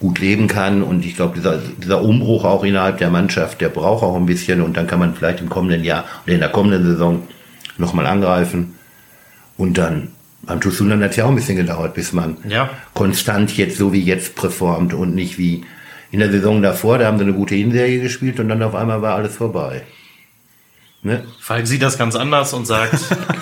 gut 0.00 0.20
leben 0.20 0.46
kann 0.46 0.82
und 0.82 1.04
ich 1.04 1.16
glaube, 1.16 1.34
dieser, 1.36 1.58
dieser 1.58 2.02
Umbruch 2.02 2.44
auch 2.44 2.62
innerhalb 2.62 2.98
der 2.98 3.10
Mannschaft, 3.10 3.60
der 3.60 3.68
braucht 3.68 4.04
auch 4.04 4.16
ein 4.16 4.26
bisschen 4.26 4.62
und 4.62 4.76
dann 4.76 4.86
kann 4.86 5.00
man 5.00 5.14
vielleicht 5.14 5.40
im 5.40 5.48
kommenden 5.48 5.82
Jahr 5.84 6.04
oder 6.24 6.34
in 6.34 6.40
der 6.40 6.50
kommenden 6.50 6.84
Saison 6.84 7.26
nochmal 7.78 8.06
angreifen 8.06 8.74
und 9.56 9.76
dann 9.76 10.12
beim 10.42 10.60
Tussulan 10.60 11.02
hat 11.02 11.10
es 11.10 11.16
ja 11.16 11.24
auch 11.24 11.30
ein 11.30 11.34
bisschen 11.34 11.56
gedauert, 11.56 11.94
bis 11.94 12.12
man 12.12 12.36
Ja. 12.48 12.70
konstant 12.94 13.56
jetzt 13.56 13.76
so 13.76 13.92
wie 13.92 14.02
jetzt 14.02 14.36
performt 14.36 14.94
und 14.94 15.14
nicht 15.14 15.36
wie 15.36 15.64
in 16.10 16.20
der 16.20 16.30
Saison 16.30 16.62
davor, 16.62 16.98
da 16.98 17.06
haben 17.06 17.18
sie 17.18 17.24
eine 17.24 17.34
gute 17.34 17.54
Hinserie 17.56 18.00
gespielt 18.00 18.38
und 18.40 18.48
dann 18.48 18.62
auf 18.62 18.74
einmal 18.74 19.02
war 19.02 19.16
alles 19.16 19.36
vorbei. 19.36 19.82
Ne? 21.02 21.24
Falk 21.40 21.66
sieht 21.66 21.82
das 21.82 21.98
ganz 21.98 22.14
anders 22.14 22.54
und 22.54 22.66
sagt, 22.66 22.94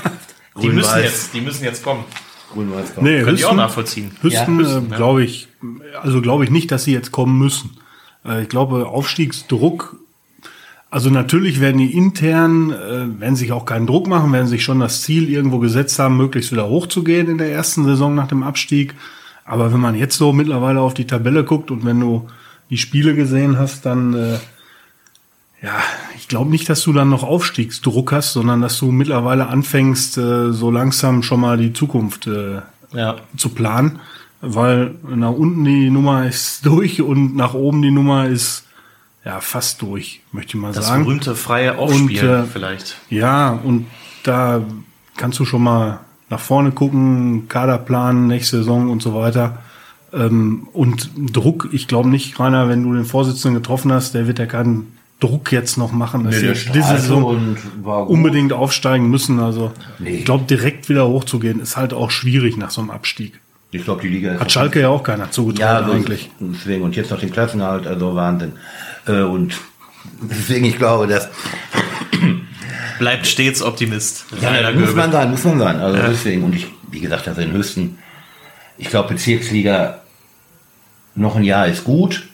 die 0.63 0.69
müssen 0.69 1.01
jetzt, 1.03 1.33
die 1.35 1.41
müssen 1.41 1.65
jetzt 1.65 1.85
kommen. 1.85 2.05
Grün-Weiß 2.53 2.95
kommt. 2.95 3.07
Nee, 3.07 3.23
Könnt 3.23 3.41
ihr 3.41 3.49
auch 3.49 3.55
nachvollziehen. 3.55 4.11
Hüsten, 4.21 4.61
Ja, 4.61 4.79
äh, 4.79 4.81
glaube 4.97 5.25
ich, 5.25 5.49
also 6.03 6.21
glaube 6.21 6.45
ich 6.45 6.51
nicht, 6.51 6.71
dass 6.71 6.85
sie 6.85 6.93
jetzt 6.93 7.13
kommen 7.13 7.39
müssen. 7.39 7.77
Äh, 8.25 8.43
ich 8.43 8.49
glaube, 8.49 8.87
Aufstiegsdruck, 8.87 9.97
also 10.91 11.11
natürlich 11.11 11.61
werden 11.61 11.79
die 11.79 11.93
intern, 11.97 12.71
äh, 12.71 13.21
werden 13.21 13.37
sich 13.37 13.53
auch 13.53 13.65
keinen 13.65 13.87
Druck 13.87 14.07
machen, 14.07 14.33
werden 14.33 14.47
sich 14.47 14.63
schon 14.63 14.81
das 14.81 15.03
Ziel 15.03 15.29
irgendwo 15.29 15.59
gesetzt 15.59 15.99
haben, 15.99 16.17
möglichst 16.17 16.53
wieder 16.53 16.69
hochzugehen 16.69 17.29
in 17.29 17.39
der 17.39 17.51
ersten 17.51 17.85
Saison 17.85 18.15
nach 18.15 18.29
dem 18.29 18.43
Abstieg. 18.43 18.95
Aber 19.45 19.73
wenn 19.73 19.81
man 19.81 19.95
jetzt 19.95 20.17
so 20.17 20.33
mittlerweile 20.33 20.81
auf 20.81 20.95
die 20.95 21.07
Tabelle 21.07 21.45
guckt 21.45 21.71
und 21.71 21.85
wenn 21.85 22.01
du 22.01 22.29
die 22.71 22.79
Spiele 22.79 23.15
gesehen 23.15 23.59
hast, 23.59 23.87
dann 23.87 24.15
äh, 24.15 24.39
ja, 25.63 25.75
ich 26.17 26.29
glaube 26.29 26.51
nicht, 26.51 26.69
dass 26.69 26.83
du 26.83 26.93
dann 26.93 27.09
noch 27.09 27.23
Aufstiegsdruck 27.23 28.13
hast, 28.13 28.33
sondern 28.35 28.61
dass 28.61 28.79
du 28.79 28.93
mittlerweile 28.93 29.47
anfängst, 29.49 30.19
äh, 30.19 30.53
so 30.53 30.71
langsam 30.71 31.23
schon 31.23 31.41
mal 31.41 31.57
die 31.57 31.73
Zukunft 31.73 32.27
äh, 32.27 32.61
Ja. 32.93 33.17
zu 33.37 33.49
planen, 33.51 34.01
weil 34.41 34.95
nach 35.09 35.33
unten 35.33 35.65
die 35.65 35.91
Nummer 35.91 36.27
ist 36.27 36.65
durch 36.67 37.01
und 37.03 37.35
nach 37.37 37.55
oben 37.55 37.83
die 37.83 37.91
Nummer 37.91 38.27
ist 38.29 38.65
ja 39.25 39.41
fast 39.41 39.83
durch, 39.83 40.21
möchte 40.33 40.57
ich 40.57 40.63
mal 40.63 40.73
Das 40.73 40.87
sagen. 40.87 41.05
berühmte 41.05 41.35
freie 41.35 41.79
Aufspielen 41.79 42.41
Und, 42.43 42.45
äh, 42.45 42.47
vielleicht. 42.47 42.97
Ja, 43.11 43.51
und 43.51 43.87
da 44.23 44.63
kannst 45.17 45.39
du 45.41 45.45
schon 45.45 45.63
mal 45.63 46.01
nach 46.29 46.41
vorne 46.41 46.71
gucken, 46.73 47.49
Kader 47.49 47.79
planen, 47.79 48.27
nächste 48.27 48.59
Saison 48.59 48.91
und 48.91 49.03
so 49.03 49.15
weiter. 49.15 49.63
Ähm, 50.13 50.69
und 50.73 51.11
Druck, 51.17 51.69
ich 51.73 51.89
glaube 51.89 52.09
nicht, 52.09 52.39
Rainer, 52.39 52.69
wenn 52.69 52.83
du 52.85 52.93
den 52.95 53.05
Vorsitzenden 53.05 53.61
getroffen 53.63 53.93
hast, 53.93 54.15
der 54.15 54.27
wird 54.27 54.39
ja 54.39 54.47
keinen 54.47 54.96
Druck 55.21 55.51
jetzt 55.51 55.79
noch 55.79 55.93
machen, 55.93 56.25
dass 56.25 56.43
Nee, 56.43 56.53
sie 56.55 56.71
diese 56.73 56.99
Saison 56.99 57.57
unbedingt 58.07 58.53
aufsteigen 58.53 59.09
müssen. 59.09 59.41
Also 59.41 59.73
Nee. 59.99 60.11
ich 60.11 60.25
glaube, 60.25 60.45
direkt 60.45 60.89
wieder 60.91 61.09
hochzugehen, 61.09 61.61
ist 61.61 61.77
halt 61.77 61.95
auch 61.95 62.11
schwierig 62.11 62.57
nach 62.59 62.71
so 62.71 62.83
einem 62.83 62.91
Abstieg. 62.91 63.41
Ich 63.71 63.85
glaube, 63.85 64.03
die 64.03 64.09
Liga 64.09 64.35
ist 64.35 64.41
Hat 64.41 64.53
Schalke 64.53 64.81
ja 64.81 64.89
auch 64.89 65.03
keiner 65.03 65.31
zugetraut 65.31 65.61
ja, 65.61 65.85
so 65.87 65.93
eigentlich. 65.93 66.31
Deswegen 66.39 66.83
und 66.85 66.97
jetzt 66.97 67.11
noch 67.11 67.19
den 67.19 67.33
Klassenerhalt, 67.33 67.87
also 67.87 68.15
Wahnsinn. 68.15 68.53
Äh, 69.07 69.23
und 69.23 69.57
deswegen 70.23 70.67
ich 70.67 70.77
glaube, 70.79 71.07
dass 71.07 71.29
Bleibt 72.99 73.27
stets 73.27 73.61
Optimist. 73.63 74.25
ja, 74.41 74.71
muss 74.73 74.95
man 74.95 75.13
sein, 75.13 75.31
muss 75.31 75.45
man 75.45 75.59
sein. 75.59 75.81
Also 75.81 75.99
deswegen 76.09 76.45
und 76.45 76.55
ich, 76.55 76.67
wie 76.91 77.01
gesagt, 77.01 77.29
also 77.29 77.41
in 77.41 77.53
Höchsten, 77.53 77.99
ich 78.79 78.89
glaube 78.89 79.09
Bezirksliga 79.15 80.01
noch 81.15 81.37
ein 81.37 81.45
Jahr 81.45 81.67
ist 81.67 81.85
gut 81.85 82.27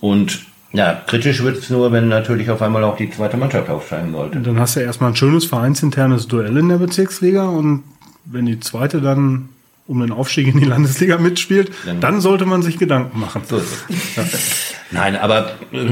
und 0.00 0.40
ja, 0.72 1.00
kritisch 1.06 1.42
wird 1.42 1.58
es 1.58 1.70
nur, 1.70 1.90
wenn 1.92 2.08
natürlich 2.08 2.50
auf 2.50 2.62
einmal 2.62 2.84
auch 2.84 2.96
die 2.96 3.10
zweite 3.10 3.36
Mannschaft 3.36 3.68
aufsteigen 3.68 4.12
sollte. 4.12 4.38
Und 4.38 4.46
dann 4.46 4.58
hast 4.60 4.76
du 4.76 4.80
erstmal 4.80 5.10
ein 5.10 5.16
schönes 5.16 5.44
vereinsinternes 5.44 6.28
Duell 6.28 6.56
in 6.56 6.68
der 6.68 6.76
Bezirksliga 6.78 7.44
und 7.48 7.82
wenn 8.24 8.46
die 8.46 8.60
zweite 8.60 9.00
dann 9.00 9.48
um 9.86 10.00
den 10.00 10.12
Aufstieg 10.12 10.46
in 10.46 10.60
die 10.60 10.66
Landesliga 10.66 11.18
mitspielt, 11.18 11.72
Dann- 11.84 12.00
dann 12.00 12.20
sollte 12.20 12.46
man 12.46 12.62
sich 12.62 12.78
Gedanken 12.78 13.18
machen. 13.18 13.42
So 13.48 13.56
ist 13.56 13.84
es. 14.16 14.74
Nein, 14.92 15.16
aber 15.16 15.52
äh, 15.72 15.88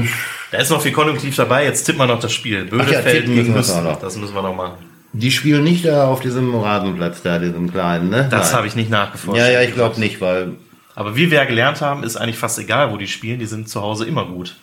Da 0.51 0.57
ist 0.59 0.69
noch 0.71 0.81
viel 0.81 0.93
Konjunktiv 0.93 1.35
dabei. 1.35 1.65
Jetzt 1.65 1.83
tippen 1.83 1.99
wir 1.99 2.07
noch 2.07 2.19
das 2.21 2.31
Spiel. 2.31 2.59
Ja, 2.59 2.63
Bödefeld 2.69 3.21
tippen 3.25 3.35
gegen 3.35 3.53
müssen 3.53 3.83
noch. 3.83 3.99
Das 3.99 4.15
müssen 4.15 4.33
wir 4.33 4.41
noch 4.41 4.55
machen. 4.55 4.75
die 5.11 5.31
spielen 5.31 5.63
nicht 5.65 5.83
da 5.85 6.07
auf 6.07 6.21
diesem 6.21 6.55
Rasenplatz 6.55 7.21
da, 7.23 7.39
diesem 7.39 7.69
kleinen, 7.71 8.09
ne? 8.09 8.27
Das 8.31 8.53
habe 8.53 8.67
ich 8.67 8.75
nicht 8.75 8.89
nachgeforscht. 8.89 9.37
Ja, 9.37 9.49
ja, 9.49 9.61
ich 9.61 9.73
glaube 9.73 9.99
nicht, 9.99 10.21
weil 10.21 10.53
Aber 10.95 11.17
wie 11.17 11.29
wir 11.31 11.39
ja 11.39 11.45
gelernt 11.45 11.81
haben, 11.81 12.03
ist 12.03 12.15
eigentlich 12.15 12.37
fast 12.37 12.57
egal, 12.59 12.91
wo 12.93 12.97
die 12.97 13.07
spielen. 13.07 13.39
Die 13.39 13.45
sind 13.47 13.67
zu 13.67 13.81
Hause 13.81 14.05
immer 14.05 14.25
gut. 14.25 14.55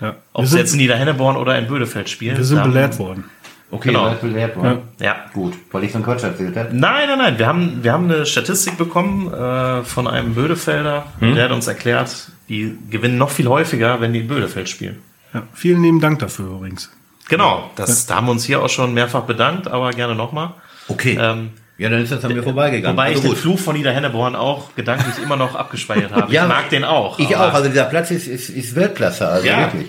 Ja. 0.00 0.16
Ob 0.32 0.42
Wir 0.42 0.48
sie 0.48 0.58
jetzt 0.58 0.72
in 0.72 0.78
Niederhenneborn 0.78 1.36
oder 1.36 1.58
in 1.58 1.66
Bödefeld 1.66 2.08
spielen. 2.08 2.36
wir 2.36 2.44
sind 2.44 2.62
belehrt 2.62 2.98
worden. 2.98 3.24
okay, 3.70 3.88
Genau. 3.88 4.14
belehrt 4.20 4.56
worden. 4.56 4.78
Ja. 4.98 5.16
Gut, 5.32 5.54
weil 5.72 5.84
ich 5.84 5.92
so 5.92 5.96
einen 5.98 6.04
Quatsch 6.04 6.22
erzählt 6.24 6.56
habe. 6.56 6.68
Nein, 6.72 7.08
nein, 7.08 7.18
nein. 7.18 7.38
Wir 7.38 7.46
haben, 7.46 7.78
wir 7.82 7.92
haben 7.92 8.04
eine 8.10 8.24
Statistik 8.26 8.76
bekommen 8.78 9.32
äh, 9.32 9.82
von 9.84 10.06
einem 10.06 10.34
Bödefelder. 10.34 11.06
Hm? 11.20 11.34
Der 11.34 11.44
hat 11.44 11.52
uns 11.52 11.66
erklärt, 11.66 12.30
die 12.48 12.76
gewinnen 12.90 13.18
noch 13.18 13.30
viel 13.30 13.46
häufiger, 13.48 14.00
wenn 14.00 14.12
die 14.12 14.20
in 14.20 14.28
Bödefeld 14.28 14.68
spielen. 14.68 15.02
Ja. 15.34 15.42
Vielen 15.54 15.82
lieben 15.82 16.00
Dank 16.00 16.18
dafür 16.18 16.46
übrigens. 16.46 16.90
Genau, 17.28 17.70
das, 17.76 18.06
da 18.06 18.16
haben 18.16 18.26
wir 18.26 18.32
uns 18.32 18.44
hier 18.44 18.60
auch 18.60 18.68
schon 18.68 18.92
mehrfach 18.92 19.22
bedankt, 19.22 19.68
aber 19.68 19.90
gerne 19.92 20.16
nochmal. 20.16 20.50
Okay. 20.88 21.16
Ähm, 21.20 21.50
ja, 21.80 21.88
dann 21.88 22.02
ist 22.02 22.12
das 22.12 22.24
an 22.24 22.32
mir 22.34 22.42
vorbeigegangen. 22.42 22.96
wobei 22.96 23.10
ich 23.10 23.16
Also 23.16 23.28
den 23.28 23.36
Fluch 23.36 23.58
von 23.58 23.74
Niederhenneborn 23.74 24.36
auch 24.36 24.74
gedanklich 24.76 25.14
immer 25.22 25.36
noch 25.36 25.54
abgespeichert 25.54 26.12
habe. 26.12 26.30
Ja, 26.32 26.42
ich 26.42 26.48
mag 26.48 26.68
den 26.70 26.84
auch. 26.84 27.18
Ich 27.18 27.34
auch. 27.34 27.52
Also 27.54 27.68
dieser 27.70 27.84
Platz 27.86 28.10
ist, 28.10 28.26
ist, 28.28 28.50
ist 28.50 28.74
Weltklasse, 28.74 29.26
also 29.28 29.46
Ja. 29.46 29.58
wirklich. 29.72 29.88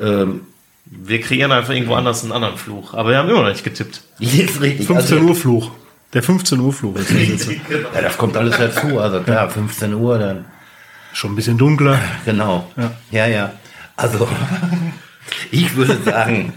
Ähm, 0.00 0.42
Wir 0.84 1.20
kreieren 1.20 1.50
einfach 1.52 1.72
irgendwo 1.72 1.94
anders 1.94 2.22
einen 2.22 2.32
anderen 2.32 2.56
Fluch. 2.58 2.94
Aber 2.94 3.10
wir 3.10 3.16
haben 3.18 3.28
immer 3.30 3.42
noch 3.42 3.48
nicht 3.48 3.64
getippt. 3.64 4.02
ist 4.20 4.60
richtig. 4.60 4.86
15 4.86 4.96
Also, 5.18 5.28
Uhr 5.28 5.34
Fluch. 5.34 5.70
Der 6.12 6.22
15 6.22 6.58
Uhr 6.60 6.72
Fluch 6.72 6.96
ist 6.96 7.10
das 7.10 7.18
jetzt. 7.28 7.48
ja, 7.94 8.00
das 8.02 8.18
kommt 8.18 8.36
alles 8.36 8.56
dazu. 8.58 8.98
Also 9.00 9.20
klar, 9.20 9.48
15 9.48 9.94
Uhr 9.94 10.18
dann. 10.18 10.44
Schon 11.12 11.32
ein 11.32 11.36
bisschen 11.36 11.56
dunkler. 11.58 11.98
Genau. 12.24 12.70
Ja. 12.76 12.90
ja. 13.10 13.26
ja. 13.26 13.52
Also, 13.96 14.28
ich 15.50 15.74
würde 15.76 15.98
sagen, 16.04 16.52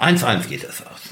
1-1 0.00 0.46
geht 0.48 0.64
das 0.64 0.82
aus. 0.86 1.07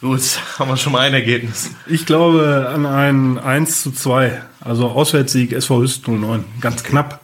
Gut, 0.00 0.20
haben 0.58 0.68
wir 0.68 0.76
schon 0.76 0.92
mal 0.92 1.00
ein 1.00 1.14
Ergebnis. 1.14 1.70
Ich 1.86 2.06
glaube 2.06 2.70
an 2.72 2.86
ein 2.86 3.38
1 3.38 3.82
zu 3.82 3.92
2. 3.92 4.42
Also 4.60 4.88
Auswärtssieg 4.88 5.52
SV 5.52 5.82
Hüsten 5.82 6.20
09. 6.20 6.44
Ganz 6.60 6.82
knapp. 6.84 7.20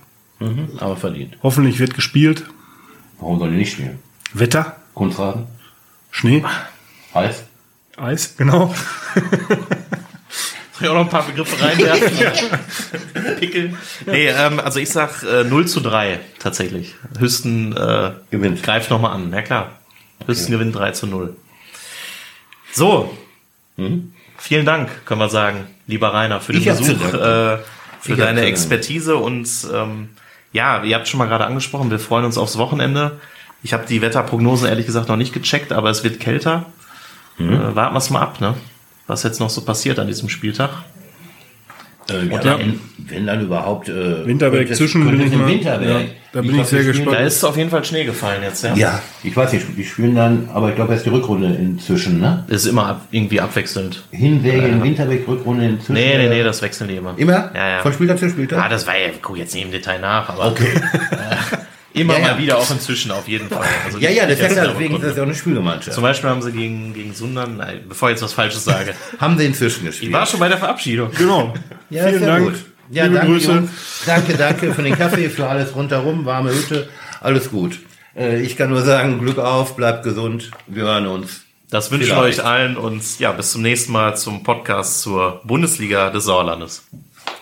Aber 0.78 0.96
verdient. 0.96 1.36
Hoffentlich 1.42 1.78
wird 1.78 1.94
gespielt. 1.94 2.44
Warum 3.18 3.38
soll 3.38 3.50
die 3.50 3.56
nicht 3.56 3.72
spielen? 3.72 3.98
Wetter, 4.32 4.76
Kunstrasen? 4.94 5.46
Schnee, 6.10 6.42
Heiß? 7.14 7.44
Eis, 7.98 8.36
genau. 8.38 8.74
Soll 9.14 9.58
ich 10.80 10.88
auch 10.88 10.94
noch 10.94 11.00
ein 11.02 11.08
paar 11.10 11.24
Begriffe 11.26 11.62
reinwerfen? 11.62 13.36
Pickel. 13.38 13.74
Nee, 14.06 14.28
ähm, 14.28 14.58
also 14.60 14.78
ich 14.80 14.88
sag 14.88 15.22
äh, 15.22 15.44
0 15.44 15.66
zu 15.68 15.80
3 15.80 16.20
tatsächlich. 16.38 16.94
Hüsten 17.18 17.76
äh, 17.76 18.12
Gewinnt. 18.30 18.62
greift 18.62 18.88
nochmal 18.90 19.12
an. 19.12 19.30
Ja 19.32 19.42
klar. 19.42 19.72
Hüsten 20.26 20.52
gewinnt 20.52 20.74
3 20.74 20.92
zu 20.92 21.06
0. 21.06 21.36
So. 22.72 23.16
Vielen 24.38 24.66
Dank, 24.66 25.04
können 25.04 25.20
wir 25.20 25.28
sagen, 25.28 25.66
lieber 25.86 26.12
Rainer, 26.14 26.40
für 26.40 26.52
den 26.52 26.62
Ich 26.62 26.68
Besuch, 26.68 27.14
äh, 27.14 27.58
für 28.00 28.12
Ich 28.12 28.16
deine. 28.16 28.42
Expertise 28.42 29.16
und 29.16 29.48
ähm, 29.72 30.10
ja, 30.52 30.82
ihr 30.82 30.96
habt 30.96 31.08
schon 31.08 31.18
mal 31.18 31.26
gerade 31.26 31.46
angesprochen, 31.46 31.90
wir 31.90 31.98
freuen 31.98 32.24
uns 32.24 32.38
aufs 32.38 32.58
Wochenende. 32.58 33.20
Ich 33.62 33.72
habe 33.72 33.86
die 33.86 34.00
Wetterprognose 34.00 34.68
ehrlich 34.68 34.86
gesagt 34.86 35.08
noch 35.08 35.16
nicht 35.16 35.32
gecheckt, 35.32 35.72
aber 35.72 35.90
es 35.90 36.02
wird 36.04 36.20
kälter. 36.20 36.66
Mhm. 37.38 37.52
Äh, 37.52 37.76
warten 37.76 37.94
wir 37.94 37.98
es 37.98 38.10
mal 38.10 38.20
ab, 38.22 38.40
ne? 38.40 38.54
Was 39.06 39.22
jetzt 39.22 39.40
noch 39.40 39.50
so 39.50 39.62
passiert 39.62 39.98
an 39.98 40.06
diesem 40.06 40.28
Spieltag. 40.28 40.70
Äh, 42.10 42.26
ja, 42.26 42.40
ja. 42.42 42.58
Wenn, 42.58 42.80
wenn 42.98 43.26
dann 43.26 43.40
überhaupt. 43.42 43.88
Äh, 43.88 44.26
Winterberg 44.26 44.62
könnte 44.62 44.74
zwischen 44.74 45.04
könnte 45.04 45.24
ich 45.24 45.32
Winterberg. 45.32 46.02
ja, 46.02 46.08
da 46.32 46.40
bin 46.40 46.50
glaub, 46.52 46.62
ich 46.62 46.68
sehr 46.68 46.84
gespannt. 46.84 47.16
Da 47.16 47.20
ist 47.20 47.44
auf 47.44 47.56
jeden 47.56 47.70
Fall 47.70 47.84
Schnee 47.84 48.04
gefallen 48.04 48.42
jetzt, 48.42 48.64
ja. 48.64 48.74
Ja, 48.74 49.02
ich 49.22 49.36
weiß 49.36 49.52
nicht, 49.52 49.66
die 49.76 49.84
spielen 49.84 50.14
dann, 50.14 50.48
aber 50.52 50.70
ich 50.70 50.76
glaube, 50.76 50.92
erst 50.92 51.06
die 51.06 51.10
Rückrunde 51.10 51.48
inzwischen, 51.48 52.20
ne? 52.20 52.44
Ist 52.48 52.66
immer 52.66 52.86
ab, 52.86 53.06
irgendwie 53.10 53.40
abwechselnd. 53.40 54.04
Hinserie 54.10 54.68
in 54.68 54.82
Winterberg, 54.82 55.26
Rückrunde 55.26 55.66
inzwischen. 55.66 55.94
Nee, 55.94 56.18
nee, 56.18 56.28
nee, 56.28 56.42
das 56.42 56.62
wechseln 56.62 56.88
die 56.88 56.96
immer. 56.96 57.14
Immer? 57.16 57.50
Ja, 57.54 57.68
ja. 57.68 57.78
Von 57.80 57.92
Spieltag 57.92 58.18
zu 58.18 58.28
Spieltag? 58.28 58.64
Ah, 58.64 58.68
das 58.68 58.86
war 58.86 58.98
ja, 58.98 59.08
ich 59.08 59.22
guck 59.22 59.38
jetzt 59.38 59.54
nicht 59.54 59.64
im 59.64 59.70
Detail 59.70 60.00
nach, 60.00 60.28
aber 60.28 60.48
Okay. 60.48 60.68
immer 62.00 62.14
Ja, 62.14 62.20
ja. 62.20 62.32
mal 62.34 62.38
wieder 62.38 62.58
auch 62.58 62.70
inzwischen 62.70 63.10
auf 63.10 63.28
jeden 63.28 63.48
Fall. 63.48 63.66
Also 63.84 63.98
ja, 63.98 64.10
ja, 64.10 64.22
ja, 64.22 64.26
der 64.26 64.36
deswegen 64.36 64.94
ist 64.96 65.02
das 65.04 65.16
ja 65.16 65.22
auch 65.22 65.26
eine 65.26 65.34
Spielgemeinschaft. 65.34 65.92
Zum 65.94 66.02
Beispiel 66.02 66.30
haben 66.30 66.42
sie 66.42 66.52
gegen, 66.52 66.92
gegen 66.94 67.14
Sundern, 67.14 67.56
nein, 67.56 67.80
bevor 67.88 68.08
ich 68.10 68.14
jetzt 68.14 68.22
was 68.22 68.32
Falsches 68.32 68.64
sage. 68.64 68.94
Haben 69.18 69.38
sie 69.38 69.46
inzwischen 69.46 69.80
Ich 69.80 69.86
gespielt. 69.90 70.12
war 70.12 70.26
schon 70.26 70.40
bei 70.40 70.48
der 70.48 70.58
Verabschiedung. 70.58 71.10
Genau. 71.16 71.54
ja, 71.90 72.06
Vielen 72.08 72.22
ja 72.22 72.26
Dank. 72.26 72.44
Gut. 72.46 72.64
Ja, 72.90 73.04
Liebe 73.04 73.16
danke, 73.16 73.32
Grüße. 73.32 73.52
Jungs. 73.52 73.70
Danke, 74.06 74.36
danke 74.36 74.74
für 74.74 74.82
den 74.82 74.96
Kaffee, 74.96 75.28
für 75.30 75.48
alles 75.48 75.74
rundherum, 75.76 76.24
warme 76.24 76.50
Hütte, 76.52 76.88
alles 77.20 77.50
gut. 77.50 77.78
Äh, 78.16 78.40
ich 78.42 78.56
kann 78.56 78.70
nur 78.70 78.82
sagen, 78.82 79.20
Glück 79.20 79.38
auf, 79.38 79.76
bleibt 79.76 80.02
gesund, 80.02 80.50
wir 80.66 80.82
hören 80.84 81.06
uns. 81.06 81.42
Das 81.70 81.92
wünschen 81.92 82.08
wir 82.16 82.18
euch 82.22 82.44
allen 82.44 82.76
und 82.76 83.20
ja, 83.20 83.30
bis 83.30 83.52
zum 83.52 83.62
nächsten 83.62 83.92
Mal 83.92 84.16
zum 84.16 84.42
Podcast 84.42 85.02
zur 85.02 85.40
Bundesliga 85.44 86.10
des 86.10 86.24
Sauerlandes. 86.24 86.82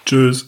Tschüss. 0.05 0.48